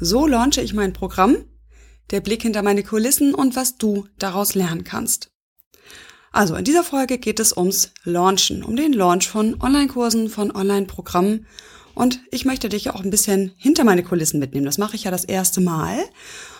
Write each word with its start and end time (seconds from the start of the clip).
So 0.00 0.26
launche 0.26 0.60
ich 0.60 0.74
mein 0.74 0.92
Programm, 0.92 1.36
der 2.10 2.20
Blick 2.20 2.42
hinter 2.42 2.62
meine 2.62 2.82
Kulissen 2.82 3.34
und 3.34 3.56
was 3.56 3.76
du 3.76 4.06
daraus 4.18 4.54
lernen 4.54 4.84
kannst. 4.84 5.30
Also 6.30 6.54
in 6.54 6.64
dieser 6.64 6.84
Folge 6.84 7.18
geht 7.18 7.40
es 7.40 7.56
ums 7.56 7.92
Launchen, 8.04 8.62
um 8.62 8.76
den 8.76 8.92
Launch 8.92 9.28
von 9.28 9.60
Online-Kursen, 9.60 10.28
von 10.28 10.54
Online-Programmen 10.54 11.46
und 11.94 12.20
ich 12.30 12.44
möchte 12.44 12.68
dich 12.68 12.90
auch 12.90 13.02
ein 13.02 13.10
bisschen 13.10 13.52
hinter 13.56 13.84
meine 13.84 14.04
Kulissen 14.04 14.38
mitnehmen. 14.38 14.66
Das 14.66 14.78
mache 14.78 14.94
ich 14.94 15.04
ja 15.04 15.10
das 15.10 15.24
erste 15.24 15.60
Mal. 15.60 15.98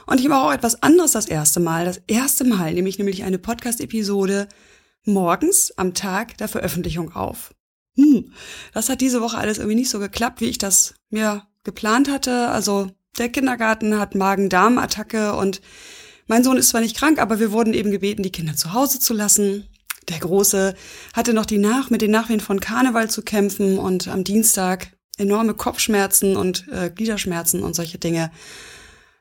Und 0.06 0.20
ich 0.20 0.28
mache 0.28 0.46
auch 0.46 0.52
etwas 0.52 0.82
anderes 0.82 1.12
das 1.12 1.26
erste 1.26 1.60
Mal. 1.60 1.84
Das 1.84 2.00
erste 2.08 2.44
Mal 2.44 2.74
nehme 2.74 2.88
ich 2.88 2.98
nämlich 2.98 3.22
eine 3.22 3.38
Podcast-Episode 3.38 4.48
morgens 5.04 5.72
am 5.76 5.94
Tag 5.94 6.36
der 6.38 6.48
Veröffentlichung 6.48 7.12
auf 7.12 7.52
hm, 7.98 8.32
das 8.72 8.88
hat 8.88 9.00
diese 9.00 9.20
Woche 9.20 9.36
alles 9.36 9.58
irgendwie 9.58 9.74
nicht 9.74 9.90
so 9.90 9.98
geklappt, 9.98 10.40
wie 10.40 10.46
ich 10.46 10.58
das 10.58 10.94
mir 11.10 11.42
geplant 11.64 12.08
hatte. 12.08 12.48
Also 12.48 12.90
der 13.18 13.28
Kindergarten 13.28 13.98
hat 13.98 14.14
Magen-Darm-Attacke 14.14 15.34
und 15.34 15.60
mein 16.26 16.44
Sohn 16.44 16.56
ist 16.56 16.68
zwar 16.68 16.80
nicht 16.80 16.96
krank, 16.96 17.18
aber 17.18 17.40
wir 17.40 17.52
wurden 17.52 17.74
eben 17.74 17.90
gebeten, 17.90 18.22
die 18.22 18.32
Kinder 18.32 18.54
zu 18.54 18.72
Hause 18.72 19.00
zu 19.00 19.14
lassen. 19.14 19.66
Der 20.08 20.18
Große 20.18 20.74
hatte 21.14 21.32
noch 21.32 21.46
die 21.46 21.58
Nach 21.58 21.90
mit 21.90 22.02
den 22.02 22.10
Nachwehen 22.10 22.40
von 22.40 22.60
Karneval 22.60 23.10
zu 23.10 23.22
kämpfen 23.22 23.78
und 23.78 24.08
am 24.08 24.24
Dienstag 24.24 24.92
enorme 25.18 25.54
Kopfschmerzen 25.54 26.36
und 26.36 26.66
äh, 26.68 26.90
Gliederschmerzen 26.90 27.62
und 27.62 27.74
solche 27.74 27.98
Dinge. 27.98 28.30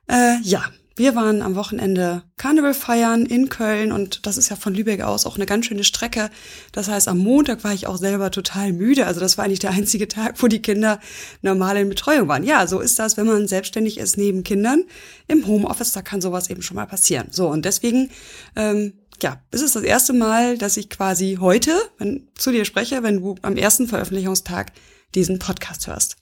Äh, 0.09 0.38
ja, 0.44 0.63
wir 0.98 1.16
waren 1.16 1.44
am 1.44 1.56
Wochenende 1.56 2.23
Karneval 2.38 2.73
feiern 2.73 3.26
in 3.26 3.50
Köln 3.50 3.92
und 3.92 4.26
das 4.26 4.38
ist 4.38 4.50
ja 4.50 4.56
von 4.56 4.73
Lübeck 4.73 5.02
aus 5.02 5.26
auch 5.28 5.36
eine 5.36 5.45
ganz 5.45 5.67
schöne 5.67 5.84
Strecke. 5.84 6.31
Das 6.72 6.90
heißt, 6.90 7.08
am 7.08 7.20
Montag 7.20 7.64
war 7.64 7.73
ich 7.73 7.86
auch 7.86 7.98
selber 7.98 8.31
total 8.31 8.73
müde. 8.73 9.06
Also 9.06 9.20
das 9.20 9.38
war 9.38 9.45
eigentlich 9.45 9.59
der 9.59 9.72
einzige 9.72 10.08
Tag, 10.08 10.42
wo 10.42 10.48
die 10.48 10.62
Kinder 10.62 11.00
normal 11.42 11.78
in 11.78 11.90
Betreuung 11.90 12.28
waren. 12.28 12.44
Ja, 12.44 12.66
so 12.66 12.80
ist 12.80 12.98
das, 12.98 13.16
wenn 13.16 13.28
man 13.28 13.48
selbstständig 13.48 14.00
ist 14.00 14.18
neben 14.18 14.44
Kindern. 14.44 14.84
Im 15.28 15.45
Homeoffice, 15.45 15.92
da 15.92 16.02
kann 16.02 16.20
sowas 16.20 16.50
eben 16.50 16.64
schon 16.64 16.75
mal 16.75 16.88
passieren. 16.88 17.28
So, 17.30 17.48
und 17.48 17.64
deswegen, 17.64 18.09
ähm, 18.56 18.94
ja, 19.22 19.42
es 19.52 19.62
ist 19.62 19.75
das 19.75 19.84
erste 19.84 20.14
Mal, 20.14 20.58
dass 20.58 20.78
ich 20.78 20.90
quasi 20.90 21.38
heute 21.40 21.73
wenn, 22.00 22.28
zu 22.36 22.52
dir 22.52 22.66
spreche, 22.66 23.03
wenn 23.03 23.22
du 23.22 23.36
am 23.44 23.56
ersten 23.56 23.88
Veröffentlichungstag 23.88 24.72
diesen 25.14 25.38
Podcast 25.38 25.86
hörst. 25.88 26.18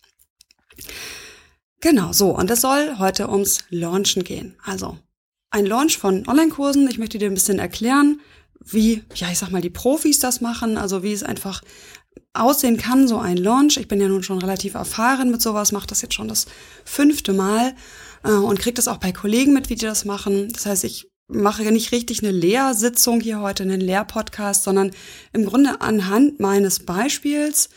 Genau, 1.86 2.14
so. 2.14 2.36
Und 2.36 2.50
es 2.50 2.62
soll 2.62 2.98
heute 2.98 3.30
ums 3.30 3.60
Launchen 3.70 4.24
gehen. 4.24 4.56
Also 4.66 4.98
ein 5.52 5.68
Launch 5.68 6.00
von 6.00 6.28
Online-Kursen. 6.28 6.90
Ich 6.90 6.98
möchte 6.98 7.20
dir 7.20 7.30
ein 7.30 7.36
bisschen 7.36 7.60
erklären, 7.60 8.22
wie, 8.60 9.04
ja, 9.14 9.30
ich 9.32 9.38
sag 9.38 9.52
mal, 9.52 9.62
die 9.62 9.70
Profis 9.70 10.18
das 10.18 10.42
machen, 10.42 10.78
also 10.80 11.04
wie 11.04 11.14
es 11.14 11.22
einfach 11.22 11.62
aussehen 12.34 12.78
kann, 12.78 13.08
so 13.08 13.20
ein 13.20 13.38
Launch. 13.38 13.78
Ich 13.78 13.88
bin 13.88 14.02
ja 14.02 14.08
nun 14.08 14.24
schon 14.24 14.40
relativ 14.40 14.74
erfahren 14.74 15.30
mit 15.30 15.44
sowas, 15.44 15.72
mache 15.72 15.86
das 15.86 16.02
jetzt 16.02 16.16
schon 16.16 16.28
das 16.28 16.48
fünfte 16.86 17.34
Mal 17.34 17.76
äh, 18.24 18.32
und 18.32 18.58
kriege 18.58 18.74
das 18.74 18.88
auch 18.88 18.98
bei 18.98 19.12
Kollegen 19.12 19.54
mit, 19.54 19.70
wie 19.70 19.76
die 19.76 19.86
das 19.86 20.06
machen. 20.06 20.52
Das 20.54 20.66
heißt, 20.66 20.86
ich 20.86 21.12
mache 21.28 21.72
nicht 21.72 21.92
richtig 21.92 22.24
eine 22.24 22.32
Lehrsitzung 22.32 23.20
hier 23.22 23.42
heute, 23.42 23.62
einen 23.62 23.80
Lehrpodcast, 23.80 24.64
sondern 24.64 24.90
im 25.34 25.46
Grunde 25.46 25.82
anhand 25.82 26.40
meines 26.40 26.80
Beispiels 26.80 27.70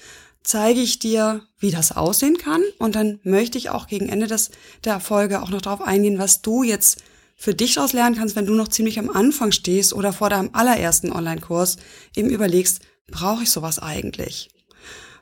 zeige 0.48 0.80
ich 0.80 0.98
dir, 0.98 1.42
wie 1.58 1.70
das 1.70 1.94
aussehen 1.94 2.38
kann. 2.38 2.62
Und 2.78 2.94
dann 2.94 3.20
möchte 3.22 3.58
ich 3.58 3.68
auch 3.68 3.86
gegen 3.86 4.08
Ende 4.08 4.26
des, 4.26 4.50
der 4.82 4.98
Folge 4.98 5.42
auch 5.42 5.50
noch 5.50 5.60
darauf 5.60 5.82
eingehen, 5.82 6.18
was 6.18 6.40
du 6.40 6.62
jetzt 6.62 7.02
für 7.36 7.54
dich 7.54 7.74
daraus 7.74 7.92
lernen 7.92 8.16
kannst, 8.16 8.34
wenn 8.34 8.46
du 8.46 8.54
noch 8.54 8.68
ziemlich 8.68 8.98
am 8.98 9.10
Anfang 9.10 9.52
stehst 9.52 9.92
oder 9.92 10.12
vor 10.12 10.30
deinem 10.30 10.50
allerersten 10.54 11.12
Online-Kurs 11.12 11.76
eben 12.16 12.30
überlegst, 12.30 12.80
brauche 13.10 13.42
ich 13.42 13.50
sowas 13.50 13.78
eigentlich? 13.78 14.48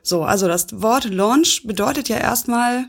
So, 0.01 0.23
also 0.23 0.47
das 0.47 0.67
Wort 0.81 1.03
Launch 1.03 1.63
bedeutet 1.65 2.07
ja 2.07 2.17
erstmal 2.17 2.87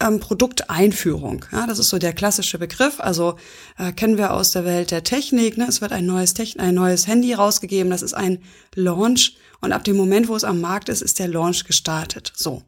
ähm, 0.00 0.20
Produkteinführung. 0.20 1.44
Ja, 1.50 1.66
das 1.66 1.80
ist 1.80 1.88
so 1.88 1.98
der 1.98 2.12
klassische 2.12 2.60
Begriff. 2.60 3.00
Also 3.00 3.36
äh, 3.76 3.90
kennen 3.90 4.18
wir 4.18 4.32
aus 4.32 4.52
der 4.52 4.64
Welt 4.64 4.92
der 4.92 5.02
Technik. 5.02 5.58
Ne? 5.58 5.66
Es 5.68 5.80
wird 5.80 5.90
ein 5.90 6.06
neues, 6.06 6.34
Techn 6.34 6.60
ein 6.60 6.76
neues 6.76 7.08
Handy 7.08 7.34
rausgegeben. 7.34 7.90
Das 7.90 8.02
ist 8.02 8.14
ein 8.14 8.38
Launch. 8.76 9.36
Und 9.62 9.72
ab 9.72 9.84
dem 9.84 9.96
Moment, 9.96 10.28
wo 10.28 10.36
es 10.36 10.44
am 10.44 10.60
Markt 10.60 10.90
ist, 10.90 11.00
ist 11.00 11.18
der 11.18 11.28
Launch 11.28 11.64
gestartet. 11.64 12.32
So. 12.36 12.62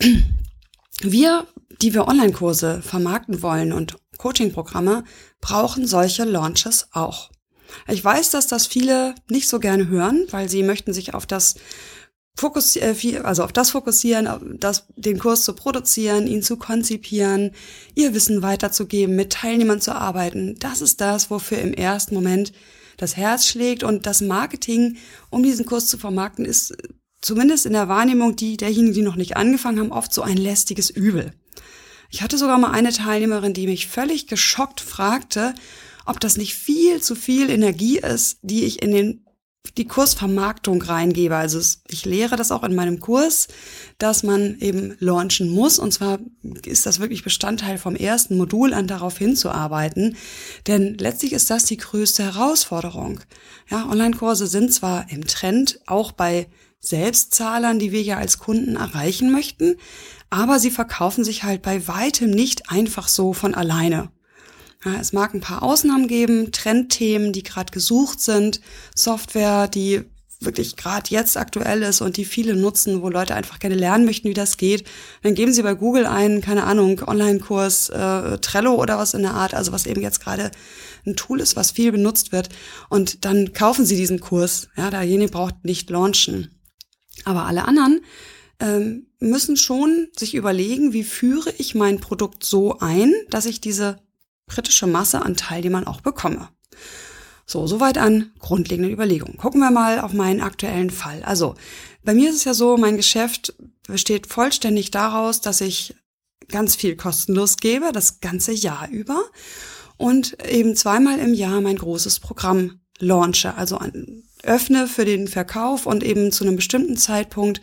Wir, 1.02 1.46
die 1.80 1.94
wir 1.94 2.06
Online-Kurse 2.06 2.82
vermarkten 2.82 3.40
wollen 3.40 3.72
und 3.72 3.96
Coaching-Programme, 4.18 5.04
brauchen 5.40 5.86
solche 5.86 6.24
Launches 6.24 6.88
auch. 6.92 7.30
Ich 7.88 8.04
weiß, 8.04 8.28
dass 8.28 8.48
das 8.48 8.66
viele 8.66 9.14
nicht 9.30 9.48
so 9.48 9.60
gerne 9.60 9.88
hören, 9.88 10.26
weil 10.30 10.50
sie 10.50 10.62
möchten 10.62 10.92
sich 10.92 11.14
auf 11.14 11.24
das 11.24 11.54
Fokus, 12.36 12.76
äh, 12.76 13.20
also 13.22 13.44
auf 13.44 13.52
das 13.52 13.70
fokussieren, 13.70 14.58
das, 14.60 14.86
den 14.96 15.18
Kurs 15.18 15.44
zu 15.44 15.54
produzieren, 15.54 16.26
ihn 16.26 16.42
zu 16.42 16.56
konzipieren, 16.56 17.52
ihr 17.94 18.14
Wissen 18.14 18.42
weiterzugeben, 18.42 19.16
mit 19.16 19.32
Teilnehmern 19.32 19.80
zu 19.80 19.94
arbeiten. 19.94 20.56
Das 20.58 20.82
ist 20.82 21.00
das, 21.00 21.30
wofür 21.30 21.58
im 21.58 21.72
ersten 21.72 22.14
Moment 22.14 22.52
das 22.96 23.16
Herz 23.16 23.46
schlägt 23.46 23.82
und 23.82 24.06
das 24.06 24.20
Marketing, 24.20 24.96
um 25.30 25.42
diesen 25.42 25.66
Kurs 25.66 25.86
zu 25.86 25.98
vermarkten, 25.98 26.44
ist 26.44 26.76
zumindest 27.20 27.66
in 27.66 27.72
der 27.72 27.88
Wahrnehmung 27.88 28.36
die 28.36 28.56
derjenigen, 28.56 28.94
die 28.94 29.02
noch 29.02 29.16
nicht 29.16 29.36
angefangen 29.36 29.78
haben, 29.78 29.92
oft 29.92 30.12
so 30.12 30.22
ein 30.22 30.36
lästiges 30.36 30.90
Übel. 30.90 31.32
Ich 32.10 32.22
hatte 32.22 32.38
sogar 32.38 32.58
mal 32.58 32.72
eine 32.72 32.92
Teilnehmerin, 32.92 33.54
die 33.54 33.66
mich 33.66 33.86
völlig 33.86 34.26
geschockt 34.26 34.80
fragte, 34.80 35.54
ob 36.06 36.18
das 36.18 36.36
nicht 36.36 36.54
viel 36.54 37.00
zu 37.00 37.14
viel 37.14 37.50
Energie 37.50 37.98
ist, 37.98 38.38
die 38.42 38.64
ich 38.64 38.82
in 38.82 38.90
den 38.90 39.26
die 39.76 39.86
Kursvermarktung 39.86 40.82
reingebe. 40.82 41.36
Also 41.36 41.60
ich 41.88 42.04
lehre 42.04 42.36
das 42.36 42.50
auch 42.50 42.64
in 42.64 42.74
meinem 42.74 43.00
Kurs, 43.00 43.48
dass 43.98 44.22
man 44.22 44.58
eben 44.58 44.96
launchen 44.98 45.48
muss. 45.48 45.78
Und 45.78 45.92
zwar 45.92 46.18
ist 46.64 46.86
das 46.86 46.98
wirklich 46.98 47.24
Bestandteil 47.24 47.78
vom 47.78 47.94
ersten 47.94 48.36
Modul 48.36 48.74
an, 48.74 48.86
darauf 48.86 49.18
hinzuarbeiten. 49.18 50.16
Denn 50.66 50.96
letztlich 50.98 51.32
ist 51.32 51.50
das 51.50 51.64
die 51.64 51.76
größte 51.76 52.24
Herausforderung. 52.24 53.20
Ja, 53.70 53.88
Online-Kurse 53.88 54.46
sind 54.46 54.72
zwar 54.72 55.10
im 55.10 55.26
Trend, 55.26 55.80
auch 55.86 56.12
bei 56.12 56.48
Selbstzahlern, 56.80 57.78
die 57.78 57.92
wir 57.92 58.02
ja 58.02 58.16
als 58.16 58.38
Kunden 58.38 58.76
erreichen 58.76 59.30
möchten, 59.30 59.76
aber 60.30 60.58
sie 60.58 60.70
verkaufen 60.70 61.24
sich 61.24 61.42
halt 61.42 61.60
bei 61.60 61.86
weitem 61.86 62.30
nicht 62.30 62.70
einfach 62.70 63.08
so 63.08 63.34
von 63.34 63.54
alleine. 63.54 64.10
Ja, 64.84 64.98
es 64.98 65.12
mag 65.12 65.34
ein 65.34 65.40
paar 65.40 65.62
Ausnahmen 65.62 66.08
geben, 66.08 66.52
Trendthemen, 66.52 67.32
die 67.32 67.42
gerade 67.42 67.70
gesucht 67.70 68.20
sind, 68.20 68.60
Software, 68.94 69.68
die 69.68 70.04
wirklich 70.40 70.76
gerade 70.76 71.10
jetzt 71.10 71.36
aktuell 71.36 71.82
ist 71.82 72.00
und 72.00 72.16
die 72.16 72.24
viele 72.24 72.56
nutzen, 72.56 73.02
wo 73.02 73.10
Leute 73.10 73.34
einfach 73.34 73.58
gerne 73.58 73.74
lernen 73.74 74.06
möchten, 74.06 74.28
wie 74.28 74.34
das 74.34 74.56
geht. 74.56 74.84
Dann 75.22 75.34
geben 75.34 75.52
sie 75.52 75.62
bei 75.62 75.74
Google 75.74 76.06
einen, 76.06 76.40
keine 76.40 76.64
Ahnung, 76.64 77.02
Online-Kurs, 77.06 77.90
äh, 77.90 78.38
Trello 78.38 78.74
oder 78.74 78.96
was 78.96 79.12
in 79.12 79.20
der 79.20 79.34
Art, 79.34 79.52
also 79.52 79.72
was 79.72 79.84
eben 79.84 80.00
jetzt 80.00 80.20
gerade 80.20 80.50
ein 81.06 81.14
Tool 81.14 81.40
ist, 81.40 81.56
was 81.56 81.72
viel 81.72 81.92
benutzt 81.92 82.32
wird. 82.32 82.48
Und 82.88 83.26
dann 83.26 83.52
kaufen 83.52 83.84
sie 83.84 83.96
diesen 83.96 84.20
Kurs. 84.20 84.68
Ja, 84.76 84.88
derjenige 84.88 85.30
braucht 85.30 85.62
nicht 85.62 85.90
launchen. 85.90 86.58
Aber 87.26 87.44
alle 87.44 87.66
anderen 87.66 88.00
ähm, 88.60 89.08
müssen 89.18 89.58
schon 89.58 90.08
sich 90.16 90.34
überlegen, 90.34 90.94
wie 90.94 91.04
führe 91.04 91.52
ich 91.58 91.74
mein 91.74 92.00
Produkt 92.00 92.44
so 92.44 92.78
ein, 92.78 93.12
dass 93.28 93.44
ich 93.44 93.60
diese 93.60 93.98
kritische 94.50 94.86
Masse 94.86 95.22
an 95.22 95.36
Teilnehmern 95.36 95.86
auch 95.86 96.00
bekomme. 96.00 96.48
So, 97.46 97.66
soweit 97.66 97.98
an 97.98 98.30
grundlegenden 98.38 98.92
Überlegungen. 98.92 99.36
Gucken 99.36 99.60
wir 99.60 99.70
mal 99.70 100.00
auf 100.00 100.12
meinen 100.12 100.40
aktuellen 100.40 100.90
Fall. 100.90 101.22
Also, 101.24 101.56
bei 102.04 102.14
mir 102.14 102.30
ist 102.30 102.36
es 102.36 102.44
ja 102.44 102.54
so, 102.54 102.76
mein 102.76 102.96
Geschäft 102.96 103.54
besteht 103.88 104.26
vollständig 104.26 104.90
daraus, 104.90 105.40
dass 105.40 105.60
ich 105.60 105.94
ganz 106.48 106.76
viel 106.76 106.96
kostenlos 106.96 107.56
gebe, 107.56 107.92
das 107.92 108.20
ganze 108.20 108.52
Jahr 108.52 108.88
über 108.90 109.22
und 109.96 110.42
eben 110.48 110.76
zweimal 110.76 111.18
im 111.18 111.34
Jahr 111.34 111.60
mein 111.60 111.76
großes 111.76 112.20
Programm 112.20 112.80
launche, 112.98 113.54
also 113.54 113.78
öffne 114.42 114.86
für 114.86 115.04
den 115.04 115.28
Verkauf 115.28 115.86
und 115.86 116.02
eben 116.02 116.32
zu 116.32 116.44
einem 116.44 116.56
bestimmten 116.56 116.96
Zeitpunkt 116.96 117.60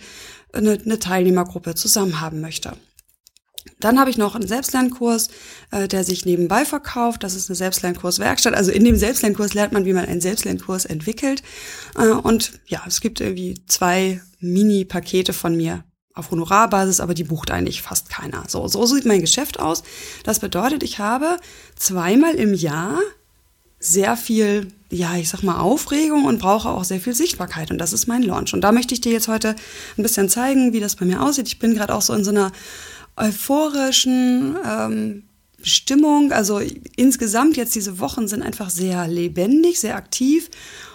eine, 0.53 0.77
eine 0.83 0.99
Teilnehmergruppe 0.99 1.75
zusammen 1.75 2.21
haben 2.21 2.41
möchte. 2.41 2.73
Dann 3.79 3.99
habe 3.99 4.09
ich 4.09 4.17
noch 4.17 4.35
einen 4.35 4.47
Selbstlernkurs, 4.47 5.29
äh, 5.71 5.87
der 5.87 6.03
sich 6.03 6.25
nebenbei 6.25 6.65
verkauft. 6.65 7.23
Das 7.23 7.35
ist 7.35 7.49
eine 7.49 7.55
Selbstlernkurswerkstatt. 7.55 8.55
Also 8.55 8.71
in 8.71 8.83
dem 8.83 8.95
Selbstlernkurs 8.95 9.53
lernt 9.53 9.73
man, 9.73 9.85
wie 9.85 9.93
man 9.93 10.05
einen 10.05 10.21
Selbstlernkurs 10.21 10.85
entwickelt. 10.85 11.43
Äh, 11.97 12.07
und 12.09 12.53
ja, 12.65 12.81
es 12.87 13.01
gibt 13.01 13.21
irgendwie 13.21 13.61
zwei 13.67 14.21
Mini-Pakete 14.39 15.33
von 15.33 15.55
mir 15.55 15.83
auf 16.17 16.31
Honorarbasis, 16.31 16.99
aber 16.99 17.13
die 17.13 17.23
bucht 17.23 17.51
eigentlich 17.51 17.83
fast 17.83 18.09
keiner. 18.09 18.43
So, 18.47 18.67
so 18.67 18.85
sieht 18.85 19.05
mein 19.05 19.21
Geschäft 19.21 19.59
aus. 19.59 19.83
Das 20.23 20.39
bedeutet, 20.39 20.81
ich 20.81 20.97
habe 20.99 21.37
zweimal 21.75 22.33
im 22.33 22.53
Jahr 22.53 22.99
sehr 23.79 24.17
viel, 24.17 24.73
ja, 24.89 25.15
ich 25.15 25.29
sag 25.29 25.43
mal, 25.43 25.59
Aufregung 25.59 26.25
und 26.25 26.39
brauche 26.39 26.69
auch 26.69 26.83
sehr 26.83 26.99
viel 26.99 27.13
Sichtbarkeit. 27.13 27.69
Und 27.69 27.77
das 27.77 27.93
ist 27.93 28.07
mein 28.07 28.23
Launch. 28.23 28.53
Und 28.53 28.61
da 28.61 28.71
möchte 28.71 28.95
ich 28.95 29.01
dir 29.01 29.11
jetzt 29.11 29.27
heute 29.27 29.55
ein 29.97 30.01
bisschen 30.01 30.29
zeigen, 30.29 30.73
wie 30.73 30.79
das 30.79 30.95
bei 30.95 31.05
mir 31.05 31.21
aussieht. 31.21 31.47
Ich 31.47 31.59
bin 31.59 31.75
gerade 31.75 31.93
auch 31.93 32.01
so 32.01 32.13
in 32.13 32.23
so 32.23 32.31
einer 32.31 32.51
euphorischen 33.17 34.55
ähm, 34.65 35.23
Stimmung. 35.61 36.31
Also 36.31 36.61
insgesamt 36.95 37.57
jetzt 37.57 37.75
diese 37.75 37.99
Wochen 37.99 38.27
sind 38.27 38.41
einfach 38.41 38.69
sehr 38.69 39.07
lebendig, 39.07 39.79
sehr 39.79 39.95
aktiv. 39.95 40.49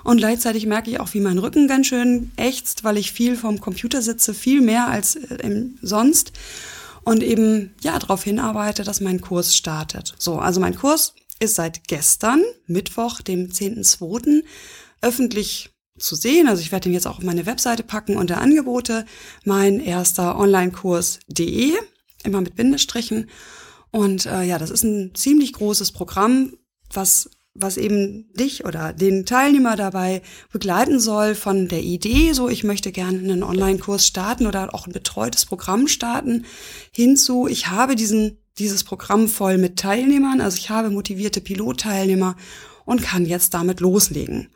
Und 0.05 0.19
gleichzeitig 0.19 0.67
merke 0.67 0.91
ich 0.91 1.01
auch, 1.01 1.13
wie 1.15 1.21
mein 1.21 1.39
Rücken 1.39 1.69
ganz 1.69 1.89
schön 1.89 2.31
ächzt, 2.37 2.85
weil 2.85 2.97
ich 2.97 3.13
viel 3.13 3.37
vom 3.37 3.61
Computer 3.61 4.03
sitze, 4.03 4.35
viel 4.35 4.61
mehr 4.61 4.89
als 4.89 5.17
äh, 5.17 5.65
sonst. 5.83 6.33
Und 7.05 7.23
eben, 7.23 7.75
ja, 7.81 7.99
darauf 7.99 8.23
hinarbeite, 8.23 8.85
dass 8.85 9.01
mein 9.01 9.21
Kurs 9.21 9.57
startet. 9.57 10.15
So, 10.19 10.39
also 10.39 10.61
mein 10.61 10.77
Kurs 10.77 11.15
ist 11.41 11.57
seit 11.57 11.89
gestern, 11.89 12.43
Mittwoch, 12.67 13.21
dem 13.21 13.49
10.2., 13.49 14.45
öffentlich 15.01 15.71
zu 15.99 16.15
sehen. 16.15 16.49
Also 16.49 16.63
ich 16.63 16.71
werde 16.71 16.85
den 16.85 16.93
jetzt 16.93 17.07
auch 17.07 17.19
auf 17.19 17.25
meine 17.25 17.47
Webseite 17.47 17.83
packen 17.83 18.17
unter 18.17 18.41
Angebote. 18.41 19.05
Mein 19.45 19.81
erster 19.81 20.39
Online-Kurs.de, 20.39 21.73
immer 22.25 22.41
mit 22.41 22.57
Bindestrichen. 22.57 23.29
Und 23.91 24.27
äh, 24.27 24.43
ja, 24.43 24.59
das 24.59 24.71
ist 24.71 24.85
ein 24.85 25.15
ziemlich 25.15 25.53
großes 25.53 25.93
Programm, 25.93 26.55
was 26.93 27.31
was 27.55 27.77
eben 27.77 28.33
dich 28.33 28.65
oder 28.65 28.93
den 28.93 29.27
Teilnehmer 29.27 29.77
dabei 29.77 30.23
begleiten 30.51 31.01
soll 31.01 31.35
von 31.35 31.69
der 31.69 31.83
Idee, 31.83 32.33
so 32.33 32.49
ich 32.49 32.65
möchte 32.65 32.93
gerne 32.93 33.19
einen 33.19 33.43
Online-Kurs 33.43 34.07
starten 34.07 34.47
oder 34.47 34.75
auch 34.75 34.87
ein 34.87 34.93
betreutes 34.93 35.45
Programm 35.45 35.87
starten, 35.87 36.47
hinzu, 36.93 37.47
ich 37.47 37.69
habe 37.69 37.95
diesen, 37.95 38.39
dieses 38.59 38.85
Programm 38.85 39.29
voll 39.29 39.59
mit 39.59 39.79
Teilnehmern, 39.79 40.41
also 40.41 40.57
ich 40.57 40.71
habe 40.71 40.91
motivierte 40.91 41.41
Pilotteilnehmer 41.41 42.37
und 42.87 43.03
kann 43.03 43.27
jetzt 43.27 43.53
damit 43.55 43.81
loslegen. 43.81 44.49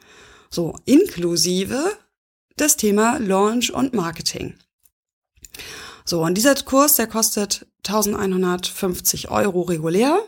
So, 0.49 0.77
inklusive 0.87 1.85
das 2.57 2.77
Thema 2.77 3.19
Launch 3.19 3.75
und 3.75 3.93
Marketing. 3.93 4.55
So, 6.08 6.23
und 6.23 6.35
dieser 6.35 6.55
Kurs, 6.55 6.94
der 6.94 7.08
kostet 7.08 7.67
1150 7.79 9.29
Euro 9.29 9.62
regulär. 9.62 10.20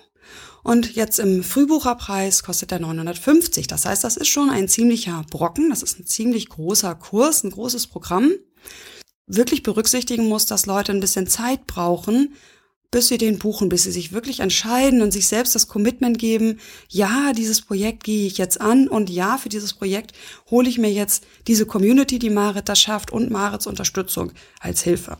Und 0.64 0.96
jetzt 0.96 1.20
im 1.20 1.44
Frühbucherpreis 1.44 2.42
kostet 2.42 2.72
er 2.72 2.80
950. 2.80 3.68
Das 3.68 3.86
heißt, 3.86 4.02
das 4.02 4.16
ist 4.16 4.26
schon 4.26 4.50
ein 4.50 4.68
ziemlicher 4.68 5.24
Brocken. 5.30 5.70
Das 5.70 5.84
ist 5.84 6.00
ein 6.00 6.06
ziemlich 6.06 6.48
großer 6.48 6.96
Kurs, 6.96 7.44
ein 7.44 7.50
großes 7.50 7.86
Programm. 7.86 8.32
Wirklich 9.28 9.62
berücksichtigen 9.62 10.28
muss, 10.28 10.46
dass 10.46 10.66
Leute 10.66 10.90
ein 10.90 11.00
bisschen 11.00 11.28
Zeit 11.28 11.66
brauchen, 11.68 12.34
bis 12.90 13.08
sie 13.08 13.18
den 13.18 13.38
buchen, 13.38 13.68
bis 13.68 13.84
sie 13.84 13.92
sich 13.92 14.12
wirklich 14.12 14.40
entscheiden 14.40 15.00
und 15.00 15.12
sich 15.12 15.28
selbst 15.28 15.54
das 15.54 15.68
Commitment 15.68 16.18
geben, 16.18 16.58
ja, 16.88 17.32
dieses 17.34 17.60
Projekt 17.60 18.02
gehe 18.02 18.26
ich 18.26 18.38
jetzt 18.38 18.60
an 18.60 18.88
und 18.88 19.10
ja, 19.10 19.36
für 19.36 19.50
dieses 19.50 19.74
Projekt 19.74 20.12
hole 20.50 20.68
ich 20.68 20.78
mir 20.78 20.90
jetzt 20.90 21.24
diese 21.46 21.66
Community, 21.66 22.18
die 22.18 22.30
Marit 22.30 22.68
da 22.68 22.74
schafft 22.74 23.12
und 23.12 23.30
Marits 23.30 23.66
Unterstützung 23.66 24.32
als 24.60 24.82
Hilfe. 24.82 25.18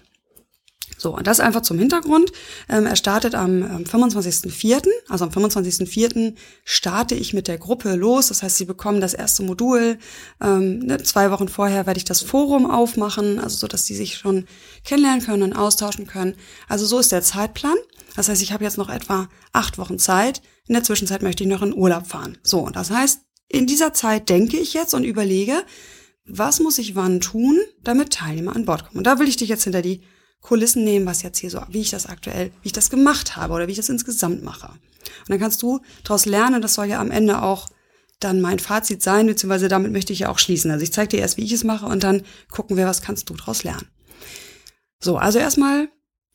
So, 0.99 1.17
und 1.17 1.27
das 1.27 1.41
einfach 1.41 1.63
zum 1.63 1.79
Hintergrund. 1.79 2.33
Ähm, 2.69 2.85
er 2.85 2.97
startet 2.97 3.35
am 3.35 3.63
ähm, 3.63 3.85
25.04., 3.85 4.83
also 5.09 5.25
am 5.25 5.31
25.04. 5.31 6.35
starte 6.65 7.15
ich 7.15 7.33
mit 7.33 7.49
der 7.49 7.57
Gruppe 7.57 7.95
los. 7.95 8.29
Das 8.29 8.43
heißt, 8.43 8.57
Sie 8.57 8.65
bekommen 8.65 9.01
das 9.01 9.15
erste 9.15 9.45
Modul. 9.45 9.99
Ähm, 10.43 10.81
ne, 10.81 11.03
zwei 11.03 11.31
Wochen 11.31 11.49
vorher 11.49 11.87
werde 11.87 11.99
ich 11.99 12.05
das 12.05 12.21
Forum 12.21 12.69
aufmachen, 12.69 13.39
also 13.39 13.57
so, 13.57 13.69
dass 13.69 13.87
Sie 13.87 13.95
sich 13.95 14.17
schon 14.17 14.47
kennenlernen 14.85 15.25
können 15.25 15.45
und 15.45 15.53
austauschen 15.55 16.07
können. 16.07 16.35
Also 16.69 16.85
so 16.85 16.99
ist 16.99 17.13
der 17.13 17.23
Zeitplan. 17.23 17.77
Das 18.17 18.29
heißt, 18.29 18.43
ich 18.43 18.53
habe 18.53 18.65
jetzt 18.65 18.79
noch 18.79 18.89
etwa 18.89 19.29
acht 19.53 19.79
Wochen 19.79 19.99
Zeit. 19.99 20.43
In 20.67 20.75
der 20.75 20.83
Zwischenzeit 20.83 21.23
möchte 21.23 21.45
ich 21.45 21.49
noch 21.49 21.63
in 21.63 21.75
Urlaub 21.75 22.09
fahren. 22.09 22.37
So, 22.43 22.59
und 22.61 22.75
das 22.75 22.91
heißt, 22.91 23.21
in 23.49 23.67
dieser 23.67 23.95
Zeit 23.95 24.29
denke 24.29 24.59
ich 24.59 24.75
jetzt 24.75 24.93
und 24.93 25.05
überlege, 25.05 25.63
was 26.27 26.61
muss 26.61 26.79
ich 26.79 26.95
wann 26.95 27.21
tun, 27.21 27.59
damit 27.83 28.13
Teilnehmer 28.13 28.55
an 28.55 28.67
Bord 28.67 28.85
kommen. 28.85 28.99
Und 28.99 29.07
da 29.07 29.19
will 29.19 29.29
ich 29.29 29.37
dich 29.37 29.49
jetzt 29.49 29.65
hinter 29.65 29.81
die 29.81 30.03
Kulissen 30.41 30.85
nehmen, 30.85 31.07
was 31.07 31.23
jetzt 31.23 31.39
hier 31.39 31.51
so, 31.51 31.61
wie 31.69 31.81
ich 31.81 31.91
das 31.91 32.07
aktuell, 32.07 32.53
wie 32.63 32.69
ich 32.69 32.73
das 32.73 32.91
gemacht 32.91 33.37
habe 33.37 33.55
oder 33.55 33.67
wie 33.67 33.73
ich 33.73 33.77
das 33.77 33.89
insgesamt 33.89 34.43
mache. 34.43 34.69
Und 34.69 35.29
dann 35.29 35.41
kannst 35.41 35.63
du 35.63 35.81
daraus 36.05 36.27
lernen, 36.27 36.63
das 36.63 36.75
soll 36.75 36.87
ja 36.87 37.01
am 37.01 37.11
Ende 37.11 37.43
auch 37.43 37.69
dann 38.21 38.41
mein 38.41 38.59
Fazit 38.59 39.03
sein, 39.03 39.27
beziehungsweise 39.27 39.69
damit 39.69 39.93
möchte 39.93 40.13
ich 40.13 40.21
ja 40.21 40.29
auch 40.29 40.39
schließen. 40.39 40.71
Also 40.71 40.83
ich 40.83 40.93
zeige 40.93 41.09
dir 41.09 41.21
erst, 41.21 41.37
wie 41.37 41.45
ich 41.45 41.53
es 41.53 41.65
mache 41.65 41.87
und 41.87 42.03
dann 42.03 42.23
gucken 42.51 42.77
wir, 42.77 42.87
was 42.87 43.03
kannst 43.03 43.31
du 43.31 43.35
daraus 43.35 43.63
lernen. 43.63 43.89
So, 45.01 45.17
also 45.17 45.39
erstmal 45.39 45.89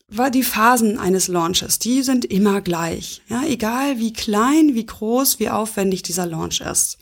war 0.08 0.30
die 0.30 0.42
Phasen 0.42 0.98
eines 0.98 1.28
Launches, 1.28 1.78
die 1.78 2.02
sind 2.02 2.24
immer 2.24 2.60
gleich. 2.60 3.22
Ja, 3.28 3.42
egal 3.44 3.98
wie 3.98 4.12
klein, 4.12 4.74
wie 4.74 4.86
groß, 4.86 5.38
wie 5.38 5.50
aufwendig 5.50 6.02
dieser 6.02 6.26
Launch 6.26 6.60
ist. 6.60 6.98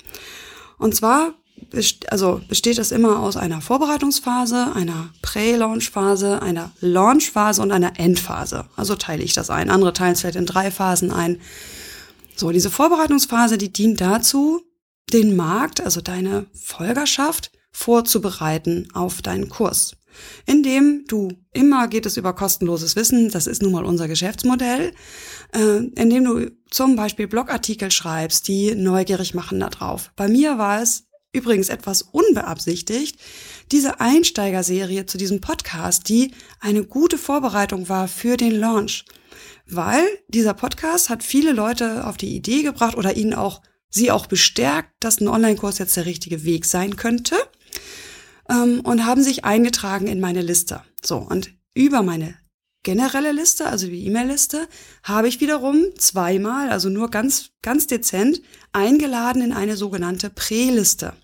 Und 0.79 0.95
zwar 0.95 1.35
also 2.09 2.41
besteht 2.49 2.79
das 2.79 2.93
immer 2.93 3.21
aus 3.21 3.37
einer 3.37 3.61
Vorbereitungsphase, 3.61 4.73
einer 4.75 5.11
Prä-Launch-Phase, 5.23 6.43
einer 6.43 6.73
Launch-Phase 6.81 7.63
und 7.63 7.73
einer 7.73 7.99
Endphase. 7.99 8.67
Also 8.77 8.95
teile 8.95 9.23
ich 9.23 9.33
das 9.33 9.51
ein. 9.51 9.71
Andere 9.71 9.93
teilen 9.93 10.13
es 10.13 10.21
vielleicht 10.21 10.37
in 10.37 10.47
drei 10.47 10.71
Phasen 10.71 11.11
ein. 11.11 11.41
So, 12.37 12.51
diese 12.51 12.71
Vorbereitungsphase, 12.71 13.59
die 13.59 13.73
dient 13.73 14.01
dazu, 14.01 14.63
den 15.13 15.37
Markt, 15.37 15.81
also 15.81 16.01
deine 16.01 16.47
Folgerschaft, 16.55 17.53
vorzubereiten 17.71 18.89
auf 18.93 19.23
deinen 19.23 19.49
Kurs. 19.49 19.97
Indem 20.45 21.05
du, 21.09 21.33
immer 21.53 21.89
geht 21.89 22.05
es 22.05 22.19
über 22.19 22.35
kostenloses 22.35 22.97
Wissen, 22.97 23.31
das 23.31 23.47
ist 23.47 23.63
nun 23.63 23.73
mal 23.73 23.85
unser 23.85 24.09
Geschäftsmodell, 24.09 24.93
äh, 25.55 25.77
indem 25.95 26.25
du 26.25 26.51
zum 26.71 26.97
Beispiel 26.97 27.29
Blogartikel 27.29 27.91
schreibst, 27.91 28.47
die 28.49 28.75
neugierig 28.75 29.35
machen 29.35 29.61
darauf. 29.61 30.11
Bei 30.17 30.29
mir 30.29 30.59
war 30.59 30.83
es 30.83 31.05
übrigens 31.33 31.69
etwas 31.69 32.03
unbeabsichtigt, 32.03 33.19
diese 33.71 34.01
Einsteigerserie 34.01 35.07
zu 35.07 35.19
diesem 35.19 35.41
Podcast, 35.41 36.09
die 36.09 36.33
eine 36.61 36.85
gute 36.85 37.19
Vorbereitung 37.19 37.89
war 37.89 38.07
für 38.09 38.37
den 38.37 38.53
Launch. 38.53 39.05
Weil 39.67 40.05
dieser 40.29 40.55
Podcast 40.55 41.09
hat 41.09 41.23
viele 41.23 41.53
Leute 41.53 42.07
auf 42.07 42.17
die 42.17 42.37
Idee 42.37 42.63
gebracht 42.63 42.97
oder 42.97 43.17
ihnen 43.17 43.33
auch, 43.33 43.63
sie 43.89 44.11
auch 44.11 44.27
bestärkt, 44.27 44.91
dass 45.01 45.21
ein 45.21 45.29
Online-Kurs 45.29 45.79
jetzt 45.79 45.97
der 45.97 46.07
richtige 46.07 46.45
Weg 46.45 46.67
sein 46.67 46.97
könnte 46.97 47.37
ähm, 48.51 48.81
und 48.81 49.07
haben 49.07 49.23
sich 49.23 49.45
eingetragen 49.45 50.09
in 50.09 50.21
meine 50.21 50.43
Liste. 50.43 50.83
So, 51.03 51.17
und 51.17 51.55
über 51.75 52.03
meine 52.03 52.37
generelle 52.83 53.33
Liste, 53.33 53.67
also 53.67 53.87
die 53.87 54.05
E-Mail-Liste, 54.07 54.69
habe 55.05 55.29
ich 55.29 55.41
wiederum 55.41 55.85
zweimal, 55.97 56.71
also 56.71 56.89
nur 56.89 57.11
ganz, 57.11 57.51
ganz 57.63 57.87
dezent, 57.87 58.43
eingeladen 58.73 59.41
in 59.41 59.53
eine 59.53 59.77
sogenannte 59.77 60.31
Prä-Liste 60.31 61.15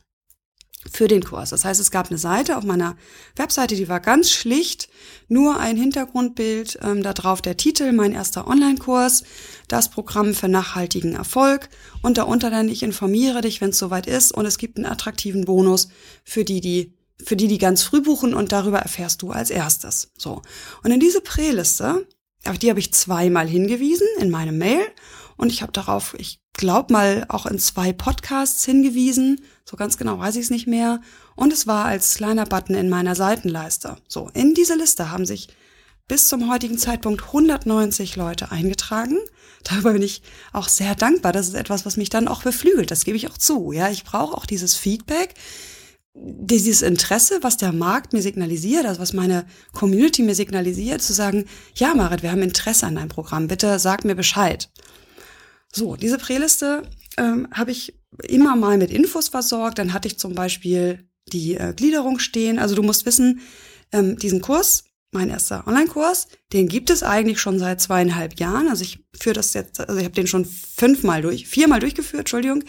für 0.92 1.09
den 1.09 1.23
Kurs. 1.23 1.50
Das 1.50 1.64
heißt, 1.64 1.80
es 1.80 1.90
gab 1.90 2.09
eine 2.09 2.18
Seite 2.18 2.57
auf 2.57 2.64
meiner 2.64 2.97
Webseite, 3.37 3.76
die 3.76 3.88
war 3.88 4.00
ganz 4.00 4.30
schlicht, 4.30 4.88
nur 5.28 5.59
ein 5.59 5.76
Hintergrundbild, 5.76 6.78
ähm, 6.83 7.02
da 7.02 7.12
drauf 7.12 7.42
der 7.42 7.57
Titel, 7.57 7.92
mein 7.92 8.12
erster 8.12 8.47
Online-Kurs, 8.47 9.25
das 9.68 9.90
Programm 9.90 10.35
für 10.35 10.49
nachhaltigen 10.49 11.14
Erfolg 11.14 11.68
und 12.02 12.18
darunter 12.18 12.50
dann, 12.50 12.68
ich 12.68 12.83
informiere 12.83 13.40
dich, 13.40 13.61
wenn 13.61 13.71
es 13.71 13.78
soweit 13.78 14.07
ist 14.07 14.33
und 14.33 14.47
es 14.47 14.59
gibt 14.59 14.76
einen 14.76 14.87
attraktiven 14.87 15.45
Bonus 15.45 15.88
für 16.25 16.45
die, 16.45 16.61
die 16.61 16.95
für 17.25 17.35
die, 17.35 17.49
die 17.49 17.59
ganz 17.59 17.83
früh 17.83 18.00
buchen 18.00 18.33
und 18.33 18.52
darüber 18.52 18.78
erfährst 18.78 19.23
du 19.23 19.33
als 19.33 19.50
erstes. 19.50 20.12
So. 20.16 20.42
Und 20.85 20.92
in 20.92 21.00
diese 21.00 21.21
Präliste, 21.21 22.07
auf 22.45 22.59
die 22.59 22.71
habe 22.71 22.78
ich 22.78 22.95
zweimal 22.95 23.49
hingewiesen 23.49 24.07
in 24.21 24.30
meinem 24.30 24.57
Mail 24.57 24.83
und 25.37 25.50
ich 25.50 25.62
habe 25.62 25.73
darauf, 25.73 26.14
ich 26.18 26.40
glaube 26.52 26.92
mal, 26.92 27.25
auch 27.28 27.47
in 27.47 27.59
zwei 27.59 27.92
Podcasts 27.92 28.64
hingewiesen. 28.64 29.40
So 29.68 29.76
ganz 29.76 29.98
genau 29.98 30.18
weiß 30.18 30.37
ich 30.37 30.44
es 30.44 30.50
nicht 30.50 30.66
mehr. 30.66 31.02
Und 31.37 31.52
es 31.52 31.66
war 31.66 31.84
als 31.84 32.14
kleiner 32.14 32.46
Button 32.46 32.75
in 32.75 32.88
meiner 32.88 33.14
Seitenleiste. 33.14 33.96
So, 34.08 34.30
in 34.32 34.54
diese 34.54 34.75
Liste 34.75 35.10
haben 35.10 35.26
sich 35.26 35.48
bis 36.08 36.26
zum 36.28 36.50
heutigen 36.50 36.78
Zeitpunkt 36.78 37.22
190 37.22 38.16
Leute 38.16 38.50
eingetragen. 38.50 39.18
Darüber 39.64 39.92
bin 39.92 40.00
ich 40.00 40.22
auch 40.54 40.68
sehr 40.68 40.94
dankbar. 40.94 41.32
Das 41.32 41.48
ist 41.48 41.54
etwas, 41.54 41.84
was 41.84 41.98
mich 41.98 42.08
dann 42.08 42.28
auch 42.28 42.44
beflügelt. 42.44 42.90
Das 42.90 43.04
gebe 43.04 43.18
ich 43.18 43.28
auch 43.28 43.37
zu. 43.37 43.72
Ja, 43.72 43.90
ich 43.90 44.04
brauche 44.04 44.34
auch 44.38 44.46
dieses 44.46 44.75
Feedback, 44.75 45.34
dieses 46.14 46.80
Interesse, 46.80 47.40
was 47.42 47.58
der 47.58 47.72
Markt 47.72 48.14
mir 48.14 48.22
signalisiert, 48.22 48.87
also 48.87 49.02
was 49.02 49.12
meine 49.12 49.44
Community 49.72 50.22
mir 50.22 50.34
signalisiert, 50.34 51.02
zu 51.02 51.12
sagen, 51.12 51.44
ja, 51.75 51.94
Marit, 51.94 52.22
wir 52.22 52.32
haben 52.32 52.40
Interesse 52.40 52.87
an 52.87 52.94
deinem 52.94 53.10
Programm. 53.10 53.48
Bitte 53.48 53.78
sag 53.78 54.06
mir 54.06 54.14
Bescheid. 54.14 54.70
So, 55.70 55.96
diese 55.96 56.16
Präliste 56.16 56.84
ähm, 57.18 57.48
habe 57.52 57.72
ich 57.72 57.98
immer 58.24 58.56
mal 58.56 58.78
mit 58.78 58.90
Infos 58.90 59.28
versorgt. 59.28 59.78
Dann 59.78 59.92
hatte 59.92 60.08
ich 60.08 60.18
zum 60.18 60.34
Beispiel 60.34 61.08
die 61.32 61.56
äh, 61.56 61.72
Gliederung 61.74 62.18
stehen. 62.18 62.58
Also 62.58 62.74
du 62.74 62.82
musst 62.82 63.06
wissen, 63.06 63.40
ähm, 63.92 64.18
diesen 64.18 64.40
Kurs, 64.40 64.84
mein 65.10 65.30
erster 65.30 65.66
Online-Kurs, 65.66 66.28
den 66.52 66.68
gibt 66.68 66.90
es 66.90 67.02
eigentlich 67.02 67.40
schon 67.40 67.58
seit 67.58 67.80
zweieinhalb 67.80 68.38
Jahren. 68.38 68.68
Also 68.68 68.82
ich 68.82 69.04
führe 69.18 69.34
das 69.34 69.54
jetzt, 69.54 69.80
also 69.80 69.96
ich 69.96 70.04
habe 70.04 70.14
den 70.14 70.26
schon 70.26 70.44
fünfmal 70.44 71.22
durch, 71.22 71.46
viermal 71.46 71.80
durchgeführt, 71.80 72.20
Entschuldigung. 72.20 72.64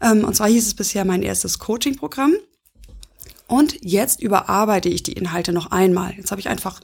Ähm, 0.00 0.24
und 0.24 0.34
zwar 0.34 0.48
hieß 0.48 0.66
es 0.66 0.74
bisher 0.74 1.04
mein 1.04 1.22
erstes 1.22 1.58
Coaching-Programm. 1.58 2.34
Und 3.46 3.78
jetzt 3.82 4.22
überarbeite 4.22 4.88
ich 4.88 5.02
die 5.02 5.12
Inhalte 5.12 5.52
noch 5.52 5.70
einmal. 5.70 6.14
Jetzt 6.16 6.30
habe 6.30 6.40
ich 6.40 6.48
einfach 6.48 6.80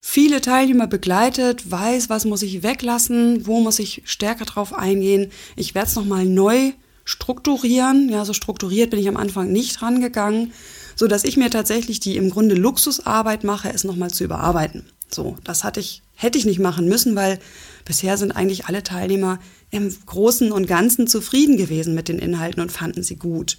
viele 0.00 0.40
Teilnehmer 0.40 0.86
begleitet, 0.86 1.70
weiß, 1.70 2.08
was 2.08 2.24
muss 2.24 2.42
ich 2.42 2.62
weglassen, 2.62 3.46
wo 3.46 3.60
muss 3.60 3.78
ich 3.78 4.02
stärker 4.04 4.44
drauf 4.44 4.72
eingehen. 4.72 5.30
Ich 5.56 5.74
werde 5.74 5.88
es 5.88 5.96
nochmal 5.96 6.24
neu 6.24 6.72
strukturieren. 7.08 8.10
Ja, 8.10 8.26
so 8.26 8.34
strukturiert 8.34 8.90
bin 8.90 9.00
ich 9.00 9.08
am 9.08 9.16
Anfang 9.16 9.50
nicht 9.50 9.80
rangegangen, 9.80 10.52
so 10.94 11.06
dass 11.06 11.24
ich 11.24 11.38
mir 11.38 11.48
tatsächlich 11.48 12.00
die 12.00 12.18
im 12.18 12.28
Grunde 12.28 12.54
Luxusarbeit 12.54 13.44
mache, 13.44 13.72
es 13.72 13.82
nochmal 13.82 14.10
zu 14.10 14.24
überarbeiten. 14.24 14.84
So, 15.10 15.38
das 15.42 15.64
hatte 15.64 15.80
ich, 15.80 16.02
hätte 16.14 16.36
ich 16.36 16.44
nicht 16.44 16.58
machen 16.58 16.86
müssen, 16.86 17.16
weil 17.16 17.38
bisher 17.86 18.18
sind 18.18 18.32
eigentlich 18.32 18.66
alle 18.66 18.82
Teilnehmer 18.82 19.38
im 19.70 19.94
Großen 20.06 20.50
und 20.50 20.66
Ganzen 20.66 21.06
zufrieden 21.06 21.56
gewesen 21.56 21.94
mit 21.94 22.08
den 22.08 22.18
Inhalten 22.18 22.62
und 22.62 22.72
fanden 22.72 23.02
sie 23.02 23.16
gut. 23.16 23.58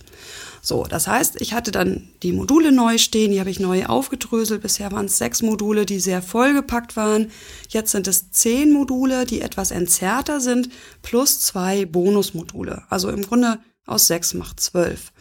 So, 0.62 0.84
das 0.84 1.08
heißt, 1.08 1.40
ich 1.40 1.54
hatte 1.54 1.72
dann 1.72 2.10
die 2.24 2.34
Module 2.34 2.72
neu 2.72 2.98
stehen, 2.98 3.32
die 3.32 3.40
habe 3.40 3.52
ich 3.52 3.60
neu 3.60 3.86
aufgedröselt. 3.86 4.62
Bisher 4.62 4.92
waren 4.92 5.06
es 5.06 5.18
sechs 5.18 5.42
Module, 5.42 5.86
die 5.86 6.00
sehr 6.00 6.22
vollgepackt 6.22 6.96
waren. 6.96 7.32
Jetzt 7.70 7.92
sind 7.92 8.08
es 8.08 8.32
zehn 8.32 8.72
Module, 8.72 9.26
die 9.26 9.42
etwas 9.42 9.72
entzerrter 9.72 10.42
sind, 10.42 10.70
plus 11.02 11.40
zwei 11.40 11.86
Bonusmodule. 11.86 12.84
Also 12.90 13.10
im 13.10 13.22
Grunde 13.22 13.60
aus 13.86 14.08
sechs 14.08 14.34
macht 14.34 14.60
zwölf. 14.60 15.12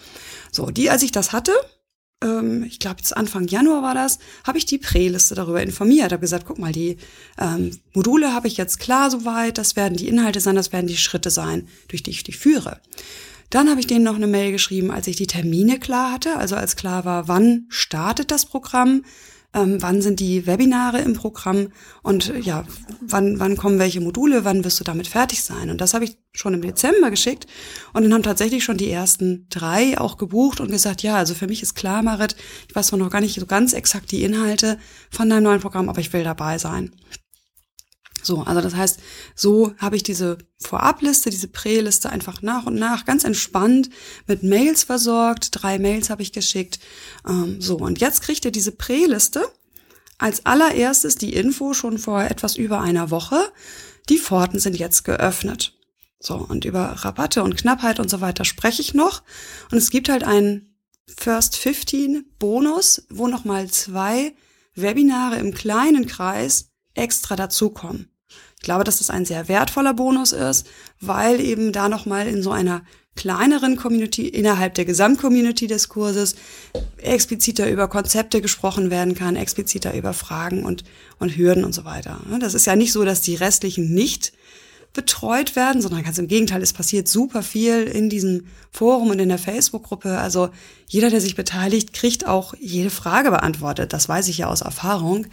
So, 0.50 0.66
die, 0.70 0.90
als 0.90 1.02
ich 1.02 1.12
das 1.12 1.32
hatte, 1.32 1.52
ähm, 2.22 2.64
ich 2.64 2.78
glaube 2.78 2.96
jetzt 2.98 3.16
Anfang 3.16 3.46
Januar 3.46 3.82
war 3.82 3.94
das, 3.94 4.18
habe 4.44 4.58
ich 4.58 4.66
die 4.66 4.78
Präliste 4.78 5.34
darüber 5.34 5.62
informiert. 5.62 6.12
Habe 6.12 6.20
gesagt, 6.20 6.46
guck 6.46 6.58
mal, 6.58 6.72
die 6.72 6.98
ähm, 7.38 7.70
Module 7.94 8.32
habe 8.32 8.48
ich 8.48 8.56
jetzt 8.56 8.80
klar 8.80 9.10
soweit, 9.10 9.58
das 9.58 9.76
werden 9.76 9.96
die 9.96 10.08
Inhalte 10.08 10.40
sein, 10.40 10.56
das 10.56 10.72
werden 10.72 10.86
die 10.86 10.96
Schritte 10.96 11.30
sein, 11.30 11.68
durch 11.88 12.02
die 12.02 12.10
ich 12.10 12.24
die 12.24 12.32
führe. 12.32 12.80
Dann 13.50 13.70
habe 13.70 13.80
ich 13.80 13.86
denen 13.86 14.04
noch 14.04 14.16
eine 14.16 14.26
Mail 14.26 14.52
geschrieben, 14.52 14.90
als 14.90 15.06
ich 15.06 15.16
die 15.16 15.26
Termine 15.26 15.78
klar 15.78 16.12
hatte, 16.12 16.36
also 16.36 16.54
als 16.56 16.76
klar 16.76 17.04
war, 17.04 17.28
wann 17.28 17.64
startet 17.70 18.30
das 18.30 18.44
Programm, 18.44 19.04
ähm, 19.58 19.82
wann 19.82 20.02
sind 20.02 20.20
die 20.20 20.46
Webinare 20.46 20.98
im 21.00 21.14
Programm 21.14 21.68
und 22.02 22.32
ja, 22.40 22.64
wann, 23.00 23.38
wann 23.40 23.56
kommen 23.56 23.78
welche 23.78 24.00
Module, 24.00 24.44
wann 24.44 24.64
wirst 24.64 24.80
du 24.80 24.84
damit 24.84 25.06
fertig 25.06 25.42
sein. 25.42 25.70
Und 25.70 25.80
das 25.80 25.94
habe 25.94 26.04
ich 26.04 26.16
schon 26.32 26.54
im 26.54 26.62
Dezember 26.62 27.10
geschickt 27.10 27.46
und 27.92 28.02
dann 28.02 28.14
haben 28.14 28.22
tatsächlich 28.22 28.64
schon 28.64 28.76
die 28.76 28.90
ersten 28.90 29.46
drei 29.50 29.98
auch 29.98 30.16
gebucht 30.16 30.60
und 30.60 30.70
gesagt, 30.70 31.02
ja, 31.02 31.16
also 31.16 31.34
für 31.34 31.46
mich 31.46 31.62
ist 31.62 31.74
klar, 31.74 32.02
Marit, 32.02 32.36
ich 32.68 32.74
weiß 32.74 32.88
zwar 32.88 32.98
noch 32.98 33.10
gar 33.10 33.20
nicht 33.20 33.38
so 33.38 33.46
ganz 33.46 33.72
exakt 33.72 34.12
die 34.12 34.22
Inhalte 34.22 34.78
von 35.10 35.28
deinem 35.28 35.44
neuen 35.44 35.60
Programm, 35.60 35.88
aber 35.88 36.00
ich 36.00 36.12
will 36.12 36.24
dabei 36.24 36.58
sein. 36.58 36.92
So, 38.22 38.42
also 38.42 38.60
das 38.60 38.74
heißt, 38.74 39.00
so 39.34 39.72
habe 39.78 39.96
ich 39.96 40.02
diese 40.02 40.38
Vorabliste, 40.58 41.30
diese 41.30 41.48
Präliste 41.48 42.10
einfach 42.10 42.42
nach 42.42 42.66
und 42.66 42.74
nach 42.74 43.04
ganz 43.04 43.24
entspannt 43.24 43.90
mit 44.26 44.42
Mails 44.42 44.84
versorgt. 44.84 45.50
Drei 45.52 45.78
Mails 45.78 46.10
habe 46.10 46.22
ich 46.22 46.32
geschickt. 46.32 46.80
Ähm, 47.26 47.60
so, 47.60 47.76
und 47.76 48.00
jetzt 48.00 48.22
kriegt 48.22 48.44
ihr 48.44 48.50
diese 48.50 48.72
Präliste 48.72 49.44
als 50.18 50.46
allererstes 50.46 51.14
die 51.14 51.34
Info 51.34 51.74
schon 51.74 51.98
vor 51.98 52.22
etwas 52.22 52.56
über 52.56 52.80
einer 52.80 53.10
Woche. 53.10 53.38
Die 54.08 54.18
Pforten 54.18 54.58
sind 54.58 54.76
jetzt 54.76 55.04
geöffnet. 55.04 55.74
So, 56.20 56.34
und 56.34 56.64
über 56.64 56.80
Rabatte 56.80 57.44
und 57.44 57.56
Knappheit 57.56 58.00
und 58.00 58.10
so 58.10 58.20
weiter 58.20 58.44
spreche 58.44 58.82
ich 58.82 58.94
noch. 58.94 59.22
Und 59.70 59.78
es 59.78 59.90
gibt 59.90 60.08
halt 60.08 60.24
einen 60.24 60.74
First 61.06 61.56
15 61.56 62.24
Bonus, 62.38 63.06
wo 63.08 63.28
nochmal 63.28 63.70
zwei 63.70 64.34
Webinare 64.74 65.36
im 65.36 65.54
kleinen 65.54 66.06
Kreis 66.06 66.67
extra 66.98 67.36
dazukommen. 67.36 68.10
Ich 68.56 68.62
glaube, 68.62 68.84
dass 68.84 68.98
das 68.98 69.10
ein 69.10 69.24
sehr 69.24 69.48
wertvoller 69.48 69.94
Bonus 69.94 70.32
ist, 70.32 70.66
weil 71.00 71.40
eben 71.40 71.72
da 71.72 71.88
nochmal 71.88 72.26
in 72.26 72.42
so 72.42 72.50
einer 72.50 72.82
kleineren 73.14 73.76
Community 73.76 74.28
innerhalb 74.28 74.74
der 74.74 74.84
Gesamtcommunity 74.84 75.66
des 75.66 75.88
Kurses 75.88 76.36
expliziter 76.98 77.68
über 77.68 77.88
Konzepte 77.88 78.40
gesprochen 78.40 78.90
werden 78.90 79.14
kann, 79.14 79.34
expliziter 79.34 79.94
über 79.94 80.12
Fragen 80.12 80.64
und, 80.64 80.84
und 81.18 81.36
Hürden 81.36 81.64
und 81.64 81.74
so 81.74 81.84
weiter. 81.84 82.20
Das 82.40 82.54
ist 82.54 82.66
ja 82.66 82.76
nicht 82.76 82.92
so, 82.92 83.04
dass 83.04 83.20
die 83.20 83.34
restlichen 83.34 83.92
nicht 83.92 84.32
betreut 84.92 85.54
werden, 85.54 85.82
sondern 85.82 86.02
ganz 86.02 86.18
im 86.18 86.28
Gegenteil, 86.28 86.62
es 86.62 86.72
passiert 86.72 87.08
super 87.08 87.42
viel 87.42 87.84
in 87.84 88.08
diesem 88.08 88.46
Forum 88.70 89.10
und 89.10 89.18
in 89.18 89.28
der 89.28 89.38
Facebook-Gruppe. 89.38 90.18
Also 90.18 90.50
jeder, 90.88 91.10
der 91.10 91.20
sich 91.20 91.36
beteiligt, 91.36 91.92
kriegt 91.92 92.26
auch 92.26 92.54
jede 92.58 92.90
Frage 92.90 93.30
beantwortet. 93.30 93.92
Das 93.92 94.08
weiß 94.08 94.28
ich 94.28 94.38
ja 94.38 94.48
aus 94.48 94.62
Erfahrung. 94.62 95.26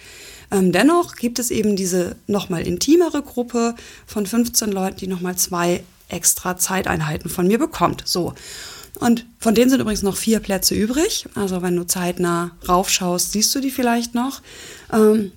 Ähm, 0.52 0.72
dennoch 0.72 1.16
gibt 1.16 1.40
es 1.40 1.52
eben 1.52 1.76
diese 1.76 2.16
nochmal 2.28 2.68
intimere 2.68 3.22
Gruppe 3.22 3.76
von 4.06 4.26
15 4.26 4.72
Leuten, 4.72 4.98
die 4.98 5.08
nochmal 5.08 5.36
zwei 5.36 5.84
extra 6.10 6.58
Zeiteinheiten 6.58 7.30
von 7.30 7.48
mir 7.48 7.58
bekommt. 7.58 8.04
So. 8.06 8.34
Und 9.00 9.26
von 9.40 9.56
denen 9.56 9.70
sind 9.70 9.82
übrigens 9.82 10.04
noch 10.04 10.16
vier 10.16 10.40
Plätze 10.40 10.76
übrig. 10.76 11.26
Also 11.36 11.62
wenn 11.62 11.76
du 11.76 11.86
zeitnah 11.86 12.52
raufschaust, 12.68 13.32
siehst 13.32 13.54
du 13.56 13.60
die 13.60 13.72
vielleicht 13.72 14.16
noch. 14.16 14.42
Ähm, 14.94 15.32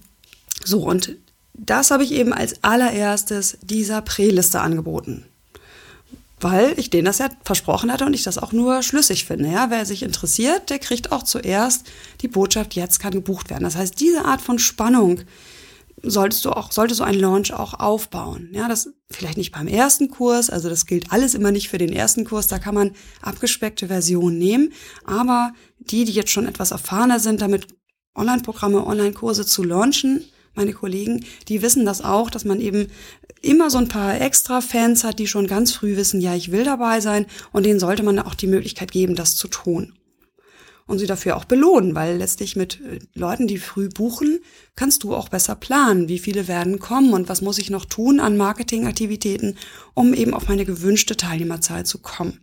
so, 0.64 0.82
und 0.82 1.16
das 1.58 1.90
habe 1.90 2.04
ich 2.04 2.12
eben 2.12 2.32
als 2.32 2.62
allererstes 2.64 3.58
dieser 3.62 4.00
Präliste 4.00 4.60
angeboten 4.60 5.24
weil 6.40 6.78
ich 6.78 6.90
denen 6.90 7.06
das 7.06 7.18
ja 7.18 7.28
versprochen 7.42 7.92
hatte 7.92 8.06
und 8.06 8.14
ich 8.14 8.22
das 8.22 8.38
auch 8.38 8.52
nur 8.52 8.82
schlüssig 8.82 9.24
finde. 9.24 9.50
Ja, 9.50 9.70
wer 9.70 9.84
sich 9.84 10.02
interessiert, 10.02 10.70
der 10.70 10.78
kriegt 10.78 11.12
auch 11.12 11.22
zuerst 11.22 11.86
die 12.20 12.28
Botschaft, 12.28 12.74
jetzt 12.74 13.00
kann 13.00 13.12
gebucht 13.12 13.50
werden. 13.50 13.64
Das 13.64 13.76
heißt, 13.76 13.98
diese 13.98 14.24
Art 14.24 14.40
von 14.40 14.58
Spannung 14.58 15.22
solltest 16.02 16.44
du 16.44 16.50
auch, 16.50 16.70
sollte 16.70 16.94
so 16.94 17.02
ein 17.02 17.18
Launch 17.18 17.52
auch 17.52 17.74
aufbauen. 17.74 18.50
Ja, 18.52 18.68
das 18.68 18.90
vielleicht 19.10 19.36
nicht 19.36 19.52
beim 19.52 19.66
ersten 19.66 20.10
Kurs, 20.10 20.48
also 20.48 20.68
das 20.68 20.86
gilt 20.86 21.12
alles 21.12 21.34
immer 21.34 21.50
nicht 21.50 21.68
für 21.68 21.78
den 21.78 21.92
ersten 21.92 22.24
Kurs, 22.24 22.46
da 22.46 22.58
kann 22.60 22.74
man 22.74 22.92
abgespeckte 23.20 23.88
Versionen 23.88 24.38
nehmen, 24.38 24.72
aber 25.04 25.52
die, 25.78 26.04
die 26.04 26.12
jetzt 26.12 26.30
schon 26.30 26.46
etwas 26.46 26.70
erfahrener 26.70 27.18
sind, 27.18 27.40
damit 27.40 27.66
Online-Programme, 28.14 28.86
Online-Kurse 28.86 29.44
zu 29.44 29.64
launchen, 29.64 30.24
meine 30.54 30.72
Kollegen, 30.72 31.24
die 31.48 31.62
wissen 31.62 31.84
das 31.84 32.02
auch, 32.02 32.30
dass 32.30 32.44
man 32.44 32.60
eben 32.60 32.88
immer 33.42 33.70
so 33.70 33.78
ein 33.78 33.88
paar 33.88 34.20
extra 34.20 34.60
Fans 34.60 35.04
hat, 35.04 35.18
die 35.18 35.26
schon 35.26 35.46
ganz 35.46 35.72
früh 35.72 35.96
wissen, 35.96 36.20
ja, 36.20 36.34
ich 36.34 36.50
will 36.50 36.64
dabei 36.64 37.00
sein 37.00 37.26
und 37.52 37.66
denen 37.66 37.80
sollte 37.80 38.02
man 38.02 38.18
auch 38.18 38.34
die 38.34 38.46
Möglichkeit 38.46 38.90
geben, 38.90 39.14
das 39.14 39.36
zu 39.36 39.48
tun. 39.48 39.94
Und 40.86 40.98
sie 40.98 41.06
dafür 41.06 41.36
auch 41.36 41.44
belohnen, 41.44 41.94
weil 41.94 42.16
letztlich 42.16 42.56
mit 42.56 42.80
äh, 42.80 42.98
Leuten, 43.14 43.46
die 43.46 43.58
früh 43.58 43.90
buchen, 43.90 44.38
kannst 44.74 45.02
du 45.02 45.14
auch 45.14 45.28
besser 45.28 45.54
planen, 45.54 46.08
wie 46.08 46.18
viele 46.18 46.48
werden 46.48 46.78
kommen 46.78 47.12
und 47.12 47.28
was 47.28 47.42
muss 47.42 47.58
ich 47.58 47.68
noch 47.68 47.84
tun 47.84 48.20
an 48.20 48.38
Marketingaktivitäten, 48.38 49.58
um 49.92 50.14
eben 50.14 50.32
auf 50.32 50.48
meine 50.48 50.64
gewünschte 50.64 51.14
Teilnehmerzahl 51.14 51.84
zu 51.84 51.98
kommen. 51.98 52.40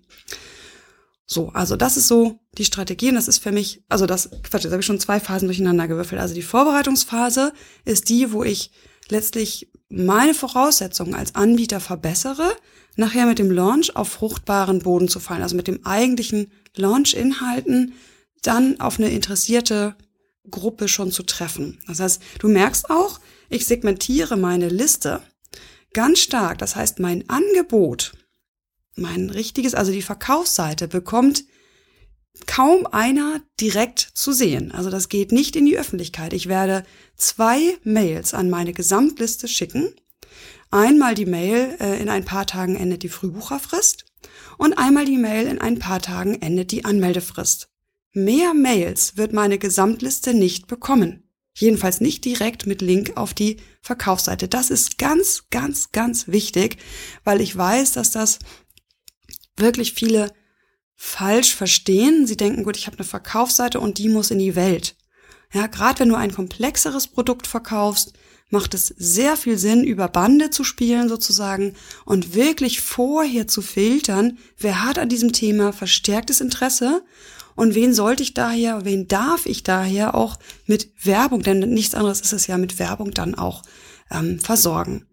So, 1.27 1.49
also 1.49 1.75
das 1.75 1.97
ist 1.97 2.07
so 2.07 2.39
die 2.57 2.65
Strategie 2.65 3.09
und 3.09 3.15
das 3.15 3.27
ist 3.27 3.39
für 3.39 3.51
mich, 3.51 3.83
also 3.89 4.05
das, 4.05 4.29
Quatsch, 4.43 4.63
jetzt 4.63 4.71
habe 4.71 4.81
ich 4.81 4.85
schon 4.85 4.99
zwei 4.99 5.19
Phasen 5.19 5.47
durcheinander 5.47 5.87
gewürfelt. 5.87 6.21
Also 6.21 6.35
die 6.35 6.43
Vorbereitungsphase 6.43 7.51
ist 7.83 8.09
die, 8.09 8.31
wo 8.31 8.43
ich 8.43 8.71
letztlich 9.09 9.71
meine 9.89 10.33
Voraussetzungen 10.33 11.15
als 11.15 11.35
Anbieter 11.35 11.79
verbessere, 11.79 12.55
nachher 12.95 13.25
mit 13.25 13.39
dem 13.39 13.51
Launch 13.51 13.95
auf 13.95 14.09
fruchtbaren 14.09 14.79
Boden 14.79 15.07
zu 15.07 15.19
fallen, 15.19 15.41
also 15.41 15.55
mit 15.55 15.67
dem 15.67 15.85
eigentlichen 15.85 16.51
Launch-Inhalten 16.75 17.93
dann 18.41 18.79
auf 18.79 18.99
eine 18.99 19.09
interessierte 19.09 19.95
Gruppe 20.49 20.87
schon 20.87 21.11
zu 21.11 21.23
treffen. 21.23 21.79
Das 21.87 21.99
heißt, 21.99 22.21
du 22.39 22.47
merkst 22.47 22.89
auch, 22.89 23.19
ich 23.49 23.65
segmentiere 23.65 24.37
meine 24.37 24.69
Liste 24.69 25.21
ganz 25.93 26.19
stark. 26.19 26.59
Das 26.59 26.75
heißt, 26.75 26.99
mein 26.99 27.27
Angebot, 27.29 28.13
mein 28.95 29.29
richtiges, 29.29 29.75
also 29.75 29.91
die 29.91 30.01
Verkaufsseite 30.01 30.87
bekommt 30.87 31.45
kaum 32.47 32.85
einer 32.87 33.41
direkt 33.59 33.99
zu 34.13 34.33
sehen. 34.33 34.71
Also 34.71 34.89
das 34.89 35.09
geht 35.09 35.31
nicht 35.31 35.55
in 35.55 35.65
die 35.65 35.77
Öffentlichkeit. 35.77 36.33
Ich 36.33 36.47
werde 36.47 36.83
zwei 37.15 37.77
Mails 37.83 38.33
an 38.33 38.49
meine 38.49 38.73
Gesamtliste 38.73 39.47
schicken. 39.47 39.93
Einmal 40.71 41.15
die 41.15 41.25
Mail, 41.25 41.77
äh, 41.79 42.01
in 42.01 42.09
ein 42.09 42.25
paar 42.25 42.45
Tagen 42.45 42.75
endet 42.75 43.03
die 43.03 43.09
Frühbucherfrist 43.09 44.05
und 44.57 44.77
einmal 44.77 45.05
die 45.05 45.17
Mail, 45.17 45.47
in 45.47 45.61
ein 45.61 45.79
paar 45.79 46.01
Tagen 46.01 46.41
endet 46.41 46.71
die 46.71 46.83
Anmeldefrist. 46.83 47.69
Mehr 48.13 48.53
Mails 48.53 49.17
wird 49.17 49.33
meine 49.33 49.57
Gesamtliste 49.57 50.33
nicht 50.33 50.67
bekommen. 50.67 51.23
Jedenfalls 51.57 52.01
nicht 52.01 52.25
direkt 52.25 52.67
mit 52.67 52.81
Link 52.81 53.13
auf 53.15 53.33
die 53.33 53.57
Verkaufsseite. 53.81 54.49
Das 54.49 54.69
ist 54.69 54.97
ganz, 54.97 55.45
ganz, 55.51 55.93
ganz 55.93 56.27
wichtig, 56.27 56.77
weil 57.23 57.39
ich 57.39 57.55
weiß, 57.55 57.93
dass 57.93 58.11
das 58.11 58.39
wirklich 59.57 59.93
viele 59.93 60.31
falsch 60.95 61.55
verstehen. 61.55 62.25
Sie 62.27 62.37
denken, 62.37 62.63
gut, 62.63 62.77
ich 62.77 62.87
habe 62.87 62.97
eine 62.97 63.05
Verkaufsseite 63.05 63.79
und 63.79 63.97
die 63.97 64.09
muss 64.09 64.31
in 64.31 64.39
die 64.39 64.55
Welt. 64.55 64.95
Ja, 65.53 65.67
gerade 65.67 65.99
wenn 65.99 66.09
du 66.09 66.15
ein 66.15 66.33
komplexeres 66.33 67.07
Produkt 67.07 67.47
verkaufst, 67.47 68.13
macht 68.49 68.73
es 68.73 68.87
sehr 68.87 69.37
viel 69.37 69.57
Sinn, 69.57 69.83
über 69.83 70.07
Bande 70.07 70.49
zu 70.49 70.63
spielen 70.63 71.09
sozusagen 71.09 71.75
und 72.05 72.35
wirklich 72.35 72.81
vorher 72.81 73.47
zu 73.47 73.61
filtern, 73.61 74.37
wer 74.57 74.83
hat 74.83 74.99
an 74.99 75.09
diesem 75.09 75.33
Thema 75.33 75.73
verstärktes 75.73 76.41
Interesse 76.41 77.03
und 77.55 77.73
wen 77.73 77.93
sollte 77.93 78.23
ich 78.23 78.33
daher, 78.33 78.85
wen 78.85 79.07
darf 79.07 79.45
ich 79.45 79.63
daher 79.63 80.13
auch 80.15 80.37
mit 80.67 80.91
Werbung, 81.03 81.41
denn 81.41 81.59
nichts 81.59 81.95
anderes 81.95 82.21
ist 82.21 82.33
es 82.33 82.47
ja 82.47 82.57
mit 82.57 82.77
Werbung 82.79 83.11
dann 83.11 83.35
auch 83.35 83.63
ähm, 84.11 84.39
versorgen. 84.39 85.07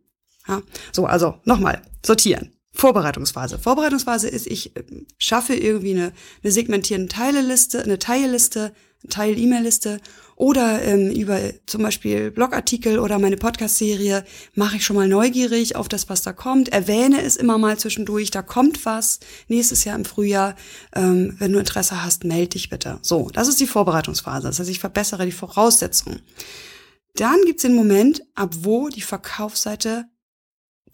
Ja, 0.46 0.60
so, 0.90 1.06
also 1.06 1.36
nochmal, 1.44 1.82
sortieren. 2.04 2.51
Vorbereitungsphase. 2.72 3.58
Vorbereitungsphase 3.58 4.28
ist, 4.28 4.46
ich 4.46 4.76
äh, 4.76 4.82
schaffe 5.18 5.54
irgendwie 5.54 5.92
eine, 5.92 6.12
eine 6.42 6.52
segmentierende 6.52 7.08
Teileliste, 7.08 7.82
eine 7.82 7.98
Teilliste, 7.98 8.72
Teil-E-Mail-Liste 9.08 10.00
oder 10.36 10.82
ähm, 10.82 11.10
über 11.10 11.38
zum 11.66 11.82
Beispiel 11.82 12.30
Blogartikel 12.30 12.98
oder 12.98 13.18
meine 13.18 13.36
Podcast-Serie 13.36 14.24
mache 14.54 14.76
ich 14.76 14.84
schon 14.84 14.96
mal 14.96 15.08
neugierig 15.08 15.76
auf 15.76 15.88
das, 15.88 16.08
was 16.08 16.22
da 16.22 16.32
kommt, 16.32 16.70
erwähne 16.70 17.22
es 17.22 17.36
immer 17.36 17.58
mal 17.58 17.78
zwischendurch, 17.78 18.30
da 18.30 18.42
kommt 18.42 18.84
was 18.86 19.20
nächstes 19.48 19.84
Jahr 19.84 19.96
im 19.96 20.04
Frühjahr. 20.04 20.54
Ähm, 20.94 21.36
wenn 21.38 21.52
du 21.52 21.58
Interesse 21.58 22.04
hast, 22.04 22.24
melde 22.24 22.50
dich 22.50 22.70
bitte. 22.70 22.98
So, 23.02 23.28
das 23.32 23.48
ist 23.48 23.60
die 23.60 23.66
Vorbereitungsphase. 23.66 24.46
Das 24.48 24.58
heißt, 24.58 24.70
ich 24.70 24.80
verbessere 24.80 25.26
die 25.26 25.32
Voraussetzungen. 25.32 26.22
Dann 27.14 27.42
gibt's 27.44 27.62
den 27.62 27.74
Moment, 27.74 28.22
ab 28.34 28.54
wo 28.60 28.88
die 28.88 29.02
Verkaufsseite 29.02 30.06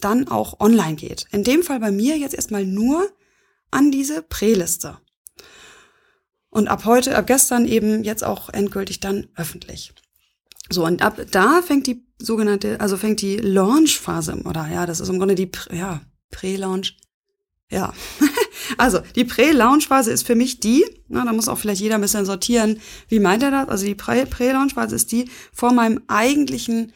dann 0.01 0.29
auch 0.29 0.61
online 0.61 0.97
geht. 0.97 1.27
In 1.33 1.45
dem 1.45 1.63
Fall 1.63 1.81
bei 1.81 1.91
mir 1.91 2.17
jetzt 2.17 2.35
erstmal 2.35 2.65
nur 2.65 3.09
an 3.71 3.91
diese 3.91 4.23
Präliste. 4.23 4.99
Und 6.51 6.69
ab 6.69 6.85
heute, 6.85 7.17
ab 7.17 7.27
gestern 7.27 7.67
eben 7.67 8.05
jetzt 8.05 8.25
auch 8.25 8.49
endgültig 8.49 9.01
dann 9.01 9.29
öffentlich. 9.37 9.93
So, 10.71 10.85
und 10.85 11.03
ab 11.03 11.21
da 11.31 11.63
fängt 11.63 11.87
die 11.87 12.05
sogenannte, 12.19 12.81
also 12.81 12.97
fängt 12.97 13.23
die 13.23 13.37
Launch-Phase, 13.37 14.43
oder 14.45 14.67
ja, 14.69 14.87
das 14.87 15.01
ist 15.01 15.09
im 15.09 15.19
Grunde 15.19 15.35
die, 15.35 15.51
ja, 15.73 16.01
Prä-Launch. 16.31 16.97
Ja, 17.71 17.93
also 18.79 19.01
die 19.15 19.25
Prä-Launch-Phase 19.25 20.11
ist 20.11 20.27
für 20.27 20.35
mich 20.35 20.61
die, 20.61 20.85
na, 21.09 21.25
da 21.25 21.33
muss 21.33 21.49
auch 21.49 21.59
vielleicht 21.59 21.81
jeder 21.81 21.97
ein 21.97 22.01
bisschen 22.01 22.25
sortieren, 22.25 22.81
wie 23.09 23.21
meint 23.21 23.43
er 23.43 23.51
das? 23.51 23.69
Also 23.69 23.87
die 23.87 23.95
Prä-Launch-Phase 23.95 24.97
ist 24.97 25.13
die 25.13 25.31
vor 25.53 25.73
meinem 25.73 26.03
eigentlichen 26.09 26.93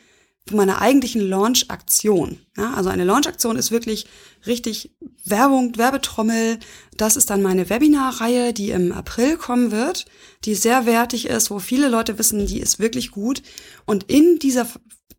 meiner 0.51 0.81
eigentlichen 0.81 1.21
Launch-Aktion. 1.21 2.39
Ja, 2.57 2.75
also 2.75 2.91
eine 2.91 3.05
Launch-Aktion 3.05 3.57
ist 3.57 3.71
wirklich 3.71 4.07
richtig 4.47 4.91
Werbung, 5.25 5.77
Werbetrommel. 5.79 6.59
Das 6.97 7.17
ist 7.17 7.31
dann 7.31 7.43
meine 7.43 7.71
Webinar-Reihe, 7.71 8.53
die 8.53 8.71
im 8.71 8.93
April 8.93 9.37
kommen 9.37 9.71
wird, 9.71 10.07
die 10.45 10.55
sehr 10.55 10.85
wertig 10.85 11.27
ist, 11.27 11.51
wo 11.51 11.61
viele 11.61 11.89
Leute 11.89 12.19
wissen, 12.19 12.47
die 12.47 12.61
ist 12.61 12.81
wirklich 12.81 13.13
gut. 13.13 13.43
Und 13.87 14.05
in 14.11 14.39
dieser 14.41 14.67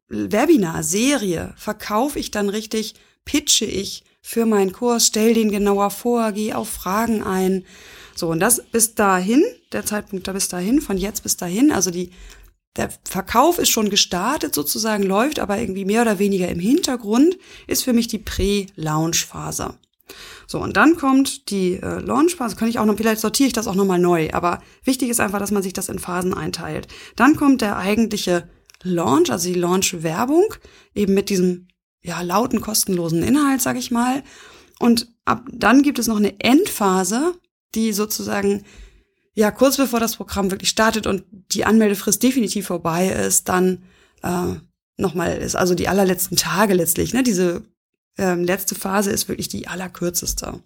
Webinar-Serie 0.10 1.54
verkaufe 1.56 2.20
ich 2.20 2.32
dann 2.32 2.50
richtig, 2.50 2.96
pitche 3.26 3.66
ich 3.66 4.04
für 4.22 4.46
meinen 4.46 4.72
Kurs, 4.72 5.08
stell 5.08 5.34
den 5.34 5.52
genauer 5.52 5.90
vor, 5.90 6.32
gehe 6.32 6.58
auf 6.58 6.70
Fragen 6.70 7.24
ein. 7.24 7.66
So, 8.16 8.30
und 8.30 8.40
das 8.40 8.64
bis 8.72 8.96
dahin, 8.96 9.44
der 9.72 9.86
Zeitpunkt 9.86 10.28
da 10.28 10.34
bis 10.34 10.48
dahin, 10.48 10.82
von 10.82 10.98
jetzt 10.98 11.24
bis 11.24 11.36
dahin, 11.36 11.72
also 11.72 11.92
die 11.92 12.12
der 12.76 12.90
Verkauf 13.04 13.60
ist 13.60 13.70
schon 13.70 13.90
gestartet 13.90 14.56
sozusagen, 14.56 15.04
läuft 15.04 15.40
aber 15.40 15.60
irgendwie 15.60 15.86
mehr 15.86 16.02
oder 16.02 16.20
weniger 16.20 16.48
im 16.50 16.60
Hintergrund, 16.60 17.38
ist 17.68 17.84
für 17.84 17.94
mich 17.94 18.08
die 18.08 18.18
Prä-Launch-Phase. 18.18 19.78
So, 20.48 20.60
und 20.60 20.76
dann 20.76 20.98
kommt 20.98 21.50
die 21.50 21.76
äh, 21.76 22.00
Launch-Phase, 22.00 22.56
kann 22.56 22.68
ich 22.68 22.80
auch 22.80 22.86
noch, 22.86 22.98
vielleicht 22.98 23.22
sortiere 23.22 23.48
ich 23.48 23.54
das 23.54 23.68
auch 23.68 23.76
nochmal 23.76 24.00
neu, 24.00 24.30
aber 24.34 24.62
wichtig 24.84 25.10
ist 25.10 25.20
einfach, 25.20 25.40
dass 25.40 25.52
man 25.52 25.64
sich 25.64 25.74
das 25.74 25.90
in 25.90 26.00
Phasen 26.00 26.34
einteilt. 26.34 26.88
Dann 27.16 27.36
kommt 27.36 27.62
der 27.62 27.78
eigentliche 27.78 28.50
Launch, 28.82 29.32
also 29.32 29.48
die 29.48 29.60
Launch-Werbung, 29.60 30.54
eben 30.94 31.14
mit 31.14 31.30
diesem, 31.30 31.68
ja, 32.02 32.22
lauten, 32.22 32.60
kostenlosen 32.60 33.24
Inhalt, 33.24 33.62
sag 33.62 33.78
ich 33.78 33.92
mal. 33.92 34.24
Und 34.80 35.08
ab 35.26 35.46
dann 35.52 35.84
gibt 35.84 36.00
es 36.00 36.08
noch 36.08 36.18
eine 36.18 36.40
Endphase, 36.40 37.36
die 37.76 37.94
sozusagen 37.94 38.66
ja, 39.36 39.52
kurz 39.52 39.78
bevor 39.78 40.00
das 40.00 40.16
Programm 40.16 40.52
wirklich 40.52 40.70
startet 40.70 41.08
und 41.08 41.24
die 41.52 41.66
Anmeldefrist 41.66 42.22
definitiv 42.22 42.68
vorbei 42.68 43.08
ist, 43.10 43.50
dann 43.50 43.84
äh, 44.22 44.56
nochmal 44.98 45.38
ist, 45.38 45.56
also 45.56 45.74
die 45.74 45.88
allerletzten 45.88 46.38
Tage 46.38 46.74
letztlich, 46.74 47.14
ne? 47.14 47.24
Diese 47.24 47.64
ähm, 48.18 48.44
letzte 48.44 48.76
Phase 48.76 49.12
ist 49.12 49.28
wirklich 49.28 49.48
die 49.48 49.68
allerkürzeste. 49.68 50.62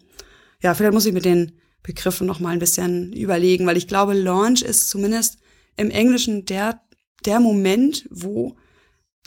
Ja, 0.61 0.73
vielleicht 0.73 0.93
muss 0.93 1.05
ich 1.05 1.13
mit 1.13 1.25
den 1.25 1.53
Begriffen 1.81 2.27
nochmal 2.27 2.53
ein 2.53 2.59
bisschen 2.59 3.13
überlegen, 3.13 3.65
weil 3.65 3.77
ich 3.77 3.87
glaube, 3.87 4.13
Launch 4.13 4.61
ist 4.61 4.89
zumindest 4.89 5.37
im 5.77 5.89
Englischen 5.89 6.45
der, 6.45 6.81
der 7.25 7.39
Moment, 7.39 8.05
wo 8.09 8.57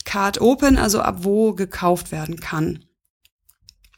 Card 0.05 0.41
Open, 0.41 0.77
also 0.77 1.01
ab 1.01 1.19
wo 1.21 1.55
gekauft 1.55 2.13
werden 2.13 2.41
kann. 2.41 2.85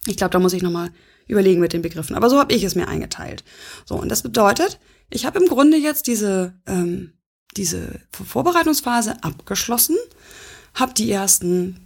Ich 0.07 0.17
glaube, 0.17 0.33
da 0.33 0.39
muss 0.39 0.53
ich 0.53 0.63
nochmal 0.63 0.91
überlegen 1.27 1.61
mit 1.61 1.73
den 1.73 1.83
Begriffen. 1.83 2.15
Aber 2.15 2.29
so 2.29 2.39
habe 2.39 2.55
ich 2.55 2.63
es 2.63 2.75
mir 2.75 2.89
eingeteilt. 2.89 3.45
So, 3.85 3.97
und 3.97 4.09
das 4.09 4.23
bedeutet, 4.23 4.79
ich 5.13 5.27
habe 5.27 5.39
im 5.39 5.47
Grunde 5.47 5.77
jetzt 5.77 6.07
diese, 6.07 6.55
ähm, 6.67 7.13
diese 7.57 8.01
Vorbereitungsphase 8.11 9.23
abgeschlossen, 9.23 9.97
habe 10.75 10.95
die 10.95 11.11
ersten 11.11 11.77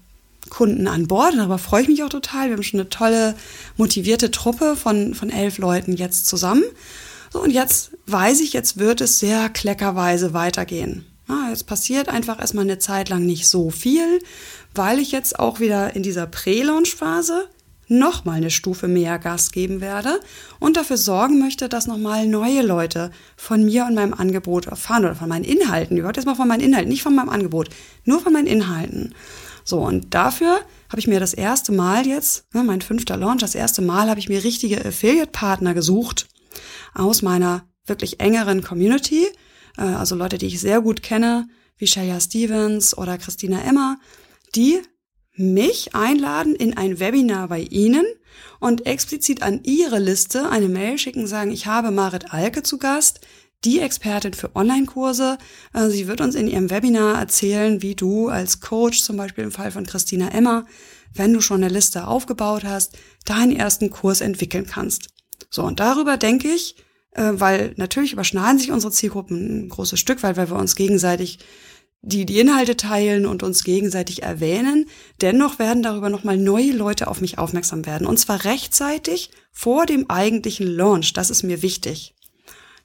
Kunden 0.48 0.86
an 0.86 1.08
Bord, 1.08 1.34
darüber 1.36 1.58
freue 1.58 1.82
ich 1.82 1.88
mich 1.88 2.04
auch 2.04 2.08
total. 2.08 2.48
Wir 2.48 2.56
haben 2.56 2.62
schon 2.62 2.80
eine 2.80 2.88
tolle, 2.88 3.34
motivierte 3.76 4.30
Truppe 4.30 4.76
von, 4.76 5.14
von 5.14 5.30
elf 5.30 5.58
Leuten 5.58 5.92
jetzt 5.92 6.26
zusammen. 6.26 6.62
So, 7.32 7.42
und 7.42 7.50
jetzt 7.50 7.90
weiß 8.06 8.40
ich, 8.40 8.52
jetzt 8.52 8.78
wird 8.78 9.00
es 9.00 9.18
sehr 9.18 9.48
kleckerweise 9.48 10.32
weitergehen. 10.32 11.04
Ja, 11.28 11.48
jetzt 11.50 11.66
passiert 11.66 12.08
einfach 12.08 12.38
erstmal 12.38 12.64
eine 12.64 12.78
Zeit 12.78 13.08
lang 13.08 13.26
nicht 13.26 13.48
so 13.48 13.70
viel, 13.70 14.20
weil 14.74 15.00
ich 15.00 15.10
jetzt 15.10 15.40
auch 15.40 15.58
wieder 15.58 15.96
in 15.96 16.04
dieser 16.04 16.28
Prä-Launch-Phase 16.28 17.48
nochmal 17.88 18.36
eine 18.36 18.50
Stufe 18.50 18.88
mehr 18.88 19.18
Gas 19.18 19.52
geben 19.52 19.80
werde 19.80 20.20
und 20.58 20.76
dafür 20.76 20.96
sorgen 20.96 21.38
möchte, 21.38 21.68
dass 21.68 21.86
nochmal 21.86 22.26
neue 22.26 22.62
Leute 22.62 23.10
von 23.36 23.64
mir 23.64 23.86
und 23.86 23.94
meinem 23.94 24.14
Angebot 24.14 24.66
erfahren 24.66 25.04
oder 25.04 25.14
von 25.14 25.28
meinen 25.28 25.44
Inhalten. 25.44 25.96
Überhaupt 25.96 26.16
jetzt 26.16 26.26
mal 26.26 26.34
von 26.34 26.48
meinen 26.48 26.60
Inhalten, 26.60 26.88
nicht 26.88 27.02
von 27.02 27.14
meinem 27.14 27.28
Angebot, 27.28 27.68
nur 28.04 28.20
von 28.20 28.32
meinen 28.32 28.46
Inhalten. 28.46 29.14
So, 29.64 29.78
und 29.80 30.14
dafür 30.14 30.60
habe 30.88 31.00
ich 31.00 31.08
mir 31.08 31.18
das 31.18 31.34
erste 31.34 31.72
Mal 31.72 32.06
jetzt, 32.06 32.44
ne, 32.54 32.62
mein 32.62 32.82
fünfter 32.82 33.16
Launch, 33.16 33.40
das 33.40 33.54
erste 33.54 33.82
Mal 33.82 34.08
habe 34.08 34.20
ich 34.20 34.28
mir 34.28 34.44
richtige 34.44 34.84
Affiliate-Partner 34.84 35.74
gesucht 35.74 36.28
aus 36.94 37.22
meiner 37.22 37.64
wirklich 37.84 38.20
engeren 38.20 38.62
Community, 38.62 39.26
äh, 39.76 39.82
also 39.82 40.14
Leute, 40.14 40.38
die 40.38 40.46
ich 40.46 40.60
sehr 40.60 40.80
gut 40.80 41.02
kenne, 41.02 41.48
wie 41.78 41.86
Shaya 41.86 42.20
Stevens 42.20 42.96
oder 42.96 43.18
Christina 43.18 43.60
Emmer, 43.62 43.98
die 44.54 44.80
mich 45.36 45.94
einladen 45.94 46.54
in 46.54 46.76
ein 46.76 46.98
Webinar 46.98 47.48
bei 47.48 47.60
Ihnen 47.60 48.04
und 48.60 48.86
explizit 48.86 49.42
an 49.42 49.60
Ihre 49.64 49.98
Liste 49.98 50.50
eine 50.50 50.68
Mail 50.68 50.98
schicken, 50.98 51.26
sagen, 51.26 51.50
ich 51.50 51.66
habe 51.66 51.90
Marit 51.90 52.32
Alke 52.32 52.62
zu 52.62 52.78
Gast, 52.78 53.20
die 53.64 53.80
Expertin 53.80 54.34
für 54.34 54.54
Online-Kurse. 54.54 55.38
Äh, 55.72 55.88
sie 55.88 56.06
wird 56.06 56.20
uns 56.20 56.34
in 56.34 56.48
ihrem 56.48 56.70
Webinar 56.70 57.18
erzählen, 57.18 57.82
wie 57.82 57.94
du 57.94 58.28
als 58.28 58.60
Coach, 58.60 59.02
zum 59.02 59.16
Beispiel 59.16 59.44
im 59.44 59.52
Fall 59.52 59.70
von 59.70 59.86
Christina 59.86 60.28
Emmer, 60.28 60.66
wenn 61.14 61.32
du 61.32 61.40
schon 61.40 61.62
eine 61.62 61.72
Liste 61.72 62.06
aufgebaut 62.06 62.64
hast, 62.64 62.96
deinen 63.24 63.56
ersten 63.56 63.90
Kurs 63.90 64.20
entwickeln 64.20 64.66
kannst. 64.66 65.08
So, 65.50 65.62
und 65.62 65.80
darüber 65.80 66.16
denke 66.16 66.48
ich, 66.48 66.76
äh, 67.12 67.32
weil 67.34 67.74
natürlich 67.76 68.12
überschneiden 68.12 68.58
sich 68.58 68.70
unsere 68.70 68.92
Zielgruppen 68.92 69.66
ein 69.66 69.68
großes 69.68 69.98
Stück, 69.98 70.22
weil, 70.22 70.36
weil 70.36 70.50
wir 70.50 70.56
uns 70.56 70.76
gegenseitig 70.76 71.38
die 72.06 72.24
die 72.24 72.38
Inhalte 72.38 72.76
teilen 72.76 73.26
und 73.26 73.42
uns 73.42 73.64
gegenseitig 73.64 74.22
erwähnen. 74.22 74.86
Dennoch 75.20 75.58
werden 75.58 75.82
darüber 75.82 76.08
nochmal 76.08 76.38
neue 76.38 76.70
Leute 76.70 77.08
auf 77.08 77.20
mich 77.20 77.36
aufmerksam 77.38 77.84
werden. 77.84 78.06
Und 78.06 78.18
zwar 78.18 78.44
rechtzeitig 78.44 79.30
vor 79.52 79.86
dem 79.86 80.08
eigentlichen 80.08 80.68
Launch. 80.68 81.12
Das 81.14 81.30
ist 81.30 81.42
mir 81.42 81.62
wichtig. 81.62 82.14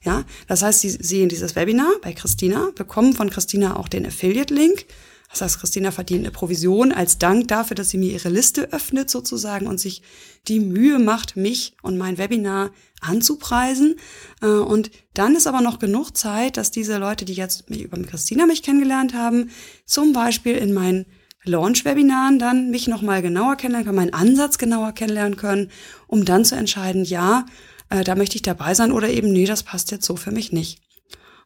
Ja, 0.04 0.24
das 0.48 0.62
heißt, 0.62 0.80
Sie 0.80 0.90
sehen 0.90 1.28
dieses 1.28 1.54
Webinar 1.54 1.92
bei 2.02 2.12
Christina, 2.12 2.70
bekommen 2.74 3.12
von 3.12 3.30
Christina 3.30 3.76
auch 3.76 3.86
den 3.86 4.04
Affiliate-Link 4.04 4.86
das 5.32 5.40
heißt, 5.40 5.60
Christina 5.60 5.90
verdient 5.90 6.20
eine 6.20 6.30
Provision 6.30 6.92
als 6.92 7.16
Dank 7.16 7.48
dafür, 7.48 7.74
dass 7.74 7.88
sie 7.88 7.96
mir 7.96 8.12
ihre 8.12 8.28
Liste 8.28 8.70
öffnet 8.72 9.08
sozusagen 9.08 9.66
und 9.66 9.80
sich 9.80 10.02
die 10.46 10.60
Mühe 10.60 10.98
macht, 10.98 11.36
mich 11.36 11.74
und 11.80 11.96
mein 11.96 12.18
Webinar 12.18 12.70
anzupreisen. 13.00 13.96
Äh, 14.42 14.46
und 14.46 14.90
dann 15.14 15.34
ist 15.34 15.46
aber 15.46 15.62
noch 15.62 15.78
genug 15.78 16.16
Zeit, 16.16 16.58
dass 16.58 16.70
diese 16.70 16.98
Leute, 16.98 17.24
die 17.24 17.32
jetzt 17.32 17.70
über 17.70 18.00
Christina 18.02 18.44
mich 18.44 18.62
kennengelernt 18.62 19.14
haben, 19.14 19.50
zum 19.86 20.12
Beispiel 20.12 20.54
in 20.54 20.74
meinen 20.74 21.06
Launch-Webinaren 21.44 22.38
dann 22.38 22.70
mich 22.70 22.86
nochmal 22.86 23.22
genauer 23.22 23.56
kennenlernen 23.56 23.86
können, 23.86 23.96
meinen 23.96 24.14
Ansatz 24.14 24.58
genauer 24.58 24.92
kennenlernen 24.92 25.36
können, 25.36 25.70
um 26.06 26.26
dann 26.26 26.44
zu 26.44 26.56
entscheiden, 26.56 27.04
ja, 27.04 27.46
äh, 27.88 28.04
da 28.04 28.16
möchte 28.16 28.36
ich 28.36 28.42
dabei 28.42 28.74
sein 28.74 28.92
oder 28.92 29.08
eben, 29.08 29.32
nee, 29.32 29.46
das 29.46 29.62
passt 29.62 29.90
jetzt 29.92 30.04
so 30.04 30.16
für 30.16 30.30
mich 30.30 30.52
nicht. 30.52 30.82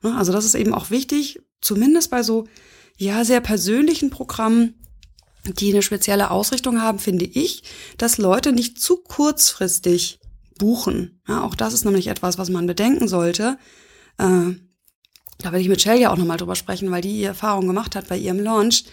Ne, 0.03 0.16
also 0.16 0.33
das 0.33 0.44
ist 0.44 0.57
eben 0.57 0.75
auch 0.75 0.90
wichtig, 0.90 1.40
zumindest 1.61 2.11
bei 2.11 2.25
so 2.25 2.49
ja, 2.96 3.24
sehr 3.24 3.40
persönlichen 3.40 4.11
Programmen, 4.11 4.74
die 5.44 5.70
eine 5.72 5.82
spezielle 5.82 6.30
Ausrichtung 6.30 6.80
haben, 6.80 6.98
finde 6.98 7.24
ich, 7.24 7.62
dass 7.98 8.18
Leute 8.18 8.52
nicht 8.52 8.80
zu 8.80 8.96
kurzfristig 8.96 10.18
buchen. 10.59 11.20
Ja, 11.28 11.42
auch 11.42 11.54
das 11.54 11.74
ist 11.74 11.85
nämlich 11.85 12.09
etwas, 12.09 12.38
was 12.38 12.50
man 12.50 12.66
bedenken 12.66 13.09
sollte. 13.09 13.59
Äh, 14.18 14.54
da 15.38 15.52
werde 15.52 15.61
ich 15.61 15.68
mit 15.68 15.82
Shell 15.82 16.00
ja 16.00 16.11
auch 16.11 16.16
nochmal 16.16 16.38
drüber 16.38 16.56
sprechen, 16.56 16.90
weil 16.90 17.02
die, 17.02 17.18
die 17.18 17.24
Erfahrung 17.24 17.66
gemacht 17.66 17.94
hat 17.94 18.09
bei 18.09 18.16
ihrem 18.16 18.40
Launch. 18.40 18.85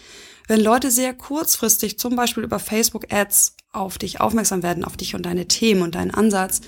Wenn 0.46 0.60
Leute 0.60 0.90
sehr 0.90 1.14
kurzfristig, 1.14 1.98
zum 1.98 2.16
Beispiel 2.16 2.44
über 2.44 2.58
Facebook 2.58 3.12
Ads, 3.12 3.56
auf 3.72 3.98
dich 3.98 4.20
aufmerksam 4.20 4.62
werden, 4.62 4.84
auf 4.84 4.96
dich 4.96 5.14
und 5.14 5.26
deine 5.26 5.48
Themen 5.48 5.82
und 5.82 5.94
deinen 5.94 6.12
Ansatz, 6.12 6.60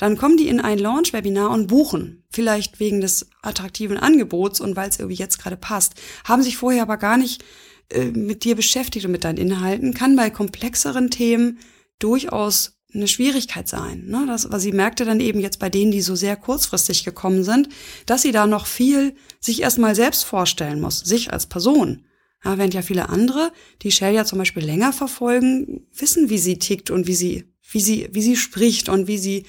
dann 0.00 0.16
kommen 0.16 0.38
die 0.38 0.48
in 0.48 0.60
ein 0.60 0.78
Launch-Webinar 0.78 1.50
und 1.50 1.66
buchen. 1.66 2.24
Vielleicht 2.30 2.80
wegen 2.80 3.02
des 3.02 3.28
attraktiven 3.42 3.98
Angebots 3.98 4.58
und 4.58 4.74
weil 4.74 4.88
es 4.88 4.98
irgendwie 4.98 5.18
jetzt 5.18 5.38
gerade 5.38 5.58
passt. 5.58 5.92
Haben 6.24 6.42
sich 6.42 6.56
vorher 6.56 6.80
aber 6.80 6.96
gar 6.96 7.18
nicht 7.18 7.44
äh, 7.90 8.06
mit 8.06 8.44
dir 8.44 8.56
beschäftigt 8.56 9.04
und 9.04 9.12
mit 9.12 9.24
deinen 9.24 9.36
Inhalten. 9.36 9.92
Kann 9.92 10.16
bei 10.16 10.30
komplexeren 10.30 11.10
Themen 11.10 11.58
durchaus 11.98 12.78
eine 12.94 13.08
Schwierigkeit 13.08 13.68
sein. 13.68 14.06
Ne? 14.06 14.24
Das, 14.26 14.50
weil 14.50 14.58
sie 14.58 14.72
merkte 14.72 15.04
dann 15.04 15.20
eben 15.20 15.38
jetzt 15.38 15.58
bei 15.58 15.68
denen, 15.68 15.92
die 15.92 16.00
so 16.00 16.16
sehr 16.16 16.36
kurzfristig 16.36 17.04
gekommen 17.04 17.44
sind, 17.44 17.68
dass 18.06 18.22
sie 18.22 18.32
da 18.32 18.46
noch 18.46 18.64
viel 18.64 19.14
sich 19.38 19.60
erstmal 19.60 19.94
selbst 19.94 20.24
vorstellen 20.24 20.80
muss, 20.80 21.00
sich 21.00 21.30
als 21.30 21.44
Person. 21.44 22.06
Ja, 22.42 22.56
während 22.56 22.72
ja 22.72 22.80
viele 22.80 23.10
andere, 23.10 23.52
die 23.82 23.90
Shell 23.90 24.14
ja 24.14 24.24
zum 24.24 24.38
Beispiel 24.38 24.64
länger 24.64 24.94
verfolgen, 24.94 25.86
wissen, 25.92 26.30
wie 26.30 26.38
sie 26.38 26.58
tickt 26.58 26.90
und 26.90 27.06
wie 27.06 27.14
sie, 27.14 27.52
wie 27.70 27.80
sie, 27.80 28.08
wie 28.12 28.22
sie 28.22 28.36
spricht 28.36 28.88
und 28.88 29.08
wie 29.08 29.18
sie, 29.18 29.44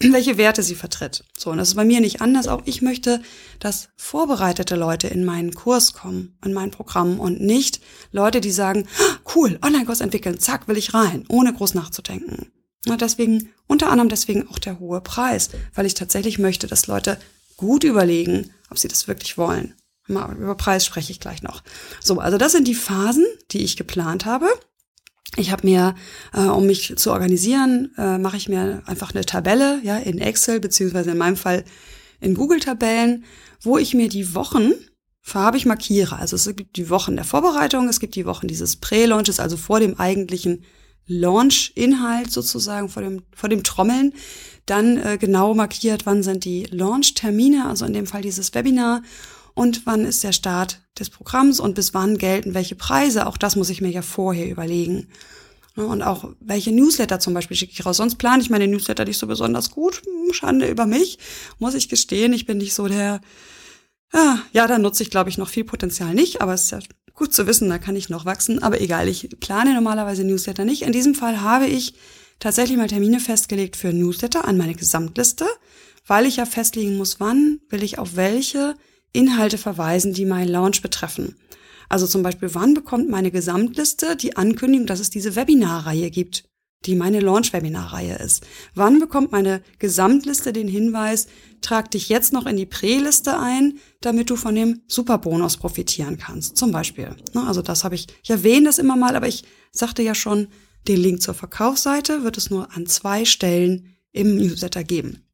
welche 0.00 0.36
Werte 0.36 0.62
sie 0.62 0.74
vertritt. 0.74 1.24
So, 1.38 1.50
und 1.50 1.58
das 1.58 1.68
ist 1.68 1.74
bei 1.74 1.84
mir 1.84 2.00
nicht 2.00 2.20
anders. 2.20 2.48
Auch 2.48 2.62
ich 2.66 2.82
möchte, 2.82 3.22
dass 3.60 3.88
vorbereitete 3.96 4.76
Leute 4.76 5.08
in 5.08 5.24
meinen 5.24 5.54
Kurs 5.54 5.94
kommen, 5.94 6.36
in 6.44 6.52
mein 6.52 6.70
Programm 6.70 7.18
und 7.18 7.40
nicht 7.40 7.80
Leute, 8.12 8.40
die 8.40 8.50
sagen, 8.50 8.86
cool, 9.34 9.58
Online-Kurs 9.62 10.00
entwickeln, 10.00 10.38
zack, 10.38 10.68
will 10.68 10.76
ich 10.76 10.92
rein, 10.92 11.24
ohne 11.28 11.52
groß 11.52 11.74
nachzudenken. 11.74 12.52
Und 12.86 13.00
deswegen, 13.00 13.50
unter 13.66 13.90
anderem 13.90 14.08
deswegen 14.08 14.48
auch 14.48 14.58
der 14.58 14.78
hohe 14.78 15.00
Preis, 15.00 15.50
weil 15.74 15.86
ich 15.86 15.94
tatsächlich 15.94 16.38
möchte, 16.38 16.66
dass 16.66 16.86
Leute 16.86 17.18
gut 17.56 17.82
überlegen, 17.82 18.50
ob 18.70 18.78
sie 18.78 18.88
das 18.88 19.08
wirklich 19.08 19.38
wollen. 19.38 19.74
Mal 20.06 20.36
über 20.36 20.54
Preis 20.54 20.86
spreche 20.86 21.10
ich 21.10 21.20
gleich 21.20 21.42
noch. 21.42 21.62
So, 22.00 22.20
also 22.20 22.38
das 22.38 22.52
sind 22.52 22.68
die 22.68 22.74
Phasen, 22.74 23.26
die 23.50 23.64
ich 23.64 23.76
geplant 23.76 24.24
habe. 24.24 24.46
Ich 25.36 25.50
habe 25.50 25.66
mir, 25.66 25.94
äh, 26.32 26.42
um 26.42 26.66
mich 26.66 26.94
zu 26.96 27.10
organisieren, 27.10 27.92
äh, 27.98 28.18
mache 28.18 28.36
ich 28.36 28.48
mir 28.48 28.82
einfach 28.86 29.12
eine 29.12 29.24
Tabelle, 29.24 29.80
ja, 29.82 29.96
in 29.98 30.18
Excel 30.18 30.60
beziehungsweise 30.60 31.10
in 31.10 31.18
meinem 31.18 31.36
Fall 31.36 31.64
in 32.20 32.34
Google-Tabellen, 32.34 33.24
wo 33.60 33.76
ich 33.76 33.92
mir 33.94 34.08
die 34.08 34.34
Wochen 34.34 34.72
farbig 35.20 35.66
markiere. 35.66 36.18
Also 36.18 36.36
es 36.36 36.46
gibt 36.54 36.76
die 36.76 36.88
Wochen 36.88 37.16
der 37.16 37.24
Vorbereitung, 37.24 37.88
es 37.88 37.98
gibt 37.98 38.14
die 38.14 38.26
Wochen 38.26 38.46
dieses 38.46 38.76
Prä-Launches, 38.76 39.40
also 39.40 39.56
vor 39.56 39.80
dem 39.80 39.98
eigentlichen 39.98 40.64
Launch-Inhalt 41.06 42.30
sozusagen, 42.30 42.88
vor 42.88 43.02
dem, 43.02 43.22
vor 43.34 43.48
dem 43.48 43.64
Trommeln. 43.64 44.12
Dann 44.66 44.96
äh, 44.96 45.18
genau 45.18 45.54
markiert, 45.54 46.06
wann 46.06 46.22
sind 46.22 46.44
die 46.44 46.64
Launch-Termine, 46.70 47.66
also 47.66 47.84
in 47.84 47.92
dem 47.92 48.06
Fall 48.06 48.22
dieses 48.22 48.54
Webinar 48.54 49.02
und 49.56 49.86
wann 49.86 50.04
ist 50.04 50.22
der 50.22 50.32
Start 50.32 50.82
des 50.98 51.08
Programms 51.08 51.60
und 51.60 51.74
bis 51.74 51.94
wann 51.94 52.18
gelten 52.18 52.52
welche 52.52 52.76
Preise. 52.76 53.26
Auch 53.26 53.38
das 53.38 53.56
muss 53.56 53.70
ich 53.70 53.80
mir 53.80 53.88
ja 53.88 54.02
vorher 54.02 54.50
überlegen. 54.50 55.08
Ne, 55.76 55.86
und 55.86 56.02
auch 56.02 56.30
welche 56.40 56.72
Newsletter 56.72 57.18
zum 57.20 57.32
Beispiel 57.32 57.56
schicke 57.56 57.72
ich 57.72 57.84
raus. 57.84 57.96
Sonst 57.96 58.16
plane 58.16 58.42
ich 58.42 58.50
meine 58.50 58.68
Newsletter 58.68 59.06
nicht 59.06 59.16
so 59.16 59.26
besonders 59.26 59.70
gut. 59.70 60.02
Hm, 60.04 60.34
Schande 60.34 60.68
über 60.68 60.84
mich, 60.84 61.18
muss 61.58 61.74
ich 61.74 61.88
gestehen. 61.88 62.34
Ich 62.34 62.44
bin 62.44 62.58
nicht 62.58 62.74
so 62.74 62.86
der, 62.86 63.22
ja, 64.12 64.42
ja 64.52 64.66
da 64.66 64.78
nutze 64.78 65.02
ich, 65.02 65.10
glaube 65.10 65.30
ich, 65.30 65.38
noch 65.38 65.48
viel 65.48 65.64
Potenzial 65.64 66.12
nicht, 66.12 66.42
aber 66.42 66.52
es 66.52 66.64
ist 66.64 66.72
ja 66.72 66.80
gut 67.14 67.32
zu 67.32 67.46
wissen, 67.46 67.70
da 67.70 67.78
kann 67.78 67.96
ich 67.96 68.10
noch 68.10 68.26
wachsen. 68.26 68.62
Aber 68.62 68.82
egal, 68.82 69.08
ich 69.08 69.30
plane 69.40 69.72
normalerweise 69.72 70.22
Newsletter 70.22 70.66
nicht. 70.66 70.82
In 70.82 70.92
diesem 70.92 71.14
Fall 71.14 71.40
habe 71.40 71.66
ich 71.66 71.94
tatsächlich 72.40 72.76
mal 72.76 72.88
Termine 72.88 73.20
festgelegt 73.20 73.76
für 73.76 73.94
Newsletter 73.94 74.46
an 74.46 74.58
meine 74.58 74.74
Gesamtliste, 74.74 75.46
weil 76.06 76.26
ich 76.26 76.36
ja 76.36 76.44
festlegen 76.44 76.98
muss, 76.98 77.20
wann 77.20 77.60
will 77.70 77.82
ich 77.82 77.98
auf 77.98 78.16
welche 78.16 78.76
Inhalte 79.16 79.58
verweisen, 79.58 80.12
die 80.12 80.24
meinen 80.24 80.48
Launch 80.48 80.82
betreffen. 80.82 81.36
Also 81.88 82.06
zum 82.06 82.22
Beispiel, 82.22 82.54
wann 82.54 82.74
bekommt 82.74 83.08
meine 83.08 83.30
Gesamtliste 83.30 84.16
die 84.16 84.36
Ankündigung, 84.36 84.86
dass 84.86 85.00
es 85.00 85.10
diese 85.10 85.36
Webinarreihe 85.36 86.10
gibt, 86.10 86.44
die 86.84 86.94
meine 86.96 87.20
Launch-Webinarreihe 87.20 88.16
ist? 88.16 88.44
Wann 88.74 88.98
bekommt 88.98 89.32
meine 89.32 89.62
Gesamtliste 89.78 90.52
den 90.52 90.68
Hinweis, 90.68 91.28
trag 91.60 91.90
dich 91.90 92.08
jetzt 92.08 92.32
noch 92.32 92.46
in 92.46 92.56
die 92.56 92.66
Prä-Liste 92.66 93.38
ein, 93.38 93.78
damit 94.00 94.30
du 94.30 94.36
von 94.36 94.54
dem 94.54 94.82
Superbonus 94.88 95.56
profitieren 95.56 96.18
kannst? 96.18 96.56
Zum 96.56 96.72
Beispiel. 96.72 97.14
Also 97.34 97.62
das 97.62 97.84
habe 97.84 97.94
ich, 97.94 98.06
ich 98.22 98.30
erwähne 98.30 98.66
das 98.66 98.78
immer 98.78 98.96
mal, 98.96 99.16
aber 99.16 99.28
ich 99.28 99.44
sagte 99.72 100.02
ja 100.02 100.14
schon, 100.14 100.48
den 100.88 100.98
Link 100.98 101.22
zur 101.22 101.34
Verkaufsseite 101.34 102.22
wird 102.22 102.36
es 102.36 102.50
nur 102.50 102.72
an 102.76 102.86
zwei 102.86 103.24
Stellen 103.24 103.96
im 104.12 104.36
Newsletter 104.36 104.84
geben. 104.84 105.25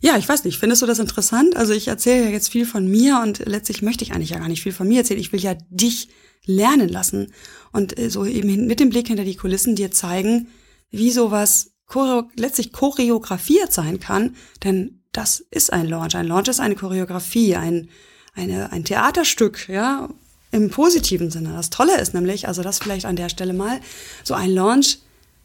Ja, 0.00 0.16
ich 0.16 0.28
weiß 0.28 0.44
nicht, 0.44 0.58
findest 0.58 0.82
du 0.82 0.86
das 0.86 0.98
interessant? 0.98 1.56
Also 1.56 1.72
ich 1.72 1.88
erzähle 1.88 2.24
ja 2.24 2.30
jetzt 2.30 2.50
viel 2.50 2.66
von 2.66 2.86
mir 2.86 3.20
und 3.22 3.40
letztlich 3.46 3.82
möchte 3.82 4.04
ich 4.04 4.12
eigentlich 4.12 4.30
ja 4.30 4.38
gar 4.38 4.48
nicht 4.48 4.62
viel 4.62 4.72
von 4.72 4.86
mir 4.86 4.98
erzählen. 4.98 5.20
Ich 5.20 5.32
will 5.32 5.40
ja 5.40 5.54
dich 5.70 6.08
lernen 6.44 6.88
lassen 6.88 7.32
und 7.72 7.98
äh, 7.98 8.10
so 8.10 8.24
eben 8.24 8.66
mit 8.66 8.80
dem 8.80 8.90
Blick 8.90 9.08
hinter 9.08 9.24
die 9.24 9.36
Kulissen 9.36 9.74
dir 9.74 9.90
zeigen, 9.90 10.48
wie 10.90 11.10
sowas 11.10 11.72
choreo 11.86 12.28
letztlich 12.36 12.72
choreografiert 12.72 13.72
sein 13.72 14.00
kann, 14.00 14.36
denn 14.64 15.02
das 15.12 15.40
ist 15.50 15.72
ein 15.72 15.86
Launch. 15.86 16.14
Ein 16.14 16.26
Launch 16.26 16.48
ist 16.48 16.60
eine 16.60 16.74
Choreografie, 16.74 17.56
ein, 17.56 17.88
eine, 18.34 18.70
ein 18.72 18.84
Theaterstück, 18.84 19.68
ja, 19.68 20.08
im 20.50 20.70
positiven 20.70 21.30
Sinne. 21.30 21.52
Das 21.52 21.70
Tolle 21.70 21.98
ist 22.00 22.14
nämlich, 22.14 22.48
also 22.48 22.62
das 22.62 22.78
vielleicht 22.78 23.06
an 23.06 23.16
der 23.16 23.28
Stelle 23.28 23.52
mal, 23.52 23.80
so 24.24 24.34
ein 24.34 24.50
Launch 24.50 24.98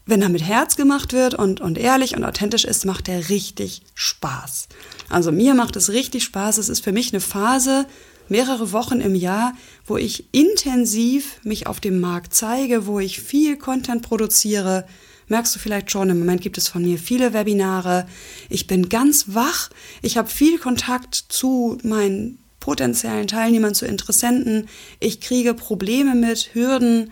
wenn 0.06 0.22
er 0.22 0.30
mit 0.30 0.44
Herz 0.44 0.76
gemacht 0.76 1.14
wird 1.14 1.36
und, 1.36 1.62
und 1.62 1.78
ehrlich 1.78 2.16
und 2.16 2.24
authentisch 2.24 2.66
ist, 2.66 2.86
macht 2.86 3.08
er 3.08 3.30
richtig 3.30 3.84
Spaß. 3.94 4.68
Also 5.10 5.32
mir 5.32 5.54
macht 5.54 5.76
es 5.76 5.90
richtig 5.90 6.24
Spaß. 6.24 6.58
Es 6.58 6.70
ist 6.70 6.84
für 6.84 6.92
mich 6.92 7.14
eine 7.14 7.22
Phase, 7.22 7.86
mehrere 8.28 8.72
Wochen 8.72 9.02
im 9.02 9.14
Jahr, 9.14 9.54
wo 9.86 9.98
ich 9.98 10.26
intensiv 10.32 11.40
mich 11.44 11.68
auf 11.68 11.80
dem 11.80 12.00
Markt 12.00 12.34
zeige, 12.34 12.88
wo 12.88 13.00
ich 13.00 13.22
viel 13.22 13.58
Content 13.58 14.02
produziere. 14.02 14.86
Merkst 15.28 15.56
du 15.56 15.60
vielleicht 15.60 15.92
schon, 15.92 16.10
im 16.10 16.20
Moment 16.20 16.42
gibt 16.42 16.58
es 16.58 16.68
von 16.68 16.84
mir 16.84 16.98
viele 16.98 17.34
Webinare. 17.34 18.06
Ich 18.50 18.68
bin 18.68 18.90
ganz 18.90 19.26
wach. 19.28 19.70
Ich 20.02 20.18
habe 20.18 20.30
viel 20.30 20.58
Kontakt 20.60 21.16
zu 21.16 21.78
meinen 21.84 22.38
potenziellen 22.60 23.28
Teilnehmern, 23.28 23.74
zu 23.74 23.86
Interessenten. 23.86 24.68
Ich 25.00 25.20
kriege 25.20 25.54
Probleme 25.54 26.16
mit, 26.16 26.54
Hürden, 26.54 27.12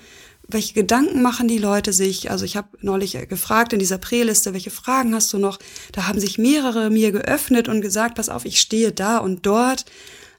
welche 0.52 0.74
Gedanken 0.74 1.22
machen 1.22 1.48
die 1.48 1.58
Leute 1.58 1.94
sich? 1.94 2.32
Also 2.32 2.44
ich 2.44 2.58
habe 2.58 2.70
neulich 2.82 3.18
gefragt 3.30 3.72
in 3.74 3.80
dieser 3.80 3.98
Präliste, 4.00 4.54
welche 4.54 4.72
Fragen 4.72 5.14
hast 5.14 5.32
du 5.32 5.38
noch? 5.38 5.60
Da 5.92 6.08
haben 6.08 6.20
sich 6.20 6.38
mehrere 6.38 6.90
mir 6.90 7.12
geöffnet 7.12 7.68
und 7.68 7.82
gesagt, 7.82 8.16
pass 8.16 8.30
auf, 8.30 8.46
ich 8.46 8.60
stehe 8.60 8.92
da 8.92 9.20
und 9.20 9.46
dort. 9.46 9.86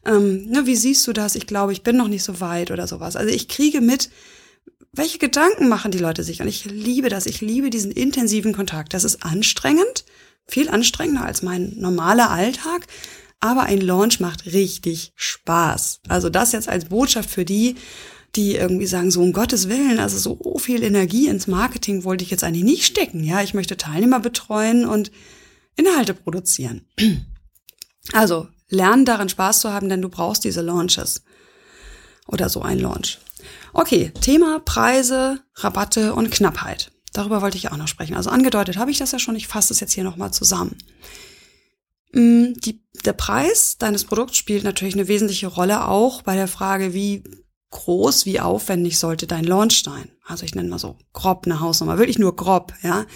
Ähm, 0.05 0.46
ne, 0.46 0.66
wie 0.66 0.77
siehst 0.77 1.07
du 1.07 1.12
das? 1.12 1.37
Ich 1.37 1.46
glaube, 1.46 1.73
ich 1.73 1.83
bin 1.83 1.96
noch 1.96 2.09
nicht 2.09 2.25
so 2.25 2.40
weit 2.40 2.70
oder 2.70 2.87
sowas. 2.87 3.16
Also 3.16 3.33
ich 3.33 3.49
kriege 3.49 3.81
mit, 3.81 4.11
welche 4.92 5.18
Gedanken 5.18 5.68
machen 5.68 5.92
die 5.92 5.99
Leute 5.99 6.25
sich? 6.25 6.40
Und 6.40 6.49
ich 6.49 6.64
liebe 6.64 7.09
das. 7.09 7.27
Ich 7.27 7.40
liebe 7.40 7.70
diesen 7.70 7.92
intensiven 7.92 8.53
Kontakt. 8.53 8.94
Das 8.94 9.05
ist 9.05 9.23
anstrengend, 9.23 10.05
viel 10.46 10.68
anstrengender 10.68 11.25
als 11.25 11.42
mein 11.42 11.75
normaler 11.77 12.31
Alltag. 12.31 12.87
Aber 13.38 13.62
ein 13.62 13.81
Launch 13.81 14.20
macht 14.20 14.46
richtig 14.46 15.12
Spaß. 15.14 16.01
Also 16.09 16.29
das 16.29 16.53
jetzt 16.53 16.68
als 16.68 16.87
Botschaft 16.87 17.31
für 17.31 17.44
die, 17.44 17.77
die 18.36 18.54
irgendwie 18.54 18.86
sagen, 18.86 19.10
so 19.10 19.22
um 19.22 19.32
Gottes 19.32 19.68
Willen, 19.68 19.98
also 19.98 20.18
so 20.18 20.58
viel 20.58 20.82
Energie 20.82 21.28
ins 21.28 21.46
Marketing 21.46 22.04
wollte 22.04 22.24
ich 22.24 22.30
jetzt 22.30 22.44
eigentlich 22.44 22.64
nicht 22.64 22.86
stecken. 22.86 23.24
Ja, 23.24 23.42
ich 23.42 23.54
möchte 23.54 23.76
Teilnehmer 23.76 24.20
betreuen 24.20 24.84
und 24.86 25.10
Inhalte 25.76 26.14
produzieren. 26.14 26.86
Also, 28.12 28.48
lernen 28.68 29.04
daran 29.04 29.28
Spaß 29.28 29.60
zu 29.60 29.72
haben, 29.72 29.88
denn 29.88 30.02
du 30.02 30.08
brauchst 30.08 30.44
diese 30.44 30.62
Launches. 30.62 31.22
Oder 32.26 32.48
so 32.48 32.62
ein 32.62 32.78
Launch. 32.78 33.18
Okay, 33.72 34.12
Thema 34.20 34.60
Preise, 34.60 35.40
Rabatte 35.56 36.14
und 36.14 36.30
Knappheit. 36.30 36.92
Darüber 37.12 37.42
wollte 37.42 37.56
ich 37.56 37.70
auch 37.70 37.76
noch 37.76 37.88
sprechen. 37.88 38.14
Also 38.14 38.30
angedeutet 38.30 38.76
habe 38.76 38.90
ich 38.90 38.98
das 38.98 39.12
ja 39.12 39.18
schon, 39.18 39.36
ich 39.36 39.48
fasse 39.48 39.72
es 39.72 39.80
jetzt 39.80 39.92
hier 39.92 40.04
nochmal 40.04 40.32
zusammen. 40.32 40.76
Mm, 42.12 42.52
die, 42.54 42.82
der 43.04 43.12
Preis 43.12 43.78
deines 43.78 44.04
Produkts 44.04 44.36
spielt 44.36 44.64
natürlich 44.64 44.94
eine 44.94 45.08
wesentliche 45.08 45.48
Rolle 45.48 45.86
auch 45.86 46.22
bei 46.22 46.36
der 46.36 46.48
Frage, 46.48 46.94
wie 46.94 47.24
groß, 47.70 48.26
wie 48.26 48.40
aufwendig 48.40 48.98
sollte 48.98 49.26
dein 49.26 49.44
Launch 49.44 49.83
sein? 49.85 50.11
Also 50.24 50.44
ich 50.44 50.54
nenne 50.54 50.68
mal 50.68 50.78
so 50.78 50.96
grob 51.12 51.46
eine 51.46 51.61
Hausnummer, 51.61 51.98
wirklich 51.98 52.18
nur 52.18 52.35
grob, 52.37 52.74
ja. 52.83 53.06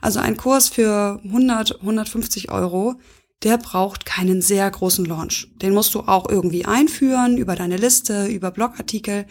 Also 0.00 0.20
ein 0.20 0.36
Kurs 0.36 0.68
für 0.68 1.20
100, 1.24 1.80
150 1.80 2.50
Euro, 2.50 2.94
der 3.42 3.58
braucht 3.58 4.06
keinen 4.06 4.40
sehr 4.40 4.70
großen 4.70 5.04
Launch. 5.04 5.48
Den 5.56 5.74
musst 5.74 5.94
du 5.94 6.00
auch 6.00 6.28
irgendwie 6.28 6.64
einführen 6.64 7.36
über 7.36 7.56
deine 7.56 7.76
Liste, 7.76 8.26
über 8.26 8.50
Blogartikel. 8.50 9.26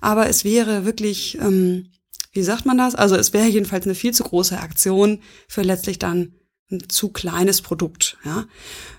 Aber 0.00 0.28
es 0.28 0.44
wäre 0.44 0.84
wirklich, 0.84 1.38
ähm, 1.40 1.90
wie 2.32 2.42
sagt 2.42 2.64
man 2.64 2.78
das? 2.78 2.94
Also 2.94 3.16
es 3.16 3.32
wäre 3.32 3.46
jedenfalls 3.46 3.84
eine 3.84 3.94
viel 3.94 4.14
zu 4.14 4.24
große 4.24 4.58
Aktion 4.58 5.20
für 5.48 5.62
letztlich 5.62 5.98
dann 5.98 6.37
ein 6.70 6.88
zu 6.88 7.08
kleines 7.08 7.62
Produkt. 7.62 8.18
Ja. 8.24 8.44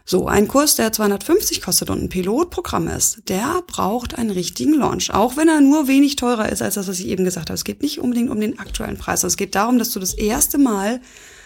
So, 0.04 0.28
ein 0.28 0.48
Kurs, 0.48 0.76
der 0.76 0.92
250 0.92 1.62
kostet 1.62 1.90
und 1.90 2.02
ein 2.02 2.10
Pilotprogramm 2.10 2.88
ist, 2.88 3.30
der 3.30 3.62
braucht 3.68 4.16
einen 4.16 4.32
richtigen 4.32 4.74
Launch. 4.74 5.14
Auch 5.14 5.38
wenn 5.38 5.48
er 5.48 5.62
nur 5.62 5.88
wenig 5.88 6.16
teurer 6.16 6.50
ist 6.50 6.62
als 6.62 6.76
das, 6.76 6.88
was 6.88 7.00
ich 7.00 7.08
eben 7.08 7.26
gesagt 7.26 7.50
habe. 7.50 7.56
Es 7.56 7.64
geht 7.64 7.84
nicht 7.84 8.00
unbedingt 8.00 8.32
um 8.32 8.40
den 8.40 8.58
aktuellen 8.58 8.98
Preis. 8.98 9.24
Es 9.24 9.38
geht 9.38 9.54
darum, 9.54 9.78
dass 9.78 9.92
du 9.92 10.00
das 10.00 10.16
erste 10.16 10.58
Mal 10.58 11.00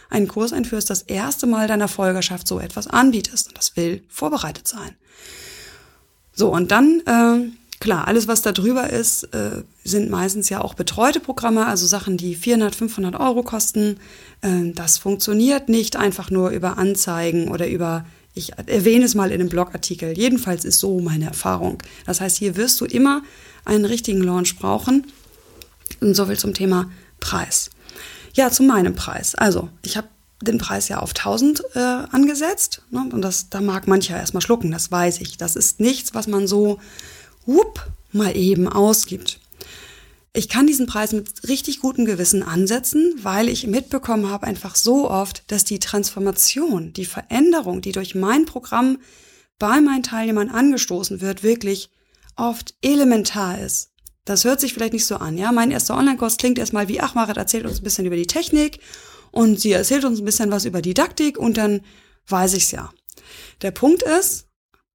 einen 0.09 0.27
Kurs 0.27 0.53
einführst, 0.53 0.89
das 0.89 1.01
erste 1.01 1.45
Mal 1.45 1.67
deiner 1.67 1.87
Folgerschaft 1.89 2.47
so 2.47 2.59
etwas 2.59 2.87
anbietest. 2.87 3.49
Und 3.49 3.57
das 3.57 3.75
will 3.75 4.03
vorbereitet 4.07 4.67
sein. 4.67 4.95
So, 6.33 6.53
und 6.53 6.71
dann 6.71 7.01
äh, 7.05 7.51
Klar, 7.83 8.07
alles, 8.07 8.29
was 8.29 8.41
da 8.41 8.53
drüber 8.53 8.89
ist, 8.91 9.23
äh, 9.33 9.61
sind 9.83 10.09
meistens 10.09 10.47
ja 10.47 10.61
auch 10.61 10.73
betreute 10.73 11.19
Programme, 11.19 11.67
also 11.67 11.85
Sachen, 11.85 12.15
die 12.15 12.33
400, 12.33 12.73
500 12.73 13.19
Euro 13.19 13.43
kosten. 13.43 13.97
Äh, 14.39 14.71
das 14.73 14.97
funktioniert 14.97 15.67
nicht 15.67 15.97
einfach 15.97 16.31
nur 16.31 16.51
über 16.51 16.77
Anzeigen 16.77 17.49
oder 17.49 17.67
über, 17.67 18.05
ich 18.35 18.53
erwähne 18.53 19.03
es 19.03 19.15
mal 19.15 19.33
in 19.33 19.41
einem 19.41 19.49
Blogartikel. 19.49 20.17
Jedenfalls 20.17 20.63
ist 20.63 20.79
so 20.79 21.01
meine 21.01 21.25
Erfahrung. 21.25 21.83
Das 22.05 22.21
heißt, 22.21 22.37
hier 22.37 22.55
wirst 22.55 22.79
du 22.79 22.85
immer 22.85 23.21
einen 23.65 23.83
richtigen 23.83 24.23
Launch 24.23 24.57
brauchen. 24.57 25.05
Und 25.99 26.15
so 26.15 26.27
viel 26.27 26.37
zum 26.39 26.53
Thema 26.53 26.89
Preis. 27.19 27.69
Ja, 28.33 28.49
zu 28.49 28.63
meinem 28.63 28.95
Preis. 28.95 29.35
Also, 29.35 29.67
ich 29.81 29.97
habe 29.97 30.07
den 30.41 30.57
Preis 30.57 30.87
ja 30.87 30.99
auf 30.99 31.09
1000 31.09 31.61
äh, 31.75 31.79
angesetzt. 31.79 32.81
Ne? 32.91 33.09
Und 33.11 33.21
das, 33.21 33.49
da 33.49 33.59
mag 33.59 33.89
mancher 33.89 34.15
erstmal 34.15 34.41
schlucken, 34.41 34.71
das 34.71 34.89
weiß 34.89 35.19
ich. 35.19 35.35
Das 35.35 35.57
ist 35.57 35.81
nichts, 35.81 36.13
was 36.13 36.27
man 36.27 36.47
so 36.47 36.79
whoop, 37.45 37.87
mal 38.11 38.35
eben 38.35 38.67
ausgibt. 38.67 39.39
Ich 40.35 40.49
kann 40.49 40.65
diesen 40.65 40.87
Preis 40.87 41.11
mit 41.11 41.47
richtig 41.47 41.79
gutem 41.79 42.05
Gewissen 42.05 42.41
ansetzen, 42.41 43.13
weil 43.21 43.47
ich 43.47 43.67
mitbekommen 43.67 44.29
habe 44.29 44.47
einfach 44.47 44.75
so 44.75 45.09
oft, 45.09 45.43
dass 45.51 45.63
die 45.63 45.77
Transformation, 45.77 46.91
die 46.91 47.05
Veränderung, 47.05 47.81
die 47.81 47.91
durch 47.91 48.15
mein 48.15 48.45
Programm 48.45 48.97
bei 49.59 49.79
meinen 49.79 50.01
Teilnehmern 50.01 50.49
angestoßen 50.49 51.21
wird, 51.21 51.43
wirklich 51.43 51.91
oft 52.35 52.73
elementar 52.81 53.59
ist. 53.59 53.91
Das 54.25 54.43
hört 54.43 54.59
sich 54.59 54.73
vielleicht 54.73 54.93
nicht 54.93 55.05
so 55.05 55.17
an, 55.17 55.37
ja. 55.37 55.51
Mein 55.51 55.69
erster 55.69 55.95
Online-Kurs 55.97 56.37
klingt 56.37 56.57
erstmal 56.57 56.87
wie, 56.87 56.99
ach, 56.99 57.13
Marit 57.13 57.37
erzählt 57.37 57.65
uns 57.65 57.79
ein 57.79 57.83
bisschen 57.83 58.05
über 58.05 58.15
die 58.15 58.25
Technik 58.25 58.79
und 59.31 59.59
sie 59.59 59.73
erzählt 59.73 60.05
uns 60.05 60.19
ein 60.19 60.25
bisschen 60.25 60.49
was 60.49 60.65
über 60.65 60.81
Didaktik 60.81 61.37
und 61.37 61.57
dann 61.57 61.81
weiß 62.27 62.53
ich's 62.53 62.71
ja. 62.71 62.91
Der 63.61 63.71
Punkt 63.71 64.01
ist, 64.01 64.47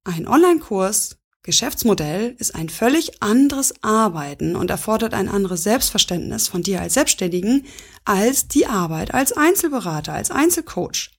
ein 0.03 0.27
Online-Kurs 0.27 1.18
Geschäftsmodell 1.49 2.35
ist 2.37 2.53
ein 2.53 2.69
völlig 2.69 3.23
anderes 3.23 3.73
Arbeiten 3.81 4.55
und 4.55 4.69
erfordert 4.69 5.15
ein 5.15 5.27
anderes 5.27 5.63
Selbstverständnis 5.63 6.47
von 6.47 6.61
dir 6.61 6.79
als 6.79 6.93
Selbstständigen 6.93 7.65
als 8.05 8.47
die 8.47 8.67
Arbeit 8.67 9.15
als 9.15 9.31
Einzelberater, 9.31 10.13
als 10.13 10.29
Einzelcoach. 10.29 11.09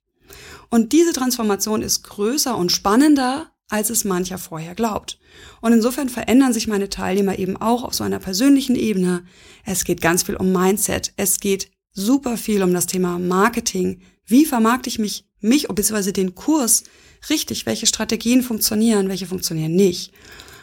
Und 0.69 0.93
diese 0.93 1.13
Transformation 1.13 1.83
ist 1.83 2.05
größer 2.05 2.57
und 2.57 2.71
spannender, 2.71 3.51
als 3.69 3.91
es 3.91 4.05
mancher 4.05 4.39
vorher 4.39 4.77
glaubt. 4.77 5.19
Und 5.61 5.73
insofern 5.73 6.09
verändern 6.09 6.53
sich 6.53 6.69
meine 6.69 6.89
Teilnehmer 6.89 7.37
eben 7.37 7.57
auch 7.57 7.83
auf 7.83 7.95
so 7.95 8.05
einer 8.05 8.21
persönlichen 8.21 8.77
Ebene. 8.77 9.25
Es 9.65 9.83
geht 9.83 10.01
ganz 10.01 10.23
viel 10.23 10.37
um 10.37 10.53
Mindset. 10.53 11.13
Es 11.17 11.41
geht 11.41 11.73
super 11.91 12.37
viel 12.37 12.63
um 12.63 12.73
das 12.73 12.87
Thema 12.87 13.19
Marketing. 13.19 14.01
Wie 14.25 14.45
vermarkte 14.45 14.91
ich 14.91 15.01
mich, 15.01 15.29
mich 15.41 15.67
bzw. 15.67 16.13
den 16.13 16.37
Kurs 16.37 16.85
richtig, 17.29 17.67
welche 17.67 17.87
Strategien 17.87 18.43
funktionieren, 18.43 19.09
welche 19.09 19.27
funktionieren 19.27 19.75
nicht. 19.75 20.13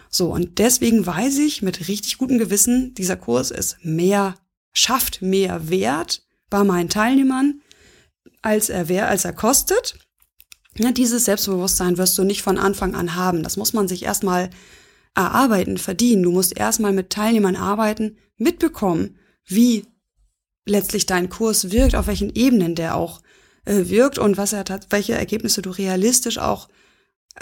So, 0.09 0.33
und 0.33 0.59
deswegen 0.59 1.05
weiß 1.05 1.37
ich 1.39 1.61
mit 1.61 1.87
richtig 1.87 2.17
gutem 2.17 2.37
Gewissen, 2.37 2.93
dieser 2.95 3.17
Kurs 3.17 3.51
ist 3.51 3.77
mehr, 3.83 4.35
schafft 4.73 5.21
mehr 5.21 5.69
Wert 5.69 6.23
bei 6.49 6.63
meinen 6.63 6.89
Teilnehmern, 6.89 7.61
als 8.41 8.69
er 8.69 8.87
wer, 8.87 9.09
als 9.09 9.25
er 9.25 9.33
kostet. 9.33 9.99
Ja, 10.77 10.91
dieses 10.91 11.25
Selbstbewusstsein 11.25 11.97
wirst 11.97 12.17
du 12.17 12.23
nicht 12.23 12.41
von 12.41 12.57
Anfang 12.57 12.95
an 12.95 13.15
haben. 13.15 13.43
Das 13.43 13.57
muss 13.57 13.73
man 13.73 13.87
sich 13.87 14.03
erstmal 14.03 14.49
erarbeiten, 15.15 15.77
verdienen. 15.77 16.23
Du 16.23 16.31
musst 16.31 16.55
erstmal 16.55 16.93
mit 16.93 17.09
Teilnehmern 17.09 17.55
arbeiten, 17.55 18.17
mitbekommen, 18.37 19.17
wie 19.45 19.85
letztlich 20.65 21.05
dein 21.05 21.29
Kurs 21.29 21.71
wirkt, 21.71 21.95
auf 21.95 22.07
welchen 22.07 22.33
Ebenen 22.35 22.75
der 22.75 22.95
auch 22.95 23.21
wirkt 23.67 24.17
und 24.17 24.37
was 24.37 24.53
er 24.53 24.63
welche 24.89 25.13
Ergebnisse 25.13 25.61
du 25.61 25.69
realistisch 25.69 26.37
auch 26.37 26.69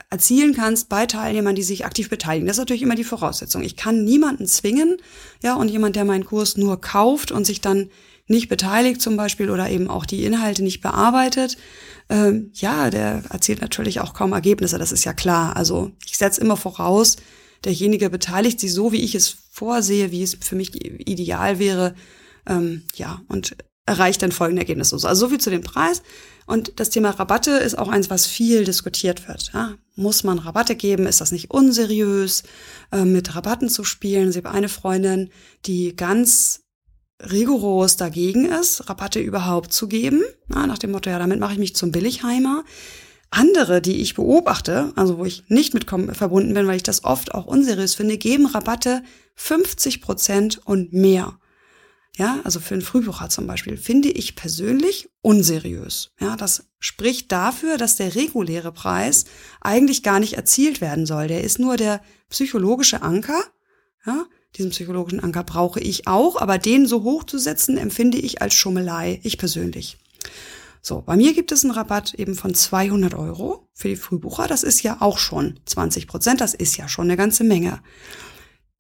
erzielen 0.10 0.54
kannst 0.54 0.90
bei 0.90 1.06
Teilnehmern, 1.06 1.56
die 1.56 1.64
sich 1.64 1.86
aktiv 1.86 2.10
beteiligen. 2.10 2.48
Das 2.48 2.56
ist 2.58 2.62
natürlich 2.62 2.82
immer 2.82 2.96
die 2.96 3.04
Voraussetzung. 3.04 3.64
Ich 3.64 3.76
kann 3.76 4.04
niemanden 4.04 4.46
zwingen, 4.46 4.98
ja, 5.42 5.56
und 5.56 5.70
jemand, 5.70 5.96
der 5.96 6.06
meinen 6.06 6.26
Kurs 6.26 6.58
nur 6.58 6.82
kauft 6.82 7.32
und 7.32 7.46
sich 7.46 7.62
dann 7.62 7.90
nicht 8.28 8.50
beteiligt 8.50 9.02
zum 9.02 9.18
Beispiel 9.18 9.50
oder 9.50 9.70
eben 9.70 9.90
auch 9.90 10.06
die 10.06 10.26
Inhalte 10.26 10.64
nicht 10.64 10.82
bearbeitet, 10.82 11.58
ähm, 12.10 12.52
ja, 12.54 12.90
der 12.90 13.24
erzielt 13.30 13.62
natürlich 13.62 14.00
auch 14.00 14.14
kaum 14.14 14.34
Ergebnisse, 14.34 14.78
das 14.78 14.92
ist 14.92 15.06
ja 15.06 15.14
klar. 15.14 15.56
Also 15.56 15.92
ich 16.06 16.18
setze 16.18 16.42
immer 16.42 16.58
voraus, 16.58 17.18
derjenige 17.64 18.10
beteiligt 18.10 18.60
sich 18.60 18.74
so, 18.74 18.92
wie 18.92 19.04
ich 19.04 19.16
es 19.16 19.36
vorsehe, 19.52 20.12
wie 20.12 20.24
es 20.24 20.38
für 20.42 20.56
mich 20.56 20.76
ideal 21.08 21.60
wäre, 21.60 21.96
ähm, 22.48 22.84
ja, 22.96 23.22
und 23.28 23.56
erreicht 23.86 24.22
dann 24.22 24.32
folgende 24.32 24.62
Ergebnisse. 24.62 24.96
Also 24.96 25.14
so 25.14 25.30
viel 25.30 25.40
zu 25.40 25.50
dem 25.50 25.62
Preis. 25.62 26.02
Und 26.48 26.80
das 26.80 26.90
Thema 26.90 27.12
Rabatte 27.12 27.52
ist 27.52 27.78
auch 27.78 27.88
eins, 27.88 28.10
was 28.10 28.26
viel 28.26 28.64
diskutiert 28.64 29.28
wird. 29.28 29.52
Ja, 29.54 29.76
muss 29.96 30.24
man 30.24 30.40
Rabatte 30.40 30.76
geben? 30.76 31.08
Ist 31.08 31.22
das 31.22 31.32
nicht 31.32 31.52
unseriös, 31.52 32.44
äh, 32.92 33.06
mit 33.06 33.36
Rabatten 33.36 33.70
zu 33.70 33.84
spielen? 33.84 34.30
Ich 34.30 34.38
habe 34.38 34.52
eine 34.52 34.70
Freundin, 34.70 35.30
die 35.66 35.96
ganz 35.96 36.62
rigoros 37.32 37.96
dagegen 37.96 38.46
ist, 38.46 38.90
Rabatte 38.90 39.20
überhaupt 39.20 39.72
zu 39.72 39.88
geben. 39.88 40.22
Ja, 40.54 40.68
nach 40.68 40.78
dem 40.78 40.92
Motto, 40.92 41.10
ja, 41.10 41.20
damit 41.20 41.40
mache 41.40 41.54
ich 41.54 41.60
mich 41.60 41.76
zum 41.76 41.92
Billigheimer. 41.92 42.64
Andere, 43.32 43.82
die 43.82 44.02
ich 44.02 44.14
beobachte, 44.14 44.94
also 44.96 45.18
wo 45.18 45.26
ich 45.26 45.44
nicht 45.48 45.74
mit 45.74 45.90
verbunden 45.90 46.54
bin, 46.54 46.68
weil 46.68 46.78
ich 46.78 46.84
das 46.84 47.04
oft 47.04 47.34
auch 47.34 47.46
unseriös 47.46 47.96
finde, 47.96 48.18
geben 48.18 48.46
Rabatte 48.46 49.04
50 49.36 50.02
Prozent 50.02 50.62
und 50.66 50.94
mehr 50.94 51.38
ja, 52.18 52.40
also 52.44 52.60
für 52.60 52.76
einen 52.76 52.82
Frühbucher 52.82 53.30
zum 53.30 53.46
Beispiel, 53.46 53.76
finde 53.76 54.10
ich 54.10 54.36
persönlich 54.36 55.10
unseriös. 55.22 56.12
Ja, 56.20 56.38
das 56.38 56.66
spricht 56.80 57.32
dafür, 57.32 57.78
dass 57.78 57.98
der 57.98 58.16
reguläre 58.16 58.72
Preis 58.72 59.26
eigentlich 59.60 60.02
gar 60.02 60.20
nicht 60.20 60.34
erzielt 60.34 60.80
werden 60.80 61.06
soll. 61.06 61.28
Der 61.28 61.44
ist 61.44 61.60
nur 61.60 61.76
der 61.76 62.02
psychologische 62.30 63.02
Anker. 63.02 63.44
Ja, 64.06 64.26
diesen 64.56 64.72
psychologischen 64.72 65.20
Anker 65.20 65.44
brauche 65.44 65.82
ich 65.82 66.08
auch, 66.08 66.40
aber 66.40 66.58
den 66.58 66.86
so 66.86 67.04
hoch 67.04 67.26
zu 67.26 67.38
setzen, 67.38 67.78
empfinde 67.78 68.18
ich 68.18 68.42
als 68.42 68.54
Schummelei, 68.54 69.20
ich 69.24 69.38
persönlich. 69.38 69.98
So, 70.82 71.02
bei 71.02 71.18
mir 71.18 71.34
gibt 71.34 71.52
es 71.52 71.64
einen 71.64 71.74
Rabatt 71.74 72.14
eben 72.14 72.36
von 72.36 72.54
200 72.54 73.16
Euro 73.16 73.68
für 73.74 73.90
die 73.90 73.96
Frühbucher. 73.96 74.48
Das 74.48 74.64
ist 74.64 74.84
ja 74.84 74.98
auch 75.02 75.18
schon 75.18 75.60
20 75.66 76.08
Prozent. 76.08 76.42
Das 76.42 76.54
ist 76.54 76.78
ja 76.78 76.88
schon 76.88 77.06
eine 77.06 77.18
ganze 77.18 77.44
Menge. 77.44 77.82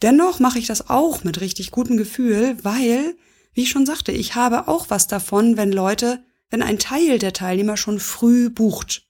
Dennoch 0.01 0.39
mache 0.39 0.59
ich 0.59 0.67
das 0.67 0.89
auch 0.89 1.23
mit 1.23 1.41
richtig 1.41 1.71
gutem 1.71 1.97
Gefühl, 1.97 2.57
weil 2.63 3.15
wie 3.55 3.63
ich 3.63 3.69
schon 3.69 3.85
sagte, 3.85 4.11
ich 4.11 4.35
habe 4.35 4.67
auch 4.67 4.89
was 4.89 5.07
davon, 5.07 5.57
wenn 5.57 5.71
Leute, 5.71 6.23
wenn 6.49 6.61
ein 6.61 6.77
Teil 6.77 7.17
der 7.17 7.33
Teilnehmer 7.33 7.77
schon 7.77 7.99
früh 7.99 8.49
bucht. 8.49 9.07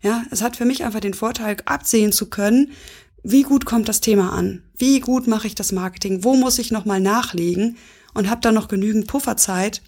Ja, 0.00 0.24
es 0.30 0.42
hat 0.42 0.56
für 0.56 0.64
mich 0.64 0.84
einfach 0.84 1.00
den 1.00 1.12
Vorteil, 1.12 1.56
absehen 1.66 2.12
zu 2.12 2.30
können, 2.30 2.70
wie 3.22 3.42
gut 3.42 3.66
kommt 3.66 3.88
das 3.88 4.00
Thema 4.00 4.32
an? 4.32 4.62
Wie 4.78 5.00
gut 5.00 5.26
mache 5.26 5.46
ich 5.46 5.54
das 5.54 5.72
Marketing? 5.72 6.24
Wo 6.24 6.36
muss 6.36 6.58
ich 6.58 6.70
nochmal 6.70 7.00
nachlegen? 7.00 7.76
Und 8.14 8.30
habe 8.30 8.40
dann 8.40 8.54
noch 8.54 8.68
genügend 8.68 9.08
Pufferzeit, 9.08 9.82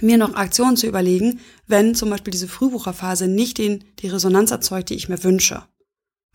mir 0.00 0.16
noch 0.16 0.34
Aktionen 0.34 0.76
zu 0.76 0.86
überlegen, 0.86 1.40
wenn 1.66 1.94
zum 1.94 2.10
Beispiel 2.10 2.32
diese 2.32 2.48
Frühbucherphase 2.48 3.28
nicht 3.28 3.58
den, 3.58 3.84
die 4.00 4.08
Resonanz 4.08 4.50
erzeugt, 4.50 4.90
die 4.90 4.94
ich 4.94 5.08
mir 5.08 5.22
wünsche. 5.22 5.62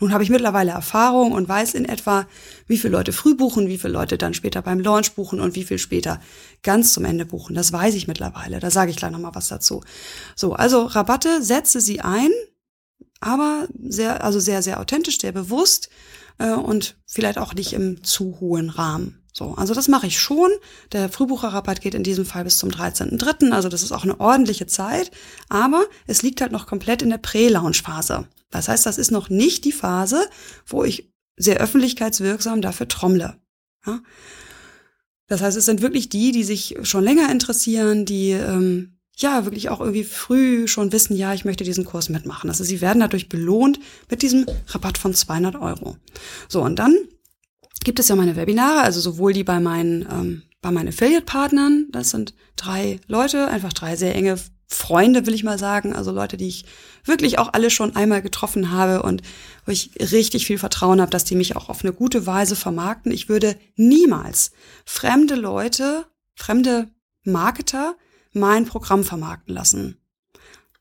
Nun 0.04 0.12
habe 0.12 0.22
ich 0.22 0.30
mittlerweile 0.30 0.72
Erfahrung 0.72 1.32
und 1.32 1.48
weiß 1.48 1.76
in 1.76 1.86
etwa, 1.86 2.28
wie 2.68 2.78
viele 2.78 2.92
Leute 2.92 3.14
früh 3.14 3.36
buchen, 3.36 3.70
wie 3.70 3.78
viele 3.78 3.94
Leute 3.94 4.18
dann 4.18 4.34
später 4.34 4.62
beim 4.62 4.82
Launch 4.82 5.14
buchen 5.14 5.40
und 5.40 5.56
wie 5.56 5.64
viel 5.64 5.78
später 5.78 6.20
ganz 6.62 6.92
zum 6.92 7.06
Ende 7.06 7.26
buchen. 7.26 7.56
Das 7.56 7.72
weiß 7.72 7.96
ich 7.96 8.06
mittlerweile. 8.06 8.60
Da 8.60 8.70
sage 8.70 8.92
ich 8.92 8.98
gleich 8.98 9.14
nochmal 9.14 9.34
was 9.34 9.48
dazu. 9.48 9.82
So, 10.36 10.56
also 10.56 10.84
Rabatte 10.88 11.42
setze 11.42 11.80
sie 11.80 12.02
ein, 12.02 12.32
aber 13.22 13.70
sehr, 13.82 14.26
also 14.26 14.42
sehr, 14.42 14.62
sehr 14.62 14.82
authentisch, 14.82 15.20
sehr 15.22 15.32
bewusst 15.32 15.90
äh, 16.38 16.52
und 16.52 16.98
vielleicht 17.06 17.38
auch 17.38 17.54
nicht 17.54 17.72
im 17.72 18.04
zu 18.04 18.42
hohen 18.42 18.72
Rahmen. 18.72 19.24
So, 19.32 19.54
also 19.56 19.74
das 19.74 19.88
mache 19.88 20.08
ich 20.08 20.20
schon. 20.20 20.52
Der 20.92 21.08
Frühbucherrabatt 21.08 21.80
geht 21.80 21.96
in 21.96 22.04
diesem 22.04 22.26
Fall 22.26 22.44
bis 22.44 22.58
zum 22.58 22.72
13.3., 22.72 23.54
also 23.54 23.70
das 23.70 23.84
ist 23.84 23.94
auch 23.94 24.04
eine 24.04 24.20
ordentliche 24.20 24.68
Zeit, 24.68 25.12
aber 25.48 25.86
es 26.08 26.24
liegt 26.24 26.42
halt 26.42 26.52
noch 26.52 26.68
komplett 26.68 27.02
in 27.02 27.10
der 27.10 27.20
Prä-Launch-Phase. 27.20 28.28
Das 28.54 28.68
heißt, 28.68 28.86
das 28.86 28.98
ist 28.98 29.12
noch 29.12 29.30
nicht 29.30 29.66
die 29.66 29.72
Phase, 29.72 30.30
wo 30.68 30.84
ich 30.84 31.12
sehr 31.36 31.58
öffentlichkeitswirksam 31.58 32.62
dafür 32.62 32.88
trommle. 32.88 33.36
Ja? 33.86 34.02
Das 35.28 35.42
heißt, 35.42 35.58
es 35.58 35.66
sind 35.66 35.82
wirklich 35.82 36.10
die, 36.10 36.32
die 36.32 36.44
sich 36.44 36.78
schon 36.84 37.04
länger 37.04 37.32
interessieren, 37.32 38.06
die 38.06 38.30
ähm, 38.30 39.00
ja 39.18 39.46
wirklich 39.46 39.70
auch 39.70 39.80
irgendwie 39.80 40.04
früh 40.04 40.68
schon 40.68 40.92
wissen, 40.92 41.16
ja, 41.16 41.34
ich 41.34 41.46
möchte 41.46 41.64
diesen 41.64 41.86
Kurs 41.86 42.10
mitmachen. 42.10 42.50
Also 42.50 42.64
sie 42.64 42.82
werden 42.82 43.00
dadurch 43.00 43.28
belohnt 43.28 43.80
mit 44.10 44.22
diesem 44.22 44.46
Rabatt 44.68 45.00
von 45.00 45.14
200 45.16 45.56
Euro. 45.56 45.98
So, 46.48 46.62
und 46.62 46.78
dann 46.78 46.96
gibt 47.84 48.00
es 48.00 48.08
ja 48.08 48.16
meine 48.16 48.36
Webinare, 48.36 48.82
also 48.82 49.00
sowohl 49.00 49.34
die 49.34 49.44
bei 49.44 49.60
meinen, 49.60 50.04
ähm, 50.04 50.44
bei 50.62 50.70
meinen 50.70 50.90
Affiliate-Partnern, 50.90 51.88
das 51.92 52.12
sind 52.12 52.36
drei 52.56 53.00
Leute, 53.08 53.48
einfach 53.48 53.74
drei 53.74 53.96
sehr 53.96 54.14
enge 54.16 54.38
Freunde, 54.68 55.26
will 55.26 55.34
ich 55.34 55.44
mal 55.44 55.60
sagen, 55.60 55.94
also 55.94 56.12
Leute, 56.12 56.38
die 56.38 56.48
ich 56.48 56.66
wirklich 57.06 57.38
auch 57.38 57.54
alle 57.54 57.70
schon 57.70 57.96
einmal 57.96 58.22
getroffen 58.22 58.72
habe 58.72 59.04
und 59.04 59.22
wo 59.66 59.72
ich 59.72 59.92
richtig 60.00 60.46
viel 60.46 60.58
Vertrauen 60.58 61.02
habe, 61.02 61.12
dass 61.12 61.26
die 61.26 61.36
mich 61.36 61.56
auch 61.56 61.70
auf 61.70 61.84
eine 61.84 61.94
gute 61.94 62.26
Weise 62.26 62.56
vermarkten. 62.56 63.12
Ich 63.12 63.30
würde 63.30 63.56
niemals 63.76 64.52
fremde 64.86 65.36
Leute, 65.36 66.06
fremde 66.36 66.90
Marketer 67.24 67.96
mein 68.32 68.66
Programm 68.66 69.04
vermarkten 69.04 69.54
lassen. 69.54 69.98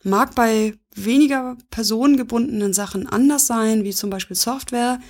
Mag 0.02 0.34
bei 0.34 0.74
weniger 0.94 1.56
personengebundenen 1.70 2.72
Sachen 2.72 3.06
anders 3.08 3.46
sein, 3.46 3.84
wie 3.84 3.92
zum 3.92 4.10
Beispiel 4.10 4.36
Software. 4.36 5.00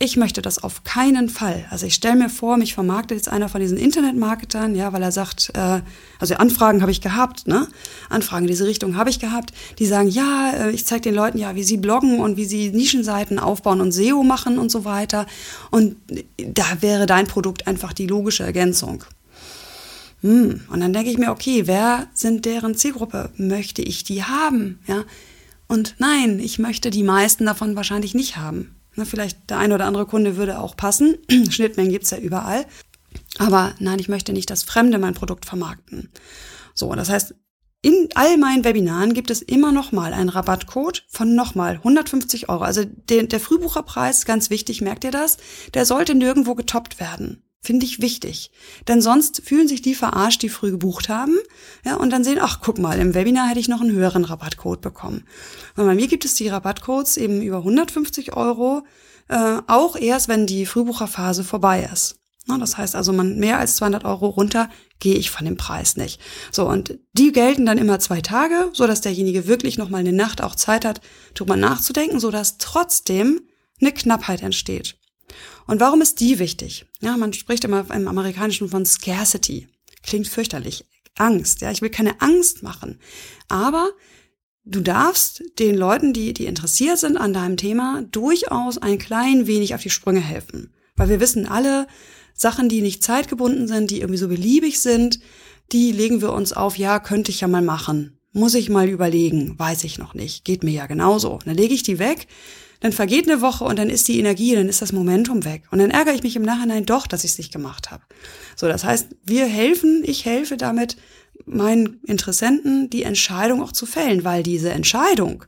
Ich 0.00 0.16
möchte 0.16 0.42
das 0.42 0.62
auf 0.62 0.84
keinen 0.84 1.28
Fall. 1.28 1.66
Also 1.70 1.84
ich 1.84 1.94
stelle 1.94 2.14
mir 2.14 2.28
vor, 2.28 2.56
mich 2.56 2.72
vermarktet 2.72 3.18
jetzt 3.18 3.28
einer 3.28 3.48
von 3.48 3.60
diesen 3.60 3.76
Internetmarketern, 3.76 4.76
ja, 4.76 4.92
weil 4.92 5.02
er 5.02 5.10
sagt, 5.10 5.50
äh, 5.54 5.80
also 6.20 6.36
Anfragen 6.36 6.82
habe 6.82 6.92
ich 6.92 7.00
gehabt, 7.00 7.48
ne? 7.48 7.66
Anfragen 8.08 8.44
in 8.44 8.48
diese 8.48 8.64
Richtung 8.64 8.96
habe 8.96 9.10
ich 9.10 9.18
gehabt, 9.18 9.52
die 9.80 9.86
sagen, 9.86 10.08
ja, 10.08 10.52
äh, 10.52 10.70
ich 10.70 10.86
zeige 10.86 11.00
den 11.00 11.16
Leuten 11.16 11.36
ja, 11.36 11.56
wie 11.56 11.64
sie 11.64 11.78
bloggen 11.78 12.20
und 12.20 12.36
wie 12.36 12.44
sie 12.44 12.70
Nischenseiten 12.70 13.40
aufbauen 13.40 13.80
und 13.80 13.90
SEO 13.90 14.22
machen 14.22 14.60
und 14.60 14.70
so 14.70 14.84
weiter. 14.84 15.26
Und 15.72 15.96
da 16.36 16.80
wäre 16.80 17.06
dein 17.06 17.26
Produkt 17.26 17.66
einfach 17.66 17.92
die 17.92 18.06
logische 18.06 18.44
Ergänzung. 18.44 19.02
Hm, 20.20 20.60
und 20.68 20.78
dann 20.78 20.92
denke 20.92 21.10
ich 21.10 21.18
mir, 21.18 21.32
okay, 21.32 21.66
wer 21.66 22.06
sind 22.14 22.44
deren 22.44 22.76
Zielgruppe? 22.76 23.30
Möchte 23.36 23.82
ich 23.82 24.04
die 24.04 24.22
haben? 24.22 24.78
Ja. 24.86 25.02
Und 25.66 25.96
nein, 25.98 26.38
ich 26.38 26.60
möchte 26.60 26.90
die 26.90 27.02
meisten 27.02 27.46
davon 27.46 27.74
wahrscheinlich 27.74 28.14
nicht 28.14 28.36
haben. 28.36 28.77
Na, 28.98 29.04
vielleicht 29.04 29.48
der 29.48 29.58
ein 29.58 29.70
oder 29.72 29.86
andere 29.86 30.06
Kunde 30.06 30.36
würde 30.36 30.58
auch 30.58 30.76
passen. 30.76 31.18
Schnittmengen 31.50 31.92
gibt's 31.92 32.10
ja 32.10 32.18
überall. 32.18 32.66
Aber 33.38 33.72
nein, 33.78 34.00
ich 34.00 34.08
möchte 34.08 34.32
nicht, 34.32 34.50
dass 34.50 34.64
Fremde 34.64 34.98
mein 34.98 35.14
Produkt 35.14 35.46
vermarkten. 35.46 36.10
So, 36.74 36.92
das 36.92 37.08
heißt, 37.08 37.32
in 37.80 38.08
all 38.16 38.36
meinen 38.38 38.64
Webinaren 38.64 39.14
gibt 39.14 39.30
es 39.30 39.40
immer 39.40 39.70
noch 39.70 39.92
mal 39.92 40.12
einen 40.12 40.30
Rabattcode 40.30 41.04
von 41.08 41.36
nochmal 41.36 41.76
150 41.76 42.48
Euro. 42.48 42.64
Also 42.64 42.82
der, 42.84 43.22
der 43.22 43.38
Frühbucherpreis, 43.38 44.24
ganz 44.24 44.50
wichtig, 44.50 44.80
merkt 44.80 45.04
ihr 45.04 45.12
das? 45.12 45.36
Der 45.74 45.86
sollte 45.86 46.16
nirgendwo 46.16 46.56
getoppt 46.56 46.98
werden. 46.98 47.47
Finde 47.60 47.86
ich 47.86 48.00
wichtig. 48.00 48.50
Denn 48.86 49.02
sonst 49.02 49.42
fühlen 49.44 49.68
sich 49.68 49.82
die 49.82 49.94
verarscht, 49.94 50.42
die 50.42 50.48
früh 50.48 50.70
gebucht 50.70 51.08
haben. 51.08 51.36
Ja, 51.84 51.96
und 51.96 52.10
dann 52.10 52.24
sehen, 52.24 52.38
ach, 52.40 52.60
guck 52.62 52.78
mal, 52.78 52.98
im 52.98 53.14
Webinar 53.14 53.48
hätte 53.48 53.60
ich 53.60 53.68
noch 53.68 53.80
einen 53.80 53.92
höheren 53.92 54.24
Rabattcode 54.24 54.80
bekommen. 54.80 55.24
Und 55.76 55.86
bei 55.86 55.94
mir 55.94 56.06
gibt 56.06 56.24
es 56.24 56.34
die 56.34 56.48
Rabattcodes 56.48 57.16
eben 57.16 57.42
über 57.42 57.58
150 57.58 58.34
Euro, 58.34 58.84
äh, 59.28 59.58
auch 59.66 59.96
erst, 59.96 60.28
wenn 60.28 60.46
die 60.46 60.66
Frühbucherphase 60.66 61.44
vorbei 61.44 61.88
ist. 61.92 62.18
Das 62.56 62.78
heißt 62.78 62.96
also, 62.96 63.12
man 63.12 63.38
mehr 63.38 63.58
als 63.58 63.76
200 63.76 64.06
Euro 64.06 64.28
runter 64.28 64.70
gehe 65.00 65.16
ich 65.16 65.30
von 65.30 65.44
dem 65.44 65.58
Preis 65.58 65.96
nicht. 65.96 66.18
So, 66.50 66.66
und 66.66 66.98
die 67.12 67.32
gelten 67.32 67.66
dann 67.66 67.76
immer 67.76 67.98
zwei 67.98 68.22
Tage, 68.22 68.70
so 68.72 68.86
dass 68.86 69.02
derjenige 69.02 69.46
wirklich 69.46 69.76
noch 69.76 69.90
mal 69.90 69.98
eine 69.98 70.14
Nacht 70.14 70.42
auch 70.42 70.54
Zeit 70.54 70.86
hat, 70.86 71.02
drüber 71.34 71.56
nachzudenken, 71.56 72.20
so 72.20 72.30
dass 72.30 72.56
trotzdem 72.56 73.42
eine 73.80 73.92
Knappheit 73.92 74.42
entsteht. 74.42 74.97
Und 75.66 75.80
warum 75.80 76.00
ist 76.00 76.20
die 76.20 76.38
wichtig? 76.38 76.86
Ja, 77.00 77.16
man 77.16 77.32
spricht 77.32 77.64
immer 77.64 77.86
im 77.94 78.08
Amerikanischen 78.08 78.68
von 78.68 78.84
Scarcity. 78.84 79.68
Klingt 80.02 80.28
fürchterlich. 80.28 80.84
Angst. 81.16 81.60
Ja, 81.60 81.70
ich 81.70 81.82
will 81.82 81.90
keine 81.90 82.20
Angst 82.20 82.62
machen. 82.62 82.98
Aber 83.48 83.90
du 84.64 84.80
darfst 84.80 85.42
den 85.58 85.76
Leuten, 85.76 86.12
die, 86.12 86.32
die 86.32 86.46
interessiert 86.46 86.98
sind 86.98 87.16
an 87.16 87.32
deinem 87.32 87.56
Thema, 87.56 88.02
durchaus 88.10 88.78
ein 88.78 88.98
klein 88.98 89.46
wenig 89.46 89.74
auf 89.74 89.82
die 89.82 89.90
Sprünge 89.90 90.20
helfen. 90.20 90.72
Weil 90.96 91.08
wir 91.08 91.20
wissen 91.20 91.46
alle, 91.46 91.86
Sachen, 92.34 92.68
die 92.68 92.82
nicht 92.82 93.02
zeitgebunden 93.02 93.66
sind, 93.66 93.90
die 93.90 94.00
irgendwie 94.00 94.18
so 94.18 94.28
beliebig 94.28 94.80
sind, 94.80 95.18
die 95.72 95.90
legen 95.90 96.20
wir 96.22 96.32
uns 96.32 96.52
auf, 96.52 96.78
ja, 96.78 97.00
könnte 97.00 97.32
ich 97.32 97.40
ja 97.40 97.48
mal 97.48 97.62
machen. 97.62 98.18
Muss 98.32 98.54
ich 98.54 98.70
mal 98.70 98.88
überlegen, 98.88 99.58
weiß 99.58 99.84
ich 99.84 99.98
noch 99.98 100.14
nicht. 100.14 100.44
Geht 100.44 100.62
mir 100.62 100.70
ja 100.70 100.86
genauso. 100.86 101.40
Dann 101.44 101.56
lege 101.56 101.74
ich 101.74 101.82
die 101.82 101.98
weg, 101.98 102.28
dann 102.80 102.92
vergeht 102.92 103.28
eine 103.28 103.40
Woche 103.40 103.64
und 103.64 103.78
dann 103.78 103.90
ist 103.90 104.06
die 104.08 104.18
Energie, 104.18 104.54
dann 104.54 104.68
ist 104.68 104.82
das 104.82 104.92
Momentum 104.92 105.44
weg. 105.44 105.64
Und 105.70 105.78
dann 105.78 105.90
ärgere 105.90 106.14
ich 106.14 106.22
mich 106.22 106.36
im 106.36 106.42
Nachhinein 106.42 106.86
doch, 106.86 107.06
dass 107.06 107.24
ich 107.24 107.32
es 107.32 107.38
nicht 107.38 107.52
gemacht 107.52 107.90
habe. 107.90 108.04
So, 108.56 108.68
das 108.68 108.84
heißt, 108.84 109.08
wir 109.24 109.46
helfen, 109.46 110.02
ich 110.04 110.24
helfe 110.24 110.56
damit 110.56 110.96
meinen 111.44 112.00
Interessenten, 112.04 112.90
die 112.90 113.02
Entscheidung 113.02 113.62
auch 113.62 113.72
zu 113.72 113.86
fällen, 113.86 114.24
weil 114.24 114.42
diese 114.42 114.70
Entscheidung, 114.70 115.44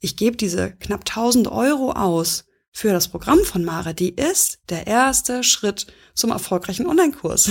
ich 0.00 0.16
gebe 0.16 0.36
diese 0.36 0.72
knapp 0.72 1.00
1000 1.00 1.48
Euro 1.48 1.92
aus 1.92 2.44
für 2.70 2.92
das 2.92 3.08
Programm 3.08 3.40
von 3.44 3.64
Mare, 3.64 3.94
die 3.94 4.14
ist 4.14 4.60
der 4.68 4.86
erste 4.86 5.42
Schritt 5.42 5.86
zum 6.14 6.30
erfolgreichen 6.30 6.86
Online-Kurs. 6.86 7.50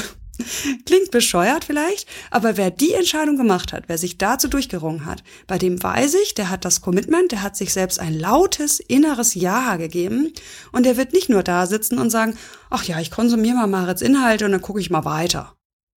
Klingt 0.86 1.12
bescheuert 1.12 1.66
vielleicht, 1.66 2.08
aber 2.32 2.58
wer 2.58 2.72
die 2.72 2.94
Entscheidung 2.94 3.38
gemacht 3.38 3.74
hat, 3.74 3.86
wer 3.88 3.98
sich 3.98 4.18
dazu 4.18 4.48
durchgerungen 4.48 5.06
hat, 5.06 5.24
bei 5.48 5.58
dem 5.58 5.82
weiß 5.82 6.16
ich, 6.24 6.34
der 6.34 6.50
hat 6.50 6.66
das 6.66 6.82
Commitment, 6.82 7.32
der 7.32 7.42
hat 7.42 7.56
sich 7.58 7.74
selbst 7.74 8.00
ein 8.00 8.18
lautes 8.18 8.80
inneres 8.80 9.34
Ja 9.34 9.78
gegeben 9.78 10.34
und 10.72 10.86
der 10.86 10.98
wird 10.98 11.14
nicht 11.14 11.30
nur 11.30 11.44
da 11.44 11.66
sitzen 11.66 11.98
und 11.98 12.10
sagen, 12.10 12.38
ach 12.70 12.84
ja, 12.84 13.00
ich 13.00 13.12
konsumiere 13.12 13.56
mal 13.56 13.68
Marets 13.68 14.02
Inhalte 14.02 14.46
und 14.46 14.52
dann 14.52 14.62
gucke 14.62 14.80
ich 14.80 14.90
mal 14.90 15.06
weiter. 15.06 15.54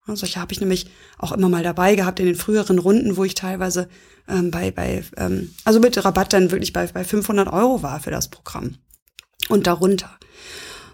Solche 0.06 0.40
habe 0.40 0.52
ich 0.52 0.60
nämlich 0.60 0.86
auch 1.18 1.32
immer 1.32 1.48
mal 1.48 1.62
dabei 1.62 1.94
gehabt 1.94 2.20
in 2.20 2.26
den 2.26 2.34
früheren 2.34 2.78
Runden, 2.78 3.16
wo 3.16 3.24
ich 3.24 3.34
teilweise 3.34 3.88
ähm, 4.26 4.50
bei, 4.50 4.70
bei 4.70 5.04
ähm, 5.16 5.54
also 5.64 5.80
mit 5.80 6.02
Rabatt 6.02 6.32
dann 6.32 6.50
wirklich 6.50 6.72
bei, 6.72 6.86
bei 6.86 7.04
500 7.04 7.52
Euro 7.52 7.82
war 7.82 8.00
für 8.00 8.10
das 8.10 8.28
Programm 8.28 8.76
und 9.48 9.66
darunter. 9.66 10.18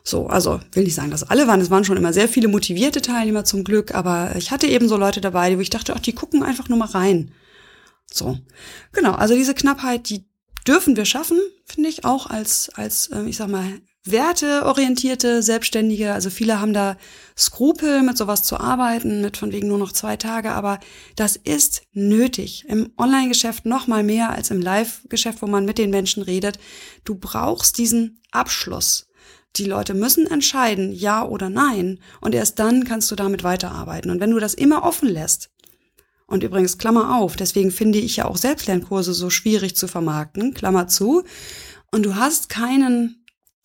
So, 0.06 0.26
also 0.26 0.60
will 0.72 0.84
nicht 0.84 0.94
sagen, 0.94 1.10
dass 1.10 1.28
alle 1.28 1.46
waren. 1.46 1.62
Es 1.62 1.70
waren 1.70 1.84
schon 1.84 1.96
immer 1.96 2.12
sehr 2.12 2.28
viele 2.28 2.48
motivierte 2.48 3.00
Teilnehmer 3.00 3.44
zum 3.44 3.64
Glück, 3.64 3.94
aber 3.94 4.36
ich 4.36 4.50
hatte 4.50 4.66
eben 4.66 4.86
so 4.86 4.98
Leute 4.98 5.22
dabei, 5.22 5.56
wo 5.56 5.60
ich 5.60 5.70
dachte, 5.70 5.94
ach, 5.96 6.00
die 6.00 6.12
gucken 6.12 6.42
einfach 6.42 6.68
nur 6.68 6.78
mal 6.78 6.88
rein. 6.88 7.32
So, 8.12 8.38
genau. 8.92 9.12
Also 9.12 9.34
diese 9.34 9.54
Knappheit, 9.54 10.10
die 10.10 10.26
dürfen 10.66 10.96
wir 10.96 11.06
schaffen, 11.06 11.38
finde 11.64 11.88
ich 11.88 12.04
auch 12.04 12.26
als 12.26 12.70
als 12.74 13.08
äh, 13.08 13.24
ich 13.24 13.38
sag 13.38 13.48
mal 13.48 13.80
werteorientierte 14.04 15.42
Selbstständige. 15.42 16.12
Also 16.12 16.28
viele 16.28 16.60
haben 16.60 16.74
da 16.74 16.98
Skrupel, 17.36 18.02
mit 18.02 18.18
sowas 18.18 18.42
zu 18.42 18.60
arbeiten, 18.60 19.22
mit 19.22 19.38
von 19.38 19.50
wegen 19.52 19.68
nur 19.68 19.78
noch 19.78 19.92
zwei 19.92 20.16
Tage, 20.16 20.52
aber 20.52 20.78
das 21.16 21.36
ist 21.36 21.82
nötig. 21.92 22.66
Im 22.68 22.92
Online-Geschäft 22.98 23.64
noch 23.64 23.86
mal 23.86 24.02
mehr 24.02 24.30
als 24.30 24.50
im 24.50 24.60
Live-Geschäft, 24.60 25.40
wo 25.40 25.46
man 25.46 25.64
mit 25.64 25.78
den 25.78 25.88
Menschen 25.88 26.22
redet. 26.22 26.58
Du 27.04 27.14
brauchst 27.14 27.78
diesen 27.78 28.20
Abschluss. 28.30 29.06
Die 29.56 29.64
Leute 29.64 29.94
müssen 29.94 30.26
entscheiden, 30.26 30.92
ja 30.92 31.24
oder 31.24 31.48
nein, 31.48 32.00
und 32.20 32.34
erst 32.34 32.58
dann 32.58 32.84
kannst 32.84 33.10
du 33.10 33.16
damit 33.16 33.44
weiterarbeiten. 33.44 34.10
Und 34.10 34.20
wenn 34.20 34.32
du 34.32 34.40
das 34.40 34.54
immer 34.54 34.82
offen 34.82 35.08
lässt, 35.08 35.50
und 36.26 36.42
übrigens, 36.42 36.78
Klammer 36.78 37.16
auf, 37.16 37.36
deswegen 37.36 37.70
finde 37.70 37.98
ich 37.98 38.16
ja 38.16 38.24
auch 38.24 38.38
Selbstlernkurse 38.38 39.12
so 39.12 39.28
schwierig 39.30 39.76
zu 39.76 39.86
vermarkten, 39.86 40.54
Klammer 40.54 40.88
zu, 40.88 41.22
und 41.92 42.04
du 42.04 42.16
hast 42.16 42.48
keinen 42.48 43.24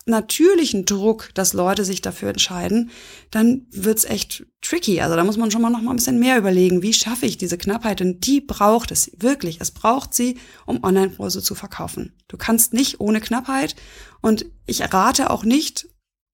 natürlichen 0.10 0.86
Druck, 0.86 1.30
dass 1.36 1.54
Leute 1.54 1.86
sich 1.86 2.02
dafür 2.02 2.30
entscheiden, 2.30 2.90
dann 3.32 3.68
wird's 3.72 4.04
echt 4.04 4.46
tricky. 4.62 5.00
Also 5.02 5.16
da 5.16 5.24
muss 5.24 5.38
man 5.38 5.52
schon 5.52 5.62
mal 5.62 5.70
noch 5.70 5.82
mal 5.82 5.92
ein 5.92 5.98
bisschen 5.98 6.20
mehr 6.20 6.38
überlegen, 6.38 6.82
wie 6.82 6.94
schaffe 6.94 7.26
ich 7.26 7.38
diese 7.38 7.58
Knappheit? 7.58 8.02
Und 8.02 8.26
die 8.26 8.42
braucht 8.42 8.92
es 8.92 9.12
wirklich. 9.18 9.62
Es 9.62 9.72
braucht 9.72 10.14
sie, 10.14 10.38
um 10.66 10.84
Online-Kurse 10.84 11.42
zu 11.42 11.56
verkaufen. 11.56 12.14
Du 12.28 12.38
kannst 12.38 12.74
nicht 12.74 13.00
ohne 13.00 13.22
Knappheit 13.22 13.76
und 14.22 14.46
ich 14.70 14.94
rate 14.94 15.30
auch 15.30 15.44
nicht, 15.44 15.88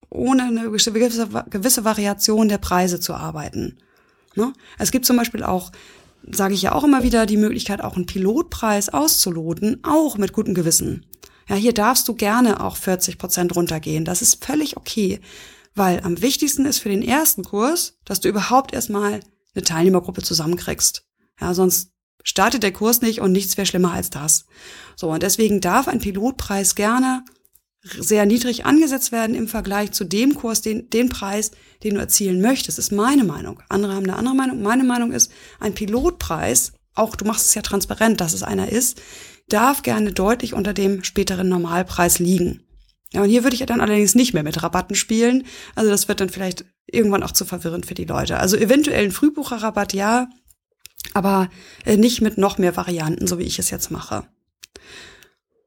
ohne 0.10 0.43
eine 0.43 0.63
gewisse, 0.63 0.91
gewisse 0.91 1.84
Variation 1.84 2.48
der 2.48 2.58
Preise 2.58 3.00
zu 3.00 3.13
arbeiten. 3.13 3.80
Ne? 4.36 4.54
Es 4.78 4.91
gibt 4.91 5.06
zum 5.06 5.17
Beispiel 5.17 5.43
auch 5.43 5.71
sage 6.32 6.54
ich 6.54 6.62
ja 6.63 6.71
auch 6.74 6.84
immer 6.84 7.04
wieder, 7.04 7.26
die 7.26 7.38
Möglichkeit, 7.38 7.82
auch 7.82 7.95
einen 7.95 8.06
Pilotpreis 8.06 8.89
auszuloten, 8.89 9.84
auch 9.84 10.17
mit 10.17 10.34
gutem 10.34 10.54
Gewissen. 10.54 11.06
Ja, 11.48 11.56
hier 11.56 11.74
darfst 11.74 12.08
du 12.08 12.15
gerne 12.15 12.63
auch 12.63 12.78
40 12.78 13.17
Prozent 13.17 13.56
runtergehen. 13.56 14.06
Das 14.06 14.21
ist 14.21 14.43
völlig 14.43 14.78
okay. 14.78 15.19
Weil 15.76 16.02
am 16.02 16.21
wichtigsten 16.21 16.65
ist 16.65 16.80
für 16.80 16.89
den 16.89 17.04
ersten 17.04 17.43
Kurs, 17.43 17.98
dass 18.06 18.21
du 18.21 18.30
überhaupt 18.30 18.74
erstmal 18.74 19.19
eine 19.54 19.63
Teilnehmergruppe 19.63 20.24
zusammenkriegst. 20.24 21.06
Ja, 21.39 21.54
sonst 21.54 21.91
startet 22.24 22.63
der 22.63 22.71
Kurs 22.71 23.02
nicht 23.02 23.21
und 23.21 23.32
nichts 23.32 23.58
wäre 23.58 23.67
schlimmer 23.67 23.91
als 23.91 24.10
das. 24.10 24.45
So, 24.95 25.12
und 25.12 25.21
deswegen 25.21 25.62
darf 25.62 25.88
ein 25.88 26.00
Pilotpreis 26.00 26.76
gerne 26.76 27.24
sehr 28.00 28.26
niedrig 28.26 28.65
angesetzt 28.65 29.12
werden 29.12 29.36
im 29.36 29.48
Vergleich 29.48 29.91
zu 29.91 30.04
dem 30.04 30.36
Kurs, 30.36 30.62
den, 30.62 30.89
den 30.89 31.10
Preis, 31.10 31.52
den 31.84 31.95
du 31.95 32.00
erzielen 32.00 32.41
möchtest, 32.41 32.80
ist 32.80 32.91
meine 32.91 33.24
Meinung. 33.24 33.62
Andere 33.69 33.93
haben 33.93 34.04
eine 34.04 34.15
andere 34.15 34.36
Meinung. 34.36 34.62
Meine 34.62 34.84
Meinung 34.84 35.12
ist, 35.12 35.32
ein 35.60 35.76
Pilotpreis, 35.76 36.74
auch 36.95 37.15
du 37.15 37.26
machst 37.26 37.48
es 37.48 37.56
ja 37.56 37.62
transparent, 37.62 38.21
dass 38.21 38.34
es 38.34 38.43
einer 38.43 38.69
ist, 38.69 39.02
darf 39.48 39.84
gerne 39.84 40.12
deutlich 40.12 40.54
unter 40.54 40.74
dem 40.74 41.04
späteren 41.04 41.48
Normalpreis 41.48 42.19
liegen. 42.19 42.62
Ja, 43.13 43.21
und 43.21 43.30
hier 43.30 43.43
würde 43.43 43.56
ich 43.56 43.65
dann 43.65 43.82
allerdings 43.82 44.15
nicht 44.15 44.34
mehr 44.34 44.43
mit 44.43 44.62
Rabatten 44.62 44.95
spielen. 44.95 45.45
Also 45.76 45.91
das 45.91 46.08
wird 46.08 46.19
dann 46.19 46.30
vielleicht 46.30 46.65
irgendwann 46.88 47.24
auch 47.24 47.32
zu 47.32 47.45
verwirrend 47.45 47.86
für 47.86 47.93
die 47.93 48.06
Leute. 48.06 48.39
Also 48.39 48.58
eventuell 48.58 49.06
ein 49.06 49.12
Frühbucherrabatt, 49.12 49.93
ja, 49.93 50.28
aber 51.13 51.50
äh, 51.86 51.98
nicht 51.98 52.21
mit 52.21 52.38
noch 52.38 52.58
mehr 52.58 52.76
Varianten, 52.76 53.28
so 53.28 53.38
wie 53.38 53.43
ich 53.43 53.60
es 53.60 53.69
jetzt 53.69 53.91
mache. 53.91 54.28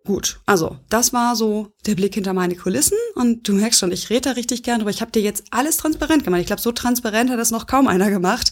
Gut, 0.08 0.40
also 0.46 0.78
das 0.88 1.12
war 1.12 1.36
so 1.36 1.74
der 1.84 1.94
Blick 1.94 2.14
hinter 2.14 2.32
meine 2.32 2.56
Kulissen 2.56 2.96
und 3.14 3.46
du 3.46 3.52
merkst 3.52 3.78
schon, 3.78 3.92
ich 3.92 4.08
rede 4.08 4.22
da 4.22 4.30
richtig 4.30 4.62
gern 4.62 4.78
drüber. 4.78 4.88
Ich 4.88 5.02
habe 5.02 5.10
dir 5.10 5.20
jetzt 5.20 5.44
alles 5.50 5.76
transparent 5.76 6.24
gemacht. 6.24 6.40
Ich 6.40 6.46
glaube, 6.46 6.62
so 6.62 6.72
transparent 6.72 7.28
hat 7.28 7.38
das 7.38 7.50
noch 7.50 7.66
kaum 7.66 7.86
einer 7.86 8.08
gemacht. 8.08 8.50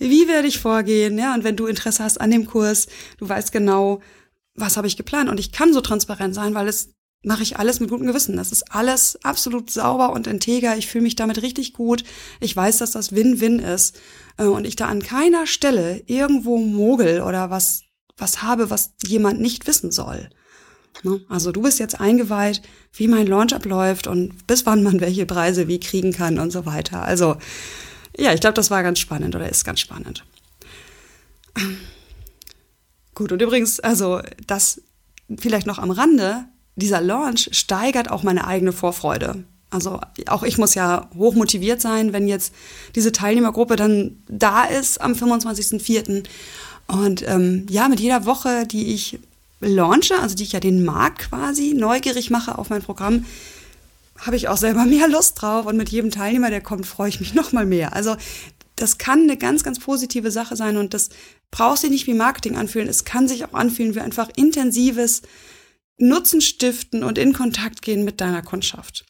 Wie 0.00 0.26
werde 0.26 0.48
ich 0.48 0.58
vorgehen? 0.58 1.16
Ja, 1.16 1.32
und 1.32 1.44
wenn 1.44 1.54
du 1.54 1.66
Interesse 1.66 2.02
hast 2.02 2.20
an 2.20 2.32
dem 2.32 2.44
Kurs, 2.44 2.88
du 3.18 3.28
weißt 3.28 3.52
genau, 3.52 4.00
was 4.56 4.76
habe 4.76 4.88
ich 4.88 4.96
geplant 4.96 5.30
und 5.30 5.38
ich 5.38 5.52
kann 5.52 5.72
so 5.72 5.80
transparent 5.80 6.34
sein, 6.34 6.56
weil 6.56 6.66
es 6.66 6.90
mache 7.22 7.44
ich 7.44 7.56
alles 7.56 7.78
mit 7.78 7.88
gutem 7.88 8.08
Gewissen. 8.08 8.36
Das 8.36 8.50
ist 8.50 8.74
alles 8.74 9.16
absolut 9.22 9.70
sauber 9.70 10.12
und 10.12 10.26
integer. 10.26 10.76
Ich 10.76 10.88
fühle 10.88 11.02
mich 11.02 11.14
damit 11.14 11.40
richtig 11.40 11.72
gut. 11.72 12.02
Ich 12.40 12.56
weiß, 12.56 12.78
dass 12.78 12.90
das 12.90 13.14
Win-Win 13.14 13.60
ist 13.60 13.96
äh, 14.38 14.46
und 14.46 14.66
ich 14.66 14.74
da 14.74 14.86
an 14.86 15.04
keiner 15.04 15.46
Stelle 15.46 16.02
irgendwo 16.06 16.58
mogel 16.58 17.22
oder 17.22 17.48
was 17.48 17.82
was 18.16 18.42
habe, 18.42 18.70
was 18.70 18.94
jemand 19.06 19.40
nicht 19.40 19.68
wissen 19.68 19.92
soll. 19.92 20.30
Ne? 21.02 21.20
Also 21.28 21.52
du 21.52 21.62
bist 21.62 21.78
jetzt 21.78 22.00
eingeweiht, 22.00 22.62
wie 22.92 23.08
mein 23.08 23.26
Launch 23.26 23.54
abläuft 23.54 24.06
und 24.06 24.46
bis 24.46 24.66
wann 24.66 24.82
man 24.82 25.00
welche 25.00 25.26
Preise 25.26 25.68
wie 25.68 25.80
kriegen 25.80 26.12
kann 26.12 26.38
und 26.38 26.50
so 26.50 26.66
weiter. 26.66 27.02
Also 27.02 27.36
ja, 28.16 28.32
ich 28.32 28.40
glaube, 28.40 28.54
das 28.54 28.70
war 28.70 28.82
ganz 28.82 28.98
spannend 28.98 29.34
oder 29.34 29.48
ist 29.48 29.64
ganz 29.64 29.80
spannend. 29.80 30.24
Gut, 33.14 33.32
und 33.32 33.40
übrigens, 33.40 33.80
also 33.80 34.20
das 34.46 34.82
vielleicht 35.38 35.66
noch 35.66 35.78
am 35.78 35.90
Rande, 35.90 36.44
dieser 36.76 37.00
Launch 37.00 37.48
steigert 37.52 38.10
auch 38.10 38.22
meine 38.22 38.46
eigene 38.46 38.72
Vorfreude. 38.72 39.44
Also 39.70 40.00
auch 40.28 40.42
ich 40.42 40.58
muss 40.58 40.74
ja 40.74 41.10
hoch 41.16 41.34
motiviert 41.34 41.80
sein, 41.80 42.12
wenn 42.12 42.28
jetzt 42.28 42.54
diese 42.94 43.12
Teilnehmergruppe 43.12 43.76
dann 43.76 44.22
da 44.28 44.64
ist 44.64 45.00
am 45.00 45.12
25.04. 45.12 46.24
Und 46.86 47.26
ähm, 47.26 47.66
ja, 47.68 47.88
mit 47.88 48.00
jeder 48.00 48.26
Woche, 48.26 48.66
die 48.66 48.94
ich 48.94 49.18
launche, 49.60 50.18
also 50.18 50.34
die 50.34 50.44
ich 50.44 50.52
ja 50.52 50.60
den 50.60 50.84
Markt 50.84 51.30
quasi 51.30 51.74
neugierig 51.74 52.30
mache 52.30 52.58
auf 52.58 52.70
mein 52.70 52.82
Programm, 52.82 53.24
habe 54.18 54.36
ich 54.36 54.48
auch 54.48 54.56
selber 54.56 54.84
mehr 54.86 55.08
Lust 55.08 55.40
drauf 55.40 55.66
und 55.66 55.76
mit 55.76 55.88
jedem 55.88 56.10
Teilnehmer, 56.10 56.50
der 56.50 56.60
kommt, 56.60 56.86
freue 56.86 57.08
ich 57.08 57.20
mich 57.20 57.34
noch 57.34 57.52
mal 57.52 57.66
mehr. 57.66 57.94
Also 57.94 58.16
das 58.76 58.98
kann 58.98 59.22
eine 59.22 59.38
ganz, 59.38 59.64
ganz 59.64 59.78
positive 59.78 60.30
Sache 60.30 60.54
sein 60.54 60.76
und 60.76 60.92
das 60.92 61.08
braucht 61.50 61.80
sich 61.80 61.90
nicht 61.90 62.06
wie 62.06 62.14
Marketing 62.14 62.56
anfühlen. 62.56 62.88
Es 62.88 63.04
kann 63.04 63.26
sich 63.26 63.44
auch 63.44 63.54
anfühlen 63.54 63.94
wie 63.94 64.00
einfach 64.00 64.28
intensives 64.36 65.22
Nutzen 65.98 66.42
stiften 66.42 67.02
und 67.02 67.16
in 67.16 67.32
Kontakt 67.32 67.80
gehen 67.80 68.04
mit 68.04 68.20
deiner 68.20 68.42
Kundschaft. 68.42 69.06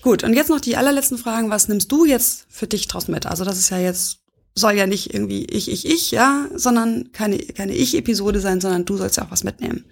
Gut, 0.00 0.24
und 0.24 0.34
jetzt 0.34 0.48
noch 0.48 0.60
die 0.60 0.76
allerletzten 0.76 1.18
Fragen. 1.18 1.50
Was 1.50 1.68
nimmst 1.68 1.92
du 1.92 2.04
jetzt 2.04 2.46
für 2.48 2.66
dich 2.66 2.88
draus 2.88 3.08
mit? 3.08 3.26
Also 3.26 3.44
das 3.44 3.58
ist 3.58 3.70
ja 3.70 3.78
jetzt, 3.78 4.18
soll 4.54 4.72
ja 4.72 4.86
nicht 4.86 5.12
irgendwie 5.12 5.44
ich, 5.44 5.70
ich, 5.70 5.86
ich, 5.86 6.10
ja, 6.10 6.46
sondern 6.54 7.12
keine, 7.12 7.38
keine 7.38 7.74
Ich-Episode 7.74 8.40
sein, 8.40 8.60
sondern 8.60 8.84
du 8.84 8.96
sollst 8.96 9.16
ja 9.16 9.24
auch 9.24 9.30
was 9.30 9.44
mitnehmen. 9.44 9.84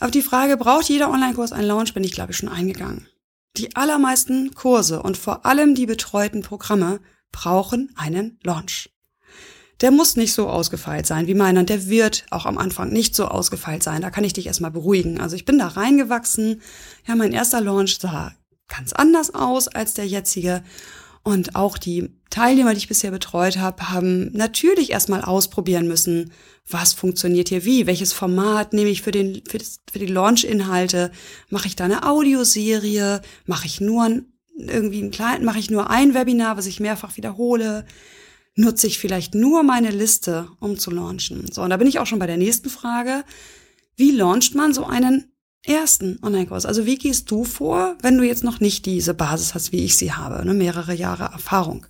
Auf 0.00 0.10
die 0.10 0.22
Frage, 0.22 0.56
braucht 0.56 0.88
jeder 0.88 1.10
Online-Kurs 1.10 1.52
einen 1.52 1.68
Launch, 1.68 1.94
bin 1.94 2.04
ich, 2.04 2.12
glaube 2.12 2.32
ich, 2.32 2.36
schon 2.36 2.48
eingegangen. 2.48 3.08
Die 3.56 3.74
allermeisten 3.76 4.54
Kurse 4.54 5.02
und 5.02 5.16
vor 5.16 5.46
allem 5.46 5.74
die 5.74 5.86
betreuten 5.86 6.42
Programme 6.42 7.00
brauchen 7.32 7.90
einen 7.96 8.38
Launch. 8.42 8.90
Der 9.80 9.90
muss 9.90 10.16
nicht 10.16 10.32
so 10.32 10.48
ausgefeilt 10.48 11.06
sein 11.06 11.26
wie 11.26 11.34
meiner 11.34 11.60
und 11.60 11.68
der 11.68 11.86
wird 11.86 12.24
auch 12.30 12.46
am 12.46 12.58
Anfang 12.58 12.90
nicht 12.90 13.14
so 13.14 13.26
ausgefeilt 13.26 13.82
sein. 13.82 14.00
Da 14.00 14.10
kann 14.10 14.24
ich 14.24 14.32
dich 14.32 14.46
erstmal 14.46 14.70
beruhigen. 14.70 15.20
Also 15.20 15.36
ich 15.36 15.44
bin 15.44 15.58
da 15.58 15.68
reingewachsen. 15.68 16.62
Ja, 17.06 17.14
mein 17.14 17.32
erster 17.32 17.60
Launch 17.60 17.98
sah 17.98 18.32
ganz 18.68 18.92
anders 18.92 19.34
aus 19.34 19.68
als 19.68 19.94
der 19.94 20.06
jetzige. 20.06 20.62
Und 21.26 21.56
auch 21.56 21.76
die 21.76 22.10
Teilnehmer, 22.30 22.70
die 22.70 22.78
ich 22.78 22.86
bisher 22.86 23.10
betreut 23.10 23.58
habe, 23.58 23.90
haben 23.90 24.30
natürlich 24.30 24.92
erstmal 24.92 25.22
ausprobieren 25.22 25.88
müssen, 25.88 26.30
was 26.70 26.92
funktioniert 26.92 27.48
hier 27.48 27.64
wie, 27.64 27.88
welches 27.88 28.12
Format 28.12 28.72
nehme 28.72 28.90
ich 28.90 29.02
für, 29.02 29.10
den, 29.10 29.42
für, 29.44 29.58
das, 29.58 29.80
für 29.90 29.98
die 29.98 30.06
Launch-Inhalte, 30.06 31.10
mache 31.50 31.66
ich 31.66 31.74
da 31.74 31.84
eine 31.84 32.06
Audioserie, 32.06 33.22
mache 33.44 33.66
ich 33.66 33.80
nur 33.80 34.04
ein, 34.04 34.26
irgendwie 34.56 35.02
ein 35.02 35.10
klein, 35.10 35.44
mache 35.44 35.58
ich 35.58 35.68
nur 35.68 35.90
ein 35.90 36.14
Webinar, 36.14 36.56
was 36.56 36.66
ich 36.66 36.78
mehrfach 36.78 37.16
wiederhole, 37.16 37.86
nutze 38.54 38.86
ich 38.86 39.00
vielleicht 39.00 39.34
nur 39.34 39.64
meine 39.64 39.90
Liste, 39.90 40.46
um 40.60 40.78
zu 40.78 40.92
launchen. 40.92 41.50
So, 41.50 41.62
und 41.62 41.70
da 41.70 41.76
bin 41.76 41.88
ich 41.88 41.98
auch 41.98 42.06
schon 42.06 42.20
bei 42.20 42.28
der 42.28 42.36
nächsten 42.36 42.70
Frage. 42.70 43.24
Wie 43.96 44.12
launcht 44.12 44.54
man 44.54 44.72
so 44.72 44.84
einen 44.84 45.32
ersten 45.66 46.18
Online-Kurs? 46.22 46.66
Also 46.66 46.86
wie 46.86 46.96
gehst 46.96 47.30
du 47.30 47.44
vor, 47.44 47.96
wenn 48.02 48.18
du 48.18 48.24
jetzt 48.24 48.44
noch 48.44 48.60
nicht 48.60 48.86
diese 48.86 49.14
Basis 49.14 49.54
hast, 49.54 49.72
wie 49.72 49.84
ich 49.84 49.96
sie 49.96 50.12
habe, 50.12 50.44
ne, 50.44 50.54
mehrere 50.54 50.94
Jahre 50.94 51.24
Erfahrung? 51.24 51.86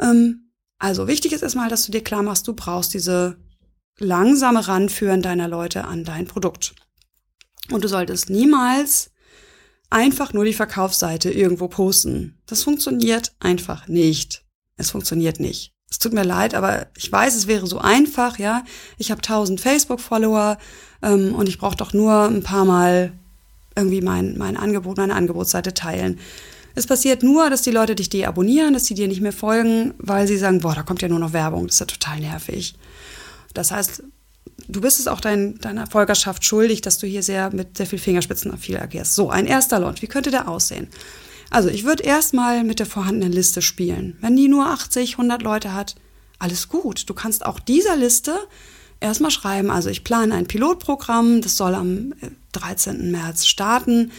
Ähm, 0.00 0.50
also 0.78 1.06
wichtig 1.06 1.32
ist 1.32 1.42
erstmal, 1.42 1.68
dass 1.68 1.86
du 1.86 1.92
dir 1.92 2.02
klar 2.02 2.22
machst, 2.22 2.48
du 2.48 2.54
brauchst 2.54 2.94
diese 2.94 3.36
langsame 3.98 4.66
Ranführen 4.66 5.22
deiner 5.22 5.48
Leute 5.48 5.84
an 5.84 6.04
dein 6.04 6.26
Produkt. 6.26 6.74
Und 7.70 7.84
du 7.84 7.88
solltest 7.88 8.30
niemals 8.30 9.10
einfach 9.90 10.32
nur 10.32 10.44
die 10.44 10.54
Verkaufsseite 10.54 11.30
irgendwo 11.30 11.68
posten. 11.68 12.40
Das 12.46 12.62
funktioniert 12.62 13.32
einfach 13.38 13.86
nicht. 13.88 14.44
Es 14.76 14.90
funktioniert 14.90 15.38
nicht. 15.38 15.72
Es 15.88 15.98
tut 15.98 16.14
mir 16.14 16.24
leid, 16.24 16.54
aber 16.54 16.86
ich 16.96 17.12
weiß, 17.12 17.36
es 17.36 17.46
wäre 17.46 17.66
so 17.66 17.78
einfach, 17.78 18.38
ja. 18.38 18.64
Ich 18.96 19.10
habe 19.10 19.20
1000 19.20 19.60
Facebook-Follower 19.60 20.56
ähm, 21.02 21.34
und 21.34 21.48
ich 21.48 21.58
brauche 21.58 21.76
doch 21.76 21.92
nur 21.92 22.24
ein 22.24 22.42
paar 22.42 22.64
Mal 22.64 23.12
irgendwie 23.76 24.00
mein, 24.00 24.36
mein 24.36 24.56
Angebot, 24.56 24.96
meine 24.96 25.14
Angebotsseite 25.14 25.74
teilen. 25.74 26.18
Es 26.74 26.86
passiert 26.86 27.22
nur, 27.22 27.50
dass 27.50 27.62
die 27.62 27.70
Leute 27.70 27.94
dich 27.94 28.08
deabonnieren, 28.08 28.72
dass 28.72 28.86
sie 28.86 28.94
dir 28.94 29.08
nicht 29.08 29.20
mehr 29.20 29.32
folgen, 29.32 29.94
weil 29.98 30.26
sie 30.26 30.38
sagen, 30.38 30.60
boah, 30.60 30.74
da 30.74 30.82
kommt 30.82 31.02
ja 31.02 31.08
nur 31.08 31.18
noch 31.18 31.32
Werbung, 31.32 31.66
das 31.66 31.76
ist 31.76 31.80
ja 31.80 31.86
total 31.86 32.20
nervig. 32.20 32.74
Das 33.52 33.70
heißt, 33.70 34.02
du 34.68 34.80
bist 34.80 34.98
es 34.98 35.06
auch 35.06 35.20
dein, 35.20 35.58
deiner 35.58 35.86
Folgerschaft 35.86 36.44
schuldig, 36.44 36.80
dass 36.80 36.98
du 36.98 37.06
hier 37.06 37.22
sehr 37.22 37.52
mit 37.52 37.76
sehr 37.76 37.86
viel 37.86 37.98
Fingerspitzen 37.98 38.56
viel 38.56 38.78
agierst. 38.78 39.14
So, 39.14 39.30
ein 39.30 39.46
erster 39.46 39.78
Launch, 39.78 40.00
wie 40.00 40.06
könnte 40.06 40.30
der 40.30 40.48
aussehen? 40.48 40.88
Also, 41.50 41.68
ich 41.68 41.84
würde 41.84 42.04
erstmal 42.04 42.64
mit 42.64 42.78
der 42.78 42.86
vorhandenen 42.86 43.32
Liste 43.32 43.60
spielen. 43.60 44.16
Wenn 44.22 44.36
die 44.36 44.48
nur 44.48 44.66
80, 44.66 45.12
100 45.12 45.42
Leute 45.42 45.74
hat, 45.74 45.96
alles 46.38 46.68
gut. 46.68 47.08
Du 47.10 47.14
kannst 47.14 47.44
auch 47.44 47.60
dieser 47.60 47.96
Liste 47.96 48.34
erstmal 49.02 49.30
schreiben, 49.30 49.70
also 49.70 49.90
ich 49.90 50.04
plane 50.04 50.34
ein 50.34 50.46
Pilotprogramm, 50.46 51.40
das 51.42 51.56
soll 51.56 51.74
am 51.74 52.14
13. 52.52 53.00
Äh, 53.00 53.10
März 53.10 53.46
starten. 53.46 54.12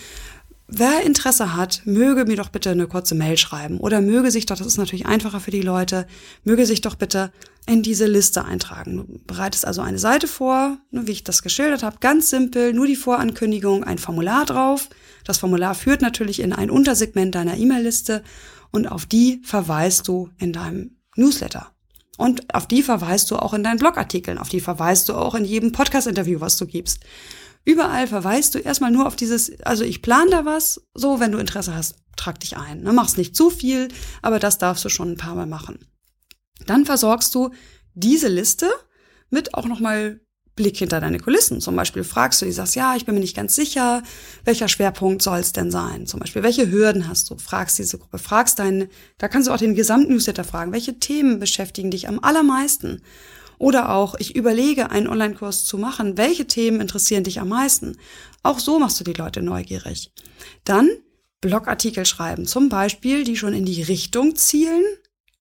Wer 0.68 1.04
Interesse 1.04 1.56
hat, 1.56 1.82
möge 1.86 2.26
mir 2.26 2.38
doch 2.38 2.50
bitte 2.50 2.72
eine 2.72 2.88
kurze 2.88 3.16
Mail 3.16 3.38
schreiben 3.38 3.80
oder 3.80 4.02
möge 4.02 4.32
sich 4.32 4.46
doch, 4.46 4.58
das 4.58 4.66
ist 4.66 4.78
natürlich 4.78 5.06
einfacher 5.06 5.40
für 5.40 5.52
die 5.52 5.62
Leute, 5.62 6.08
möge 6.46 6.66
sich 6.66 6.82
doch 6.82 6.96
bitte 6.96 7.32
in 7.68 7.84
diese 7.84 8.08
Liste 8.08 8.46
eintragen. 8.46 8.98
Du 8.98 9.20
bereitest 9.28 9.66
also 9.68 9.82
eine 9.82 10.00
Seite 10.00 10.28
vor, 10.28 10.78
wie 10.92 11.12
ich 11.12 11.24
das 11.24 11.44
geschildert 11.44 11.84
habe, 11.84 11.98
ganz 12.00 12.30
simpel, 12.30 12.74
nur 12.74 12.88
die 12.88 12.96
Vorankündigung, 12.96 13.84
ein 13.84 13.98
Formular 13.98 14.46
drauf. 14.46 14.90
Das 15.26 15.38
Formular 15.38 15.76
führt 15.76 16.02
natürlich 16.02 16.40
in 16.40 16.54
ein 16.54 16.72
Untersegment 16.72 17.36
deiner 17.36 17.58
E-Mail-Liste 17.58 18.24
und 18.72 18.88
auf 18.88 19.06
die 19.06 19.42
verweist 19.44 20.08
du 20.08 20.30
in 20.40 20.54
deinem 20.54 20.98
Newsletter. 21.16 21.73
Und 22.18 22.54
auf 22.54 22.68
die 22.68 22.84
verweist 22.84 23.32
du 23.32 23.38
auch 23.38 23.54
in 23.54 23.64
deinen 23.64 23.80
Blogartikeln, 23.80 24.38
auf 24.38 24.50
die 24.50 24.60
verweist 24.60 25.10
du 25.10 25.16
auch 25.16 25.36
in 25.36 25.46
jedem 25.46 25.72
Podcast-Interview, 25.72 26.40
was 26.40 26.58
du 26.58 26.68
gibst. 26.68 27.00
Überall 27.66 28.08
verweist 28.08 28.56
du 28.56 28.60
erstmal 28.60 28.92
nur 28.92 29.08
auf 29.08 29.16
dieses, 29.16 29.60
also 29.62 29.84
ich 29.84 30.02
plane 30.02 30.30
da 30.30 30.46
was, 30.46 30.82
so, 30.94 31.20
wenn 31.20 31.32
du 31.32 31.38
Interesse 31.40 31.74
hast, 31.74 31.96
trag 32.16 32.40
dich 32.40 32.58
ein. 32.58 32.82
Ne? 32.82 32.94
Mach's 32.94 33.18
nicht 33.18 33.36
zu 33.36 33.50
viel, 33.50 33.88
aber 34.22 34.40
das 34.40 34.58
darfst 34.58 34.86
du 34.86 34.90
schon 34.90 35.12
ein 35.12 35.18
paar 35.18 35.36
Mal 35.36 35.48
machen. 35.48 35.88
Dann 36.68 36.86
versorgst 36.86 37.34
du 37.34 37.52
diese 37.94 38.28
Liste 38.28 38.70
mit 39.30 39.54
auch 39.54 39.66
nochmal 39.66 40.22
Blick 40.56 40.78
hinter 40.78 41.02
deine 41.02 41.20
Kulissen. 41.20 41.62
Zum 41.62 41.76
Beispiel 41.76 42.04
fragst 42.04 42.42
du 42.42 42.46
die, 42.46 42.52
sagst, 42.52 42.76
ja, 42.76 42.96
ich 42.96 43.06
bin 43.06 43.16
mir 43.16 43.22
nicht 43.22 43.36
ganz 43.36 43.56
sicher, 43.56 44.04
welcher 44.46 44.68
Schwerpunkt 44.68 45.22
soll 45.22 45.40
es 45.40 45.52
denn 45.52 45.72
sein? 45.72 46.06
Zum 46.06 46.20
Beispiel, 46.20 46.44
welche 46.44 46.72
Hürden 46.72 47.08
hast 47.08 47.30
du? 47.30 47.38
Fragst 47.38 47.80
diese 47.80 47.98
Gruppe, 47.98 48.20
fragst 48.20 48.60
deinen, 48.60 48.90
da 49.18 49.28
kannst 49.28 49.48
du 49.48 49.54
auch 49.54 49.58
den 49.58 49.76
gesamten 49.76 50.14
Newsletter 50.14 50.44
fragen, 50.44 50.72
welche 50.72 51.00
Themen 51.00 51.40
beschäftigen 51.40 51.92
dich 51.92 52.08
am 52.08 52.20
allermeisten? 52.20 53.02
Oder 53.58 53.90
auch, 53.94 54.16
ich 54.20 54.36
überlege, 54.36 54.92
einen 54.92 55.08
Online-Kurs 55.08 55.66
zu 55.66 55.78
machen. 55.78 56.18
Welche 56.18 56.46
Themen 56.48 56.82
interessieren 56.82 57.24
dich 57.24 57.40
am 57.40 57.50
meisten? 57.50 57.98
Auch 58.42 58.60
so 58.60 58.78
machst 58.78 59.00
du 59.00 59.04
die 59.04 59.14
Leute 59.14 59.42
neugierig. 59.42 60.12
Dann 60.66 60.90
Blogartikel 61.40 62.06
schreiben, 62.06 62.46
zum 62.46 62.70
Beispiel, 62.70 63.24
die 63.24 63.38
schon 63.38 63.54
in 63.54 63.66
die 63.66 63.84
Richtung 63.84 64.36
zielen 64.36 64.84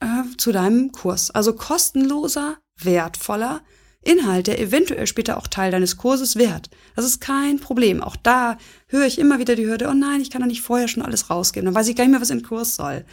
äh, 0.00 0.06
zu 0.36 0.52
deinem 0.52 0.92
Kurs. 0.92 1.30
Also 1.30 1.52
kostenloser, 1.52 2.58
wertvoller 2.76 3.62
Inhalt, 4.02 4.46
der 4.46 4.60
eventuell 4.60 5.06
später 5.06 5.38
auch 5.38 5.46
Teil 5.46 5.70
deines 5.70 5.96
Kurses 5.96 6.36
wird. 6.36 6.70
Das 6.96 7.04
ist 7.04 7.20
kein 7.20 7.58
Problem. 7.60 8.02
Auch 8.02 8.16
da 8.16 8.58
höre 8.88 9.06
ich 9.06 9.18
immer 9.18 9.38
wieder 9.38 9.56
die 9.56 9.66
Hürde, 9.66 9.88
oh 9.88 9.94
nein, 9.94 10.20
ich 10.20 10.30
kann 10.30 10.42
doch 10.42 10.48
nicht 10.48 10.62
vorher 10.62 10.88
schon 10.88 11.02
alles 11.02 11.30
rausgeben. 11.30 11.66
Dann 11.66 11.74
weiß 11.74 11.88
ich 11.88 11.96
gar 11.96 12.04
nicht 12.04 12.12
mehr, 12.12 12.20
was 12.20 12.30
im 12.30 12.42
Kurs 12.42 12.76
soll. 12.76 13.04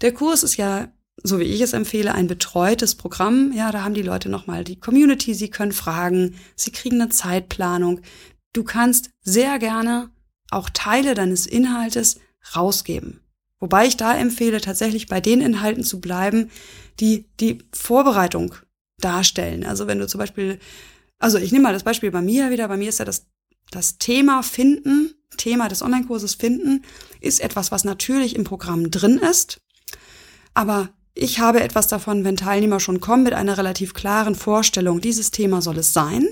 Der 0.00 0.12
Kurs 0.12 0.42
ist 0.42 0.56
ja 0.56 0.88
so 1.22 1.40
wie 1.40 1.44
ich 1.44 1.60
es 1.60 1.72
empfehle, 1.72 2.14
ein 2.14 2.26
betreutes 2.26 2.94
Programm. 2.94 3.52
Ja, 3.52 3.72
da 3.72 3.84
haben 3.84 3.94
die 3.94 4.02
Leute 4.02 4.28
nochmal 4.28 4.64
die 4.64 4.78
Community, 4.78 5.34
sie 5.34 5.50
können 5.50 5.72
fragen, 5.72 6.34
sie 6.54 6.72
kriegen 6.72 7.00
eine 7.00 7.10
Zeitplanung. 7.10 8.00
Du 8.52 8.64
kannst 8.64 9.10
sehr 9.22 9.58
gerne 9.58 10.10
auch 10.50 10.70
Teile 10.70 11.14
deines 11.14 11.46
Inhaltes 11.46 12.20
rausgeben. 12.54 13.20
Wobei 13.58 13.86
ich 13.86 13.96
da 13.96 14.14
empfehle, 14.14 14.60
tatsächlich 14.60 15.06
bei 15.06 15.20
den 15.20 15.40
Inhalten 15.40 15.82
zu 15.82 16.00
bleiben, 16.00 16.50
die 17.00 17.26
die 17.40 17.58
Vorbereitung 17.72 18.54
darstellen. 19.00 19.64
Also 19.64 19.86
wenn 19.86 19.98
du 19.98 20.06
zum 20.06 20.18
Beispiel, 20.18 20.58
also 21.18 21.38
ich 21.38 21.52
nehme 21.52 21.64
mal 21.64 21.72
das 21.72 21.84
Beispiel 21.84 22.10
bei 22.10 22.22
mir 22.22 22.50
wieder, 22.50 22.68
bei 22.68 22.76
mir 22.76 22.88
ist 22.88 22.98
ja 22.98 23.04
das, 23.04 23.26
das 23.70 23.98
Thema 23.98 24.42
Finden, 24.42 25.14
Thema 25.36 25.68
des 25.68 25.82
Online-Kurses 25.82 26.34
Finden, 26.34 26.82
ist 27.20 27.40
etwas, 27.40 27.72
was 27.72 27.84
natürlich 27.84 28.36
im 28.36 28.44
Programm 28.44 28.90
drin 28.90 29.18
ist. 29.18 29.60
Aber 30.54 30.90
ich 31.18 31.38
habe 31.38 31.60
etwas 31.60 31.88
davon, 31.88 32.24
wenn 32.24 32.36
Teilnehmer 32.36 32.78
schon 32.78 33.00
kommen 33.00 33.22
mit 33.22 33.32
einer 33.32 33.56
relativ 33.56 33.94
klaren 33.94 34.34
Vorstellung, 34.34 35.00
dieses 35.00 35.30
Thema 35.30 35.62
soll 35.62 35.78
es 35.78 35.92
sein. 35.92 36.28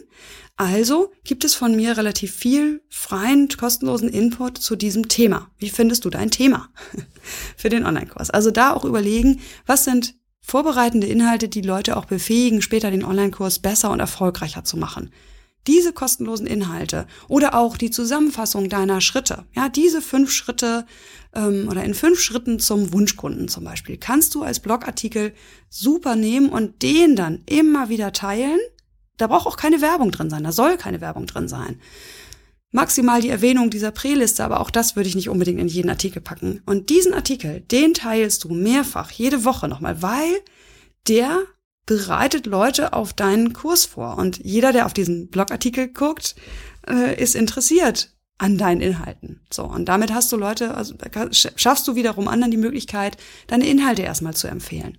Also 0.57 1.11
gibt 1.25 1.45
es 1.45 1.55
von 1.55 1.75
mir 1.75 1.97
relativ 1.97 2.35
viel 2.35 2.83
freien, 2.89 3.49
kostenlosen 3.49 4.09
Input 4.09 4.59
zu 4.59 4.77
diesem 4.77 5.09
Thema. 5.09 5.51
Wie 5.59 5.71
findest 5.71 6.05
du 6.05 6.11
dein 6.11 6.31
Thema 6.31 6.69
für 7.57 7.71
den 7.71 7.85
Online-Kurs? 7.85 8.31
Also 8.31 8.51
da 8.51 8.73
auch 8.73 8.85
überlegen, 8.85 9.41
was 9.67 9.85
sind 9.85 10.15
vorbereitende 10.47 11.07
Inhalte, 11.07 11.49
die 11.49 11.63
Leute 11.63 11.97
auch 11.97 12.05
befähigen, 12.05 12.63
später 12.63 12.91
den 12.91 13.05
Online-Kurs 13.05 13.59
besser 13.59 13.91
und 13.91 14.01
erfolgreicher 14.01 14.65
zu 14.65 14.77
machen 14.77 15.11
diese 15.67 15.93
kostenlosen 15.93 16.47
Inhalte 16.47 17.07
oder 17.29 17.55
auch 17.55 17.77
die 17.77 17.91
Zusammenfassung 17.91 18.69
deiner 18.69 19.01
Schritte, 19.01 19.45
ja, 19.55 19.69
diese 19.69 20.03
fünf 20.03 20.31
Schritte 20.31 20.87
ähm, 21.35 21.69
oder 21.71 21.85
in 21.85 21.95
fünf 21.95 22.21
Schritten 22.21 22.59
zum 22.59 22.93
Wunschkunden 22.93 23.49
zum 23.49 23.65
Beispiel, 23.65 23.97
kannst 23.97 24.35
du 24.35 24.43
als 24.43 24.61
Blogartikel 24.61 25.33
super 25.71 26.17
nehmen 26.17 26.51
und 26.51 26.83
den 26.83 27.17
dann 27.17 27.43
immer 27.47 27.89
wieder 27.89 28.13
teilen. 28.13 28.59
Da 29.17 29.29
braucht 29.29 29.47
auch 29.47 29.57
keine 29.57 29.81
Werbung 29.81 30.11
drin 30.11 30.29
sein, 30.29 30.45
da 30.45 30.53
soll 30.53 30.77
keine 30.77 31.01
Werbung 31.01 31.27
drin 31.27 31.49
sein. 31.49 31.81
Maximal 32.75 33.21
die 33.21 33.31
Erwähnung 33.31 33.71
dieser 33.71 33.93
Präliste, 33.93 34.45
aber 34.45 34.61
auch 34.61 34.71
das 34.71 34.97
würde 34.97 35.09
ich 35.09 35.15
nicht 35.15 35.29
unbedingt 35.29 35.61
in 35.61 35.69
jeden 35.69 35.89
Artikel 35.89 36.21
packen. 36.21 36.61
Und 36.67 36.91
diesen 36.91 37.15
Artikel, 37.15 37.61
den 37.61 37.95
teilst 37.95 38.43
du 38.43 38.53
mehrfach, 38.53 39.13
jede 39.13 39.45
Woche 39.45 39.69
nochmal, 39.69 40.03
weil 40.03 40.41
der 41.07 41.43
bereitet 41.87 42.47
Leute 42.47 42.93
auf 42.93 43.13
deinen 43.13 43.53
Kurs 43.53 43.85
vor. 43.85 44.19
Und 44.19 44.39
jeder, 44.39 44.73
der 44.73 44.87
auf 44.87 44.93
diesen 44.93 45.29
Blogartikel 45.29 45.87
guckt, 45.87 46.35
äh, 46.89 47.15
ist 47.21 47.37
interessiert 47.37 48.11
an 48.39 48.59
deinen 48.59 48.81
Inhalten. 48.81 49.41
So, 49.53 49.63
und 49.63 49.85
damit 49.85 50.13
hast 50.13 50.33
du 50.33 50.37
Leute, 50.37 50.75
also 50.75 50.97
schaffst 51.31 51.87
du 51.87 51.95
wiederum 51.95 52.27
anderen 52.27 52.51
die 52.51 52.57
Möglichkeit, 52.57 53.17
deine 53.47 53.69
Inhalte 53.69 54.03
erstmal 54.03 54.35
zu 54.35 54.49
empfehlen. 54.49 54.99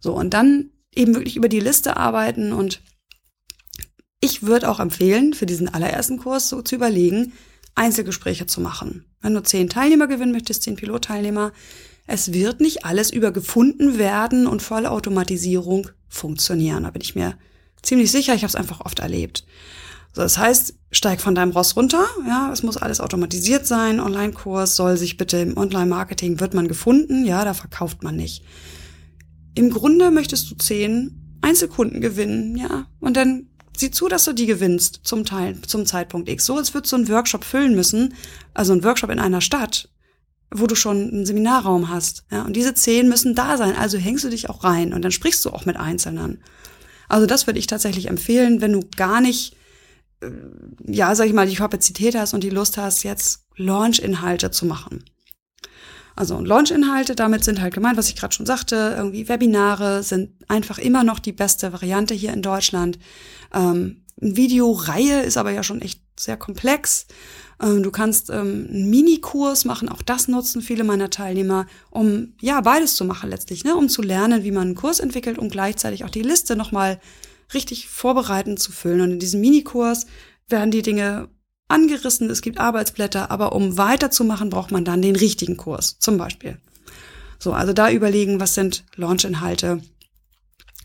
So, 0.00 0.12
und 0.12 0.34
dann 0.34 0.70
eben 0.92 1.14
wirklich 1.14 1.36
über 1.36 1.48
die 1.48 1.60
Liste 1.60 1.96
arbeiten 1.96 2.52
und 2.52 2.82
ich 4.20 4.42
würde 4.42 4.70
auch 4.70 4.80
empfehlen, 4.80 5.34
für 5.34 5.46
diesen 5.46 5.72
allerersten 5.72 6.18
Kurs 6.18 6.48
so 6.48 6.62
zu 6.62 6.74
überlegen, 6.74 7.32
Einzelgespräche 7.74 8.46
zu 8.46 8.60
machen. 8.60 9.04
Wenn 9.20 9.34
du 9.34 9.42
zehn 9.42 9.68
Teilnehmer 9.68 10.06
gewinnen 10.06 10.32
möchtest, 10.32 10.62
zehn 10.62 10.76
Pilotteilnehmer, 10.76 11.52
es 12.06 12.32
wird 12.32 12.60
nicht 12.60 12.84
alles 12.84 13.10
über 13.10 13.32
gefunden 13.32 13.98
werden 13.98 14.46
und 14.46 14.62
volle 14.62 14.90
Automatisierung 14.90 15.88
funktionieren. 16.08 16.84
Da 16.84 16.90
bin 16.90 17.02
ich 17.02 17.14
mir 17.14 17.36
ziemlich 17.82 18.10
sicher. 18.10 18.34
Ich 18.34 18.42
habe 18.42 18.48
es 18.48 18.54
einfach 18.54 18.80
oft 18.80 19.00
erlebt. 19.00 19.44
So, 20.14 20.22
das 20.22 20.38
heißt, 20.38 20.74
steig 20.92 21.20
von 21.20 21.34
deinem 21.34 21.50
Ross 21.50 21.76
runter. 21.76 22.06
Ja, 22.26 22.50
es 22.52 22.62
muss 22.62 22.76
alles 22.76 23.00
automatisiert 23.00 23.66
sein. 23.66 24.00
Online-Kurs 24.00 24.76
soll 24.76 24.96
sich 24.96 25.16
bitte 25.16 25.38
im 25.38 25.56
Online-Marketing 25.56 26.40
wird 26.40 26.54
man 26.54 26.68
gefunden. 26.68 27.26
Ja, 27.26 27.44
da 27.44 27.54
verkauft 27.54 28.02
man 28.02 28.16
nicht. 28.16 28.44
Im 29.54 29.70
Grunde 29.70 30.10
möchtest 30.10 30.50
du 30.50 30.54
zehn 30.54 31.38
Einzelkunden 31.42 32.00
gewinnen. 32.00 32.56
Ja, 32.56 32.86
und 33.00 33.16
dann 33.16 33.48
sieh 33.80 33.90
zu, 33.90 34.08
dass 34.08 34.24
du 34.24 34.32
die 34.32 34.46
gewinnst 34.46 35.00
zum 35.04 35.24
Teil, 35.24 35.60
zum 35.62 35.86
Zeitpunkt 35.86 36.28
X. 36.28 36.46
So 36.46 36.56
als 36.56 36.74
würdest 36.74 36.92
du 36.92 36.96
einen 36.96 37.08
Workshop 37.08 37.44
füllen 37.44 37.74
müssen. 37.74 38.14
Also 38.54 38.72
einen 38.72 38.84
Workshop 38.84 39.10
in 39.10 39.18
einer 39.18 39.40
Stadt 39.40 39.88
wo 40.50 40.66
du 40.66 40.74
schon 40.74 41.10
einen 41.10 41.26
Seminarraum 41.26 41.88
hast. 41.88 42.24
Ja, 42.30 42.42
und 42.42 42.54
diese 42.54 42.74
zehn 42.74 43.08
müssen 43.08 43.34
da 43.34 43.56
sein. 43.56 43.74
Also 43.76 43.98
hängst 43.98 44.24
du 44.24 44.28
dich 44.28 44.48
auch 44.48 44.64
rein 44.64 44.92
und 44.92 45.02
dann 45.02 45.12
sprichst 45.12 45.44
du 45.44 45.50
auch 45.50 45.66
mit 45.66 45.76
Einzelnen. 45.76 46.42
Also 47.08 47.26
das 47.26 47.46
würde 47.46 47.58
ich 47.58 47.66
tatsächlich 47.66 48.08
empfehlen, 48.08 48.60
wenn 48.60 48.72
du 48.72 48.80
gar 48.96 49.20
nicht, 49.20 49.56
äh, 50.20 50.30
ja, 50.86 51.14
sag 51.14 51.26
ich 51.26 51.32
mal, 51.32 51.46
die 51.46 51.56
Kapazität 51.56 52.16
hast 52.16 52.34
und 52.34 52.42
die 52.42 52.50
Lust 52.50 52.78
hast, 52.78 53.02
jetzt 53.02 53.46
Launch-Inhalte 53.56 54.50
zu 54.50 54.66
machen. 54.66 55.04
Also 56.14 56.40
Launch-Inhalte, 56.40 57.14
damit 57.14 57.44
sind 57.44 57.60
halt 57.60 57.74
gemeint, 57.74 57.98
was 57.98 58.08
ich 58.08 58.16
gerade 58.16 58.34
schon 58.34 58.46
sagte, 58.46 58.94
irgendwie 58.96 59.28
Webinare 59.28 60.02
sind 60.02 60.30
einfach 60.48 60.78
immer 60.78 61.04
noch 61.04 61.18
die 61.18 61.32
beste 61.32 61.72
Variante 61.72 62.14
hier 62.14 62.32
in 62.32 62.40
Deutschland. 62.40 62.98
Ähm, 63.56 64.02
Videoreihe 64.18 65.22
ist 65.22 65.36
aber 65.36 65.50
ja 65.50 65.62
schon 65.62 65.80
echt 65.80 66.00
sehr 66.18 66.36
komplex. 66.36 67.06
Ähm, 67.60 67.82
du 67.82 67.90
kannst 67.90 68.30
ähm, 68.30 68.68
einen 68.70 68.90
Minikurs 68.90 69.64
machen, 69.64 69.88
auch 69.88 70.02
das 70.02 70.28
nutzen 70.28 70.62
viele 70.62 70.84
meiner 70.84 71.10
Teilnehmer, 71.10 71.66
um 71.90 72.34
ja 72.40 72.60
beides 72.60 72.96
zu 72.96 73.04
machen 73.04 73.30
letztlich, 73.30 73.64
ne? 73.64 73.74
um 73.74 73.88
zu 73.88 74.02
lernen, 74.02 74.44
wie 74.44 74.52
man 74.52 74.68
einen 74.68 74.74
Kurs 74.74 75.00
entwickelt 75.00 75.38
und 75.38 75.50
gleichzeitig 75.50 76.04
auch 76.04 76.10
die 76.10 76.22
Liste 76.22 76.56
nochmal 76.56 77.00
richtig 77.54 77.88
vorbereitend 77.88 78.58
zu 78.58 78.72
füllen. 78.72 79.00
Und 79.00 79.12
in 79.12 79.18
diesem 79.18 79.40
Minikurs 79.40 80.06
werden 80.48 80.70
die 80.70 80.82
Dinge 80.82 81.28
angerissen, 81.68 82.30
es 82.30 82.42
gibt 82.42 82.58
Arbeitsblätter, 82.58 83.30
aber 83.30 83.52
um 83.52 83.76
weiterzumachen, 83.76 84.50
braucht 84.50 84.70
man 84.70 84.84
dann 84.84 85.02
den 85.02 85.16
richtigen 85.16 85.56
Kurs, 85.56 85.98
zum 85.98 86.16
Beispiel. 86.16 86.58
So, 87.38 87.52
also 87.52 87.72
da 87.72 87.90
überlegen, 87.90 88.40
was 88.40 88.54
sind 88.54 88.84
Launch-Inhalte, 88.96 89.80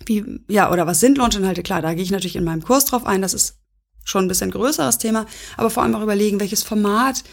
wie, 0.06 0.42
ja, 0.48 0.72
oder 0.72 0.88
was 0.88 1.00
sind 1.00 1.18
Launch-Inhalte? 1.18 1.64
Klar, 1.64 1.82
da 1.82 1.94
gehe 1.94 2.04
ich 2.04 2.12
natürlich 2.12 2.36
in 2.36 2.44
meinem 2.44 2.64
Kurs 2.64 2.86
drauf 2.86 3.06
ein, 3.06 3.22
das 3.22 3.34
ist 3.34 3.58
schon 4.04 4.26
ein 4.26 4.28
bisschen 4.28 4.52
größeres 4.52 4.98
Thema, 4.98 5.26
aber 5.58 5.70
vor 5.70 5.84
allem 5.84 5.96
auch 5.96 6.02
überlegen, 6.02 6.40
welches 6.40 6.64
Format 6.64 7.24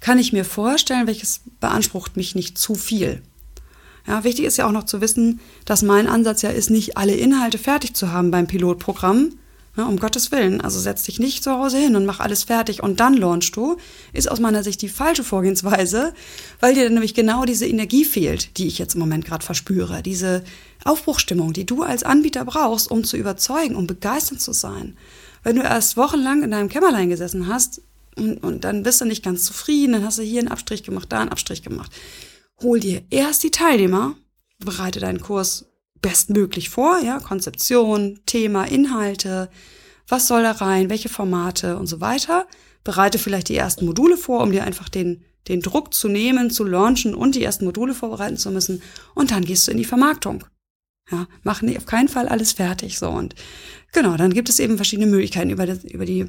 kann 0.00 0.18
ich 0.18 0.32
mir 0.32 0.44
vorstellen, 0.44 1.06
welches 1.06 1.40
beansprucht 1.60 2.16
mich 2.16 2.34
nicht 2.34 2.58
zu 2.58 2.74
viel. 2.74 3.22
Ja, 4.06 4.22
wichtig 4.24 4.44
ist 4.44 4.56
ja 4.56 4.66
auch 4.66 4.72
noch 4.72 4.84
zu 4.84 5.00
wissen, 5.00 5.40
dass 5.64 5.82
mein 5.82 6.06
Ansatz 6.06 6.42
ja 6.42 6.50
ist, 6.50 6.70
nicht 6.70 6.96
alle 6.96 7.14
Inhalte 7.14 7.58
fertig 7.58 7.94
zu 7.94 8.12
haben 8.12 8.30
beim 8.30 8.46
Pilotprogramm. 8.46 9.30
Ja, 9.76 9.84
um 9.84 9.98
Gottes 9.98 10.32
Willen. 10.32 10.62
Also 10.62 10.80
setz 10.80 11.02
dich 11.02 11.18
nicht 11.18 11.44
zu 11.44 11.50
Hause 11.50 11.76
hin 11.76 11.96
und 11.96 12.06
mach 12.06 12.20
alles 12.20 12.44
fertig 12.44 12.82
und 12.82 12.98
dann 12.98 13.14
launchst 13.14 13.54
du. 13.56 13.76
Ist 14.14 14.30
aus 14.30 14.40
meiner 14.40 14.62
Sicht 14.62 14.80
die 14.80 14.88
falsche 14.88 15.22
Vorgehensweise, 15.22 16.14
weil 16.60 16.72
dir 16.72 16.84
dann 16.84 16.94
nämlich 16.94 17.12
genau 17.12 17.44
diese 17.44 17.66
Energie 17.66 18.06
fehlt, 18.06 18.56
die 18.56 18.68
ich 18.68 18.78
jetzt 18.78 18.94
im 18.94 19.00
Moment 19.00 19.26
gerade 19.26 19.44
verspüre. 19.44 20.02
Diese 20.02 20.44
Aufbruchstimmung, 20.86 21.52
die 21.52 21.66
du 21.66 21.82
als 21.82 22.02
Anbieter 22.02 22.44
brauchst, 22.44 22.90
um 22.90 23.04
zu 23.04 23.16
überzeugen, 23.16 23.76
um 23.76 23.86
begeistert 23.86 24.40
zu 24.40 24.52
sein 24.52 24.96
wenn 25.46 25.54
du 25.54 25.62
erst 25.62 25.96
wochenlang 25.96 26.42
in 26.42 26.50
deinem 26.50 26.68
Kämmerlein 26.68 27.08
gesessen 27.08 27.46
hast 27.46 27.80
und, 28.16 28.42
und 28.42 28.64
dann 28.64 28.82
bist 28.82 29.00
du 29.00 29.04
nicht 29.04 29.24
ganz 29.24 29.44
zufrieden, 29.44 29.92
dann 29.92 30.04
hast 30.04 30.18
du 30.18 30.22
hier 30.22 30.40
einen 30.40 30.48
Abstrich 30.48 30.82
gemacht, 30.82 31.12
da 31.12 31.20
einen 31.20 31.30
Abstrich 31.30 31.62
gemacht. 31.62 31.92
Hol 32.60 32.80
dir 32.80 33.04
erst 33.10 33.44
die 33.44 33.52
Teilnehmer, 33.52 34.16
bereite 34.58 34.98
deinen 34.98 35.20
Kurs 35.20 35.66
bestmöglich 36.02 36.68
vor, 36.68 36.98
ja, 36.98 37.20
Konzeption, 37.20 38.18
Thema, 38.26 38.64
Inhalte, 38.64 39.48
was 40.08 40.26
soll 40.26 40.42
da 40.42 40.50
rein, 40.50 40.90
welche 40.90 41.08
Formate 41.08 41.78
und 41.78 41.86
so 41.86 42.00
weiter. 42.00 42.48
Bereite 42.82 43.20
vielleicht 43.20 43.48
die 43.48 43.56
ersten 43.56 43.86
Module 43.86 44.16
vor, 44.16 44.42
um 44.42 44.50
dir 44.50 44.64
einfach 44.64 44.88
den, 44.88 45.22
den 45.46 45.60
Druck 45.60 45.94
zu 45.94 46.08
nehmen, 46.08 46.50
zu 46.50 46.64
launchen 46.64 47.14
und 47.14 47.36
die 47.36 47.44
ersten 47.44 47.66
Module 47.66 47.94
vorbereiten 47.94 48.36
zu 48.36 48.50
müssen. 48.50 48.82
Und 49.14 49.30
dann 49.30 49.44
gehst 49.44 49.68
du 49.68 49.70
in 49.70 49.78
die 49.78 49.84
Vermarktung. 49.84 50.42
Ja, 51.10 51.28
mach 51.44 51.62
nicht, 51.62 51.78
auf 51.78 51.86
keinen 51.86 52.08
Fall 52.08 52.28
alles 52.28 52.52
fertig, 52.52 52.98
so. 52.98 53.08
Und 53.08 53.34
Genau, 53.96 54.18
dann 54.18 54.34
gibt 54.34 54.50
es 54.50 54.58
eben 54.58 54.76
verschiedene 54.76 55.06
Möglichkeiten 55.06 55.48
über, 55.48 55.64
das, 55.64 55.82
über 55.84 56.04
die, 56.04 56.26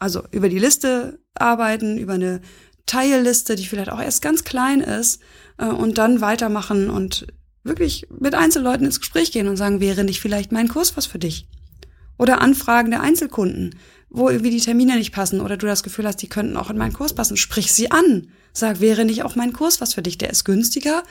also 0.00 0.24
über 0.32 0.48
die 0.48 0.58
Liste 0.58 1.20
arbeiten, 1.34 1.98
über 1.98 2.14
eine 2.14 2.40
Teilliste, 2.84 3.54
die 3.54 3.64
vielleicht 3.64 3.92
auch 3.92 4.00
erst 4.00 4.22
ganz 4.22 4.42
klein 4.42 4.80
ist, 4.80 5.20
äh, 5.58 5.66
und 5.66 5.98
dann 5.98 6.20
weitermachen 6.20 6.90
und 6.90 7.28
wirklich 7.62 8.08
mit 8.10 8.34
Einzelleuten 8.34 8.86
ins 8.86 8.98
Gespräch 8.98 9.30
gehen 9.30 9.46
und 9.46 9.56
sagen, 9.56 9.80
wäre 9.80 10.02
nicht 10.02 10.20
vielleicht 10.20 10.50
mein 10.50 10.66
Kurs 10.66 10.96
was 10.96 11.06
für 11.06 11.20
dich? 11.20 11.46
Oder 12.18 12.40
Anfragen 12.40 12.90
der 12.90 13.02
Einzelkunden, 13.02 13.76
wo 14.08 14.28
irgendwie 14.28 14.50
die 14.50 14.60
Termine 14.60 14.96
nicht 14.96 15.12
passen 15.12 15.40
oder 15.40 15.56
du 15.56 15.66
das 15.66 15.84
Gefühl 15.84 16.08
hast, 16.08 16.16
die 16.16 16.28
könnten 16.28 16.56
auch 16.56 16.70
in 16.70 16.76
meinen 16.76 16.92
Kurs 16.92 17.14
passen. 17.14 17.36
Sprich 17.36 17.72
sie 17.72 17.92
an. 17.92 18.32
Sag, 18.52 18.80
wäre 18.80 19.04
nicht 19.04 19.22
auch 19.22 19.36
mein 19.36 19.52
Kurs 19.52 19.80
was 19.80 19.94
für 19.94 20.02
dich? 20.02 20.18
Der 20.18 20.30
ist 20.30 20.44
günstiger. 20.44 21.04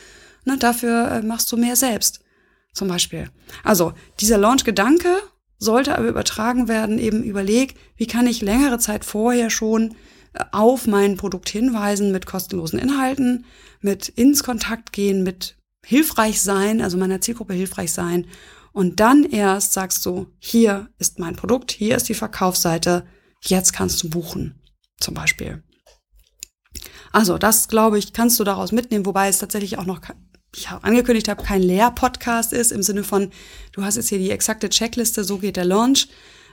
Na, 0.43 0.57
dafür 0.57 1.09
äh, 1.09 1.21
machst 1.21 1.49
du 1.53 1.55
mehr 1.55 1.77
selbst. 1.77 2.19
Zum 2.73 2.87
Beispiel. 2.87 3.29
Also, 3.63 3.93
dieser 4.19 4.37
Launch-Gedanke 4.37 5.17
sollte 5.57 5.97
aber 5.97 6.07
übertragen 6.07 6.67
werden, 6.67 6.97
eben 6.97 7.23
überleg, 7.23 7.75
wie 7.97 8.07
kann 8.07 8.27
ich 8.27 8.41
längere 8.41 8.79
Zeit 8.79 9.03
vorher 9.03 9.49
schon 9.49 9.95
äh, 10.33 10.45
auf 10.51 10.87
mein 10.87 11.17
Produkt 11.17 11.49
hinweisen 11.49 12.11
mit 12.11 12.25
kostenlosen 12.25 12.79
Inhalten, 12.79 13.45
mit 13.81 14.07
ins 14.07 14.43
Kontakt 14.43 14.93
gehen, 14.93 15.23
mit 15.23 15.57
hilfreich 15.85 16.41
sein, 16.41 16.81
also 16.81 16.97
meiner 16.97 17.21
Zielgruppe 17.21 17.53
hilfreich 17.53 17.91
sein. 17.91 18.27
Und 18.71 18.99
dann 18.99 19.23
erst 19.23 19.73
sagst 19.73 20.05
du, 20.05 20.27
hier 20.39 20.89
ist 20.99 21.19
mein 21.19 21.35
Produkt, 21.35 21.71
hier 21.71 21.97
ist 21.97 22.07
die 22.07 22.13
Verkaufsseite, 22.13 23.05
jetzt 23.41 23.73
kannst 23.73 24.03
du 24.03 24.09
buchen, 24.09 24.61
zum 24.99 25.13
Beispiel. 25.13 25.63
Also 27.11 27.37
das, 27.37 27.67
glaube 27.67 27.97
ich, 27.97 28.13
kannst 28.13 28.39
du 28.39 28.43
daraus 28.43 28.71
mitnehmen, 28.71 29.05
wobei 29.05 29.27
es 29.27 29.39
tatsächlich 29.39 29.77
auch 29.77 29.85
noch 29.85 30.01
ich 30.55 30.69
habe 30.69 30.83
angekündigt 30.83 31.27
habe, 31.27 31.43
kein 31.43 31.61
Lehr-Podcast 31.61 32.53
ist, 32.53 32.71
im 32.71 32.83
Sinne 32.83 33.03
von, 33.03 33.31
du 33.71 33.83
hast 33.83 33.97
jetzt 33.97 34.09
hier 34.09 34.17
die 34.17 34.31
exakte 34.31 34.69
Checkliste, 34.69 35.23
so 35.23 35.37
geht 35.37 35.57
der 35.57 35.65
Launch, 35.65 36.07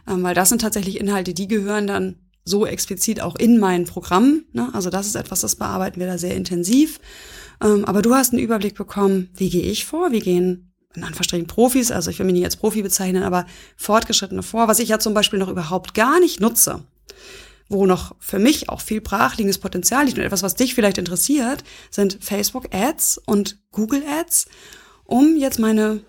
ähm, 0.06 0.22
weil 0.22 0.34
das 0.34 0.48
sind 0.48 0.60
tatsächlich 0.60 1.00
Inhalte, 1.00 1.34
die 1.34 1.48
gehören 1.48 1.86
dann 1.86 2.16
so 2.44 2.64
explizit 2.64 3.20
auch 3.20 3.36
in 3.36 3.58
mein 3.58 3.86
Programm. 3.86 4.44
Ne? 4.52 4.68
Also 4.72 4.90
das 4.90 5.06
ist 5.06 5.16
etwas, 5.16 5.40
das 5.40 5.56
bearbeiten 5.56 5.98
wir 5.98 6.06
da 6.06 6.18
sehr 6.18 6.36
intensiv. 6.36 7.00
Ähm, 7.62 7.84
aber 7.84 8.02
du 8.02 8.14
hast 8.14 8.32
einen 8.32 8.42
Überblick 8.42 8.76
bekommen, 8.76 9.30
wie 9.34 9.50
gehe 9.50 9.64
ich 9.64 9.84
vor, 9.84 10.12
wie 10.12 10.20
gehen 10.20 10.72
in 10.94 11.04
Anführungsstrichen 11.04 11.46
Profis, 11.46 11.90
also 11.90 12.10
ich 12.10 12.18
will 12.18 12.24
mich 12.24 12.34
nicht 12.34 12.44
als 12.44 12.56
Profi 12.56 12.82
bezeichnen, 12.82 13.22
aber 13.22 13.44
Fortgeschrittene 13.76 14.42
vor, 14.42 14.66
was 14.66 14.78
ich 14.78 14.88
ja 14.88 14.98
zum 14.98 15.12
Beispiel 15.12 15.38
noch 15.38 15.50
überhaupt 15.50 15.92
gar 15.92 16.20
nicht 16.20 16.40
nutze 16.40 16.84
wo 17.68 17.86
noch 17.86 18.14
für 18.18 18.38
mich 18.38 18.68
auch 18.68 18.80
viel 18.80 19.00
brachliegendes 19.00 19.58
Potenzial 19.58 20.04
liegt 20.04 20.18
und 20.18 20.24
etwas, 20.24 20.42
was 20.42 20.54
dich 20.54 20.74
vielleicht 20.74 20.98
interessiert, 20.98 21.64
sind 21.90 22.18
Facebook 22.20 22.74
Ads 22.74 23.20
und 23.26 23.58
Google 23.72 24.02
Ads, 24.06 24.46
um 25.04 25.36
jetzt 25.36 25.58
meine, 25.58 26.00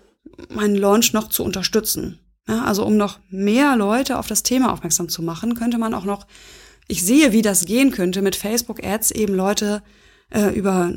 meinen 0.48 0.76
Launch 0.76 1.12
noch 1.12 1.28
zu 1.28 1.42
unterstützen. 1.42 2.20
Ja, 2.48 2.64
also 2.64 2.84
um 2.84 2.96
noch 2.96 3.18
mehr 3.28 3.76
Leute 3.76 4.18
auf 4.18 4.26
das 4.26 4.42
Thema 4.42 4.72
aufmerksam 4.72 5.08
zu 5.08 5.22
machen, 5.22 5.54
könnte 5.54 5.78
man 5.78 5.94
auch 5.94 6.04
noch, 6.04 6.26
ich 6.86 7.02
sehe, 7.02 7.32
wie 7.32 7.42
das 7.42 7.66
gehen 7.66 7.90
könnte, 7.90 8.22
mit 8.22 8.36
Facebook 8.36 8.82
Ads 8.82 9.10
eben 9.10 9.34
Leute 9.34 9.82
äh, 10.30 10.54
über 10.54 10.92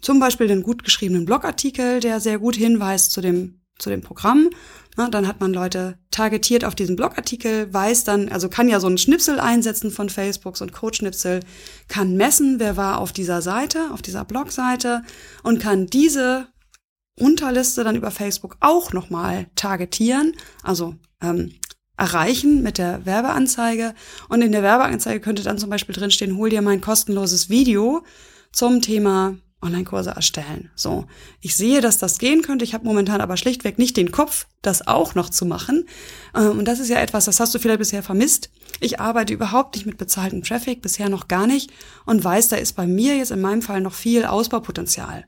zum 0.00 0.20
Beispiel 0.20 0.48
den 0.48 0.62
gut 0.62 0.84
geschriebenen 0.84 1.24
Blogartikel, 1.24 2.00
der 2.00 2.20
sehr 2.20 2.38
gut 2.38 2.56
hinweist 2.56 3.12
zu 3.12 3.20
dem, 3.20 3.60
zu 3.78 3.90
dem 3.90 4.02
Programm 4.02 4.50
na, 4.98 5.08
dann 5.08 5.28
hat 5.28 5.38
man 5.38 5.54
Leute 5.54 5.96
targetiert 6.10 6.64
auf 6.64 6.74
diesen 6.74 6.96
Blogartikel, 6.96 7.72
weiß 7.72 8.02
dann, 8.02 8.30
also 8.30 8.48
kann 8.48 8.68
ja 8.68 8.80
so 8.80 8.88
einen 8.88 8.98
Schnipsel 8.98 9.38
einsetzen 9.38 9.92
von 9.92 10.10
Facebook, 10.10 10.56
so 10.56 10.64
ein 10.64 10.72
Codeschnipsel, 10.72 11.38
kann 11.86 12.16
messen, 12.16 12.58
wer 12.58 12.76
war 12.76 12.98
auf 12.98 13.12
dieser 13.12 13.40
Seite, 13.40 13.92
auf 13.92 14.02
dieser 14.02 14.24
Blogseite 14.24 15.04
und 15.44 15.60
kann 15.60 15.86
diese 15.86 16.48
Unterliste 17.16 17.84
dann 17.84 17.94
über 17.94 18.10
Facebook 18.10 18.56
auch 18.58 18.92
nochmal 18.92 19.46
targetieren, 19.54 20.32
also 20.64 20.96
ähm, 21.22 21.52
erreichen 21.96 22.64
mit 22.64 22.78
der 22.78 23.06
Werbeanzeige. 23.06 23.94
Und 24.28 24.42
in 24.42 24.50
der 24.50 24.64
Werbeanzeige 24.64 25.20
könnte 25.20 25.44
dann 25.44 25.58
zum 25.58 25.70
Beispiel 25.70 25.94
drinstehen, 25.94 26.36
hol 26.36 26.50
dir 26.50 26.60
mein 26.60 26.80
kostenloses 26.80 27.48
Video 27.48 28.02
zum 28.50 28.82
Thema 28.82 29.36
Online-Kurse 29.60 30.10
erstellen. 30.10 30.70
So, 30.76 31.06
ich 31.40 31.56
sehe, 31.56 31.80
dass 31.80 31.98
das 31.98 32.18
gehen 32.18 32.42
könnte. 32.42 32.64
Ich 32.64 32.74
habe 32.74 32.84
momentan 32.84 33.20
aber 33.20 33.36
schlichtweg 33.36 33.78
nicht 33.78 33.96
den 33.96 34.12
Kopf, 34.12 34.46
das 34.62 34.86
auch 34.86 35.14
noch 35.14 35.30
zu 35.30 35.46
machen. 35.46 35.86
Ähm, 36.34 36.58
und 36.58 36.64
das 36.66 36.78
ist 36.78 36.88
ja 36.88 36.98
etwas, 36.98 37.24
das 37.24 37.40
hast 37.40 37.54
du 37.54 37.58
vielleicht 37.58 37.80
bisher 37.80 38.02
vermisst. 38.02 38.50
Ich 38.80 39.00
arbeite 39.00 39.34
überhaupt 39.34 39.74
nicht 39.74 39.86
mit 39.86 39.98
bezahltem 39.98 40.44
Traffic, 40.44 40.80
bisher 40.80 41.08
noch 41.08 41.26
gar 41.26 41.46
nicht 41.46 41.70
und 42.06 42.22
weiß, 42.22 42.48
da 42.48 42.56
ist 42.56 42.74
bei 42.74 42.86
mir 42.86 43.16
jetzt 43.16 43.32
in 43.32 43.40
meinem 43.40 43.62
Fall 43.62 43.80
noch 43.80 43.94
viel 43.94 44.24
Ausbaupotenzial. 44.24 45.26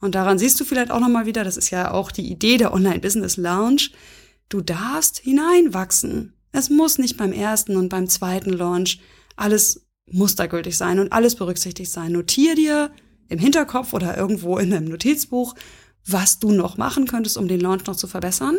Und 0.00 0.14
daran 0.14 0.38
siehst 0.38 0.58
du 0.58 0.64
vielleicht 0.64 0.90
auch 0.90 1.00
nochmal 1.00 1.26
wieder, 1.26 1.44
das 1.44 1.56
ist 1.56 1.70
ja 1.70 1.92
auch 1.92 2.10
die 2.10 2.30
Idee 2.30 2.56
der 2.56 2.72
Online-Business 2.72 3.36
Lounge. 3.36 3.90
Du 4.48 4.62
darfst 4.62 5.18
hineinwachsen. 5.18 6.34
Es 6.52 6.70
muss 6.70 6.98
nicht 6.98 7.16
beim 7.16 7.32
ersten 7.32 7.76
und 7.76 7.90
beim 7.90 8.08
zweiten 8.08 8.50
Launch 8.50 9.00
alles 9.36 9.86
mustergültig 10.10 10.76
sein 10.76 10.98
und 10.98 11.12
alles 11.12 11.36
berücksichtigt 11.36 11.92
sein. 11.92 12.12
Notier 12.12 12.56
dir 12.56 12.90
im 13.30 13.38
Hinterkopf 13.38 13.92
oder 13.92 14.16
irgendwo 14.16 14.58
in 14.58 14.72
einem 14.72 14.88
Notizbuch, 14.88 15.54
was 16.06 16.38
du 16.38 16.52
noch 16.52 16.76
machen 16.76 17.06
könntest, 17.06 17.38
um 17.38 17.48
den 17.48 17.60
Launch 17.60 17.86
noch 17.86 17.96
zu 17.96 18.06
verbessern. 18.06 18.58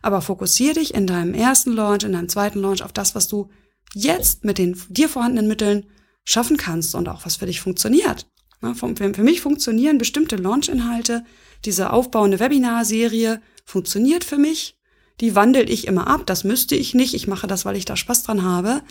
Aber 0.00 0.20
fokussier 0.20 0.74
dich 0.74 0.94
in 0.94 1.06
deinem 1.06 1.34
ersten 1.34 1.72
Launch, 1.72 2.04
in 2.04 2.12
deinem 2.12 2.28
zweiten 2.28 2.60
Launch 2.60 2.82
auf 2.82 2.92
das, 2.92 3.14
was 3.14 3.28
du 3.28 3.50
jetzt 3.94 4.44
mit 4.44 4.58
den 4.58 4.80
dir 4.88 5.08
vorhandenen 5.08 5.48
Mitteln 5.48 5.86
schaffen 6.24 6.56
kannst 6.56 6.94
und 6.94 7.08
auch 7.08 7.26
was 7.26 7.36
für 7.36 7.46
dich 7.46 7.60
funktioniert. 7.60 8.26
Für 8.74 9.22
mich 9.24 9.40
funktionieren 9.40 9.98
bestimmte 9.98 10.36
Launch-Inhalte. 10.36 11.24
Diese 11.64 11.92
aufbauende 11.92 12.38
Webinarserie 12.38 13.40
funktioniert 13.64 14.22
für 14.22 14.38
mich. 14.38 14.76
Die 15.20 15.34
wandel 15.34 15.68
ich 15.68 15.86
immer 15.88 16.06
ab. 16.06 16.26
Das 16.26 16.44
müsste 16.44 16.76
ich 16.76 16.94
nicht. 16.94 17.14
Ich 17.14 17.26
mache 17.26 17.48
das, 17.48 17.64
weil 17.64 17.76
ich 17.76 17.84
da 17.84 17.96
Spaß 17.96 18.22
dran 18.22 18.44
habe. 18.44 18.82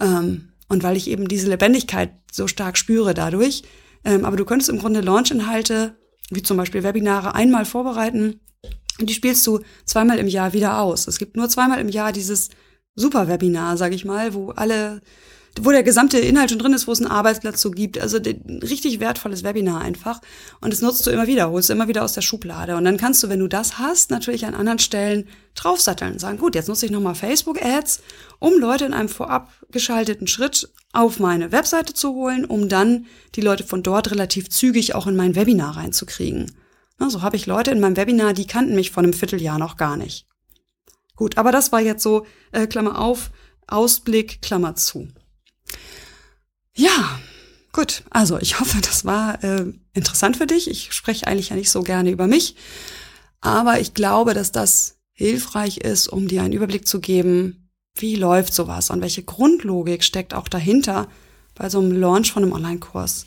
Ähm, 0.00 0.48
und 0.68 0.82
weil 0.82 0.96
ich 0.96 1.08
eben 1.08 1.28
diese 1.28 1.48
Lebendigkeit 1.48 2.14
so 2.30 2.48
stark 2.48 2.78
spüre 2.78 3.12
dadurch. 3.12 3.62
Ähm, 4.04 4.24
aber 4.24 4.36
du 4.36 4.44
könntest 4.44 4.70
im 4.70 4.78
Grunde 4.78 5.00
Launch-Inhalte, 5.00 5.96
wie 6.30 6.42
zum 6.42 6.56
Beispiel 6.56 6.82
Webinare, 6.82 7.34
einmal 7.34 7.64
vorbereiten 7.64 8.40
und 9.00 9.08
die 9.08 9.14
spielst 9.14 9.46
du 9.46 9.60
zweimal 9.84 10.18
im 10.18 10.28
Jahr 10.28 10.52
wieder 10.52 10.80
aus. 10.80 11.06
Es 11.06 11.18
gibt 11.18 11.36
nur 11.36 11.48
zweimal 11.48 11.80
im 11.80 11.88
Jahr 11.88 12.12
dieses 12.12 12.50
Super-Webinar, 12.94 13.76
sag 13.76 13.92
ich 13.92 14.04
mal, 14.04 14.34
wo 14.34 14.50
alle, 14.50 15.00
wo 15.60 15.70
der 15.70 15.82
gesamte 15.82 16.18
Inhalt 16.18 16.50
schon 16.50 16.58
drin 16.58 16.72
ist, 16.72 16.86
wo 16.86 16.92
es 16.92 17.00
einen 17.00 17.10
Arbeitsplatz 17.10 17.60
so 17.60 17.70
gibt. 17.70 17.98
Also 17.98 18.18
richtig 18.18 19.00
wertvolles 19.00 19.44
Webinar 19.44 19.82
einfach. 19.82 20.20
Und 20.60 20.72
das 20.72 20.80
nutzt 20.80 21.06
du 21.06 21.10
immer 21.10 21.26
wieder, 21.26 21.50
holst 21.50 21.68
du 21.68 21.74
immer 21.74 21.88
wieder 21.88 22.04
aus 22.04 22.14
der 22.14 22.22
Schublade. 22.22 22.76
Und 22.76 22.84
dann 22.84 22.96
kannst 22.96 23.22
du, 23.22 23.28
wenn 23.28 23.40
du 23.40 23.48
das 23.48 23.78
hast, 23.78 24.10
natürlich 24.10 24.46
an 24.46 24.54
anderen 24.54 24.78
Stellen 24.78 25.28
draufsatteln 25.54 26.12
und 26.12 26.18
sagen, 26.20 26.38
gut, 26.38 26.54
jetzt 26.54 26.68
nutze 26.68 26.86
ich 26.86 26.92
nochmal 26.92 27.14
Facebook-Ads, 27.14 28.00
um 28.38 28.58
Leute 28.58 28.86
in 28.86 28.94
einem 28.94 29.10
vorab 29.10 29.52
geschalteten 29.70 30.26
Schritt 30.26 30.70
auf 30.92 31.20
meine 31.20 31.52
Webseite 31.52 31.92
zu 31.92 32.14
holen, 32.14 32.44
um 32.44 32.68
dann 32.68 33.06
die 33.34 33.42
Leute 33.42 33.64
von 33.64 33.82
dort 33.82 34.10
relativ 34.10 34.48
zügig 34.48 34.94
auch 34.94 35.06
in 35.06 35.16
mein 35.16 35.34
Webinar 35.34 35.76
reinzukriegen. 35.76 36.50
Na, 36.98 37.10
so 37.10 37.20
habe 37.20 37.36
ich 37.36 37.46
Leute 37.46 37.70
in 37.70 37.80
meinem 37.80 37.96
Webinar, 37.96 38.32
die 38.32 38.46
kannten 38.46 38.74
mich 38.74 38.90
vor 38.90 39.02
einem 39.02 39.12
Vierteljahr 39.12 39.58
noch 39.58 39.76
gar 39.76 39.96
nicht. 39.96 40.26
Gut, 41.16 41.36
aber 41.36 41.52
das 41.52 41.72
war 41.72 41.80
jetzt 41.80 42.02
so, 42.02 42.26
äh, 42.52 42.66
Klammer 42.66 42.98
auf, 42.98 43.30
Ausblick, 43.66 44.40
Klammer 44.40 44.76
zu. 44.76 45.08
Ja, 46.74 47.20
gut. 47.72 48.02
Also 48.10 48.38
ich 48.38 48.60
hoffe, 48.60 48.78
das 48.80 49.04
war 49.04 49.42
äh, 49.44 49.66
interessant 49.94 50.36
für 50.36 50.46
dich. 50.46 50.70
Ich 50.70 50.92
spreche 50.92 51.26
eigentlich 51.26 51.50
ja 51.50 51.56
nicht 51.56 51.70
so 51.70 51.82
gerne 51.82 52.10
über 52.10 52.26
mich, 52.26 52.56
aber 53.40 53.80
ich 53.80 53.94
glaube, 53.94 54.34
dass 54.34 54.52
das 54.52 54.98
hilfreich 55.12 55.78
ist, 55.78 56.08
um 56.08 56.28
dir 56.28 56.42
einen 56.42 56.54
Überblick 56.54 56.86
zu 56.86 57.00
geben, 57.00 57.70
wie 57.94 58.16
läuft 58.16 58.54
sowas 58.54 58.90
und 58.90 59.02
welche 59.02 59.22
Grundlogik 59.22 60.02
steckt 60.02 60.32
auch 60.34 60.48
dahinter 60.48 61.08
bei 61.54 61.68
so 61.68 61.80
einem 61.80 61.92
Launch 61.92 62.32
von 62.32 62.42
einem 62.42 62.52
Online-Kurs. 62.52 63.26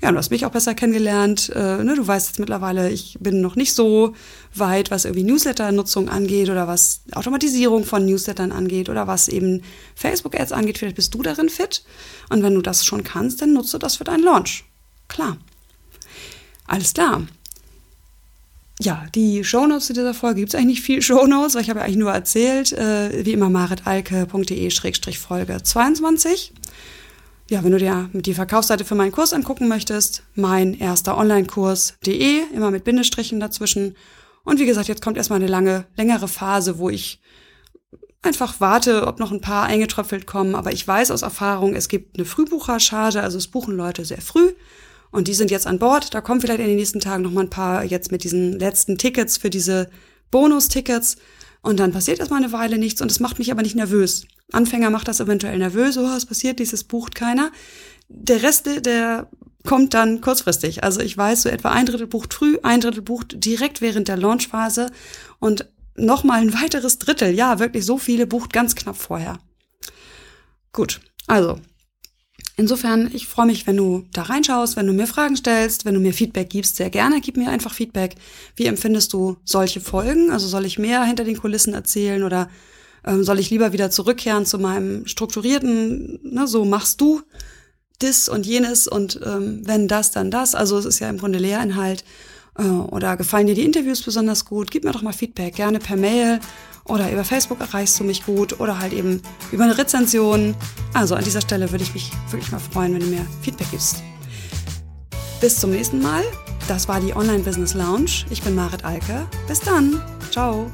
Ja, 0.00 0.12
du 0.12 0.18
hast 0.18 0.30
mich 0.30 0.46
auch 0.46 0.52
besser 0.52 0.74
kennengelernt. 0.74 1.50
Äh, 1.54 1.82
ne, 1.82 1.96
du 1.96 2.06
weißt 2.06 2.28
jetzt 2.28 2.38
mittlerweile, 2.38 2.90
ich 2.90 3.16
bin 3.20 3.40
noch 3.40 3.56
nicht 3.56 3.72
so 3.72 4.14
weit, 4.54 4.92
was 4.92 5.04
irgendwie 5.04 5.24
Newsletter-Nutzung 5.24 6.08
angeht 6.08 6.50
oder 6.50 6.68
was 6.68 7.00
Automatisierung 7.14 7.84
von 7.84 8.06
Newslettern 8.06 8.52
angeht 8.52 8.88
oder 8.88 9.08
was 9.08 9.26
eben 9.26 9.62
Facebook-Ads 9.96 10.52
angeht. 10.52 10.78
Vielleicht 10.78 10.96
bist 10.96 11.14
du 11.14 11.22
darin 11.22 11.48
fit. 11.48 11.82
Und 12.28 12.44
wenn 12.44 12.54
du 12.54 12.62
das 12.62 12.84
schon 12.84 13.02
kannst, 13.02 13.42
dann 13.42 13.54
nutze 13.54 13.80
das 13.80 13.96
für 13.96 14.04
deinen 14.04 14.22
Launch. 14.22 14.64
Klar. 15.08 15.38
Alles 16.68 16.94
klar. 16.94 17.26
Ja, 18.80 19.06
die 19.16 19.42
Shownotes 19.42 19.88
zu 19.88 19.94
dieser 19.94 20.14
Folge 20.14 20.38
gibt 20.40 20.50
es 20.50 20.54
eigentlich 20.54 20.76
nicht 20.76 20.82
viel 20.82 21.02
Shownotes, 21.02 21.56
weil 21.56 21.62
ich 21.62 21.70
habe 21.70 21.80
ja 21.80 21.84
eigentlich 21.84 21.96
nur 21.96 22.12
erzählt, 22.12 22.70
äh, 22.72 23.24
wie 23.24 23.32
immer 23.32 23.50
maritalke.de-folge 23.50 25.64
22 25.64 26.52
ja, 27.50 27.64
wenn 27.64 27.72
du 27.72 27.78
dir 27.78 28.10
die 28.12 28.34
Verkaufsseite 28.34 28.84
für 28.84 28.94
meinen 28.94 29.12
Kurs 29.12 29.32
angucken 29.32 29.68
möchtest, 29.68 30.22
mein 30.34 30.74
erster 30.74 31.16
Online-Kurs.de, 31.16 32.42
immer 32.54 32.70
mit 32.70 32.84
Bindestrichen 32.84 33.40
dazwischen. 33.40 33.96
Und 34.44 34.58
wie 34.60 34.66
gesagt, 34.66 34.88
jetzt 34.88 35.02
kommt 35.02 35.16
erstmal 35.16 35.38
eine 35.38 35.48
lange, 35.48 35.86
längere 35.96 36.28
Phase, 36.28 36.78
wo 36.78 36.90
ich 36.90 37.20
einfach 38.22 38.60
warte, 38.60 39.06
ob 39.06 39.18
noch 39.18 39.32
ein 39.32 39.40
paar 39.40 39.64
eingetröpfelt 39.64 40.26
kommen. 40.26 40.54
Aber 40.54 40.72
ich 40.72 40.86
weiß 40.86 41.10
aus 41.10 41.22
Erfahrung, 41.22 41.74
es 41.74 41.88
gibt 41.88 42.18
eine 42.18 42.26
Frühbuchercharge, 42.26 43.22
also 43.22 43.38
es 43.38 43.48
buchen 43.48 43.76
Leute 43.76 44.04
sehr 44.04 44.20
früh. 44.20 44.52
Und 45.10 45.28
die 45.28 45.34
sind 45.34 45.50
jetzt 45.50 45.66
an 45.66 45.78
Bord. 45.78 46.12
Da 46.12 46.20
kommen 46.20 46.40
vielleicht 46.40 46.60
in 46.60 46.66
den 46.66 46.76
nächsten 46.76 47.00
Tagen 47.00 47.22
noch 47.22 47.30
mal 47.30 47.44
ein 47.44 47.50
paar 47.50 47.84
jetzt 47.84 48.12
mit 48.12 48.24
diesen 48.24 48.58
letzten 48.58 48.98
Tickets 48.98 49.38
für 49.38 49.48
diese 49.48 49.88
Bonus-Tickets. 50.30 51.16
Und 51.62 51.80
dann 51.80 51.92
passiert 51.92 52.18
erstmal 52.18 52.42
eine 52.42 52.52
Weile 52.52 52.78
nichts 52.78 53.02
und 53.02 53.10
es 53.10 53.20
macht 53.20 53.38
mich 53.38 53.50
aber 53.50 53.62
nicht 53.62 53.74
nervös. 53.74 54.26
Anfänger 54.52 54.90
macht 54.90 55.08
das 55.08 55.20
eventuell 55.20 55.58
nervös, 55.58 55.98
oh, 55.98 56.04
was 56.04 56.26
passiert, 56.26 56.58
dieses 56.58 56.84
bucht 56.84 57.14
keiner. 57.14 57.50
Der 58.08 58.42
Rest, 58.42 58.66
der 58.86 59.28
kommt 59.66 59.92
dann 59.92 60.20
kurzfristig. 60.20 60.84
Also 60.84 61.00
ich 61.00 61.16
weiß, 61.16 61.42
so 61.42 61.48
etwa 61.48 61.70
ein 61.70 61.86
Drittel 61.86 62.06
bucht 62.06 62.32
früh, 62.32 62.58
ein 62.62 62.80
Drittel 62.80 63.02
bucht 63.02 63.44
direkt 63.44 63.80
während 63.80 64.08
der 64.08 64.16
Launchphase 64.16 64.90
und 65.40 65.68
nochmal 65.96 66.40
ein 66.40 66.54
weiteres 66.54 66.98
Drittel, 66.98 67.34
ja, 67.34 67.58
wirklich 67.58 67.84
so 67.84 67.98
viele 67.98 68.26
bucht 68.26 68.52
ganz 68.52 68.74
knapp 68.74 68.96
vorher. 68.96 69.38
Gut, 70.72 71.00
also 71.26 71.60
Insofern, 72.58 73.08
ich 73.14 73.28
freue 73.28 73.46
mich, 73.46 73.68
wenn 73.68 73.76
du 73.76 74.04
da 74.12 74.22
reinschaust, 74.22 74.74
wenn 74.74 74.88
du 74.88 74.92
mir 74.92 75.06
Fragen 75.06 75.36
stellst, 75.36 75.84
wenn 75.84 75.94
du 75.94 76.00
mir 76.00 76.12
Feedback 76.12 76.50
gibst, 76.50 76.74
sehr 76.74 76.90
gerne. 76.90 77.20
Gib 77.20 77.36
mir 77.36 77.50
einfach 77.50 77.72
Feedback. 77.72 78.16
Wie 78.56 78.66
empfindest 78.66 79.12
du 79.12 79.36
solche 79.44 79.80
Folgen? 79.80 80.32
Also 80.32 80.48
soll 80.48 80.66
ich 80.66 80.76
mehr 80.76 81.04
hinter 81.04 81.22
den 81.22 81.38
Kulissen 81.38 81.72
erzählen 81.72 82.24
oder 82.24 82.50
ähm, 83.06 83.22
soll 83.22 83.38
ich 83.38 83.50
lieber 83.50 83.72
wieder 83.72 83.92
zurückkehren 83.92 84.44
zu 84.44 84.58
meinem 84.58 85.06
strukturierten, 85.06 86.18
ne, 86.24 86.48
so 86.48 86.64
machst 86.64 87.00
du 87.00 87.22
das 88.00 88.28
und 88.28 88.44
jenes 88.44 88.88
und 88.88 89.20
ähm, 89.24 89.62
wenn 89.64 89.86
das, 89.86 90.10
dann 90.10 90.32
das. 90.32 90.56
Also 90.56 90.78
es 90.78 90.84
ist 90.84 90.98
ja 90.98 91.08
im 91.08 91.18
Grunde 91.18 91.38
Lehrinhalt. 91.38 92.02
Äh, 92.58 92.64
oder 92.64 93.16
gefallen 93.16 93.46
dir 93.46 93.54
die 93.54 93.64
Interviews 93.64 94.02
besonders 94.02 94.44
gut? 94.44 94.72
Gib 94.72 94.82
mir 94.82 94.90
doch 94.90 95.02
mal 95.02 95.12
Feedback, 95.12 95.54
gerne 95.54 95.78
per 95.78 95.96
Mail 95.96 96.40
oder 96.88 97.10
über 97.12 97.24
Facebook 97.24 97.60
erreichst 97.60 97.98
du 98.00 98.04
mich 98.04 98.24
gut 98.24 98.60
oder 98.60 98.78
halt 98.78 98.92
eben 98.92 99.22
über 99.52 99.64
eine 99.64 99.78
Rezension. 99.78 100.54
Also 100.94 101.14
an 101.14 101.24
dieser 101.24 101.40
Stelle 101.40 101.70
würde 101.70 101.84
ich 101.84 101.94
mich 101.94 102.10
wirklich 102.30 102.50
mal 102.50 102.58
freuen, 102.58 102.94
wenn 102.94 103.00
du 103.00 103.06
mir 103.06 103.24
Feedback 103.42 103.70
gibst. 103.70 104.02
Bis 105.40 105.60
zum 105.60 105.70
nächsten 105.70 106.02
Mal. 106.02 106.22
Das 106.66 106.88
war 106.88 107.00
die 107.00 107.14
Online 107.14 107.40
Business 107.40 107.74
Lounge. 107.74 108.24
Ich 108.30 108.42
bin 108.42 108.54
Marit 108.54 108.84
Alke. 108.84 109.26
Bis 109.46 109.60
dann. 109.60 110.02
Ciao. 110.30 110.70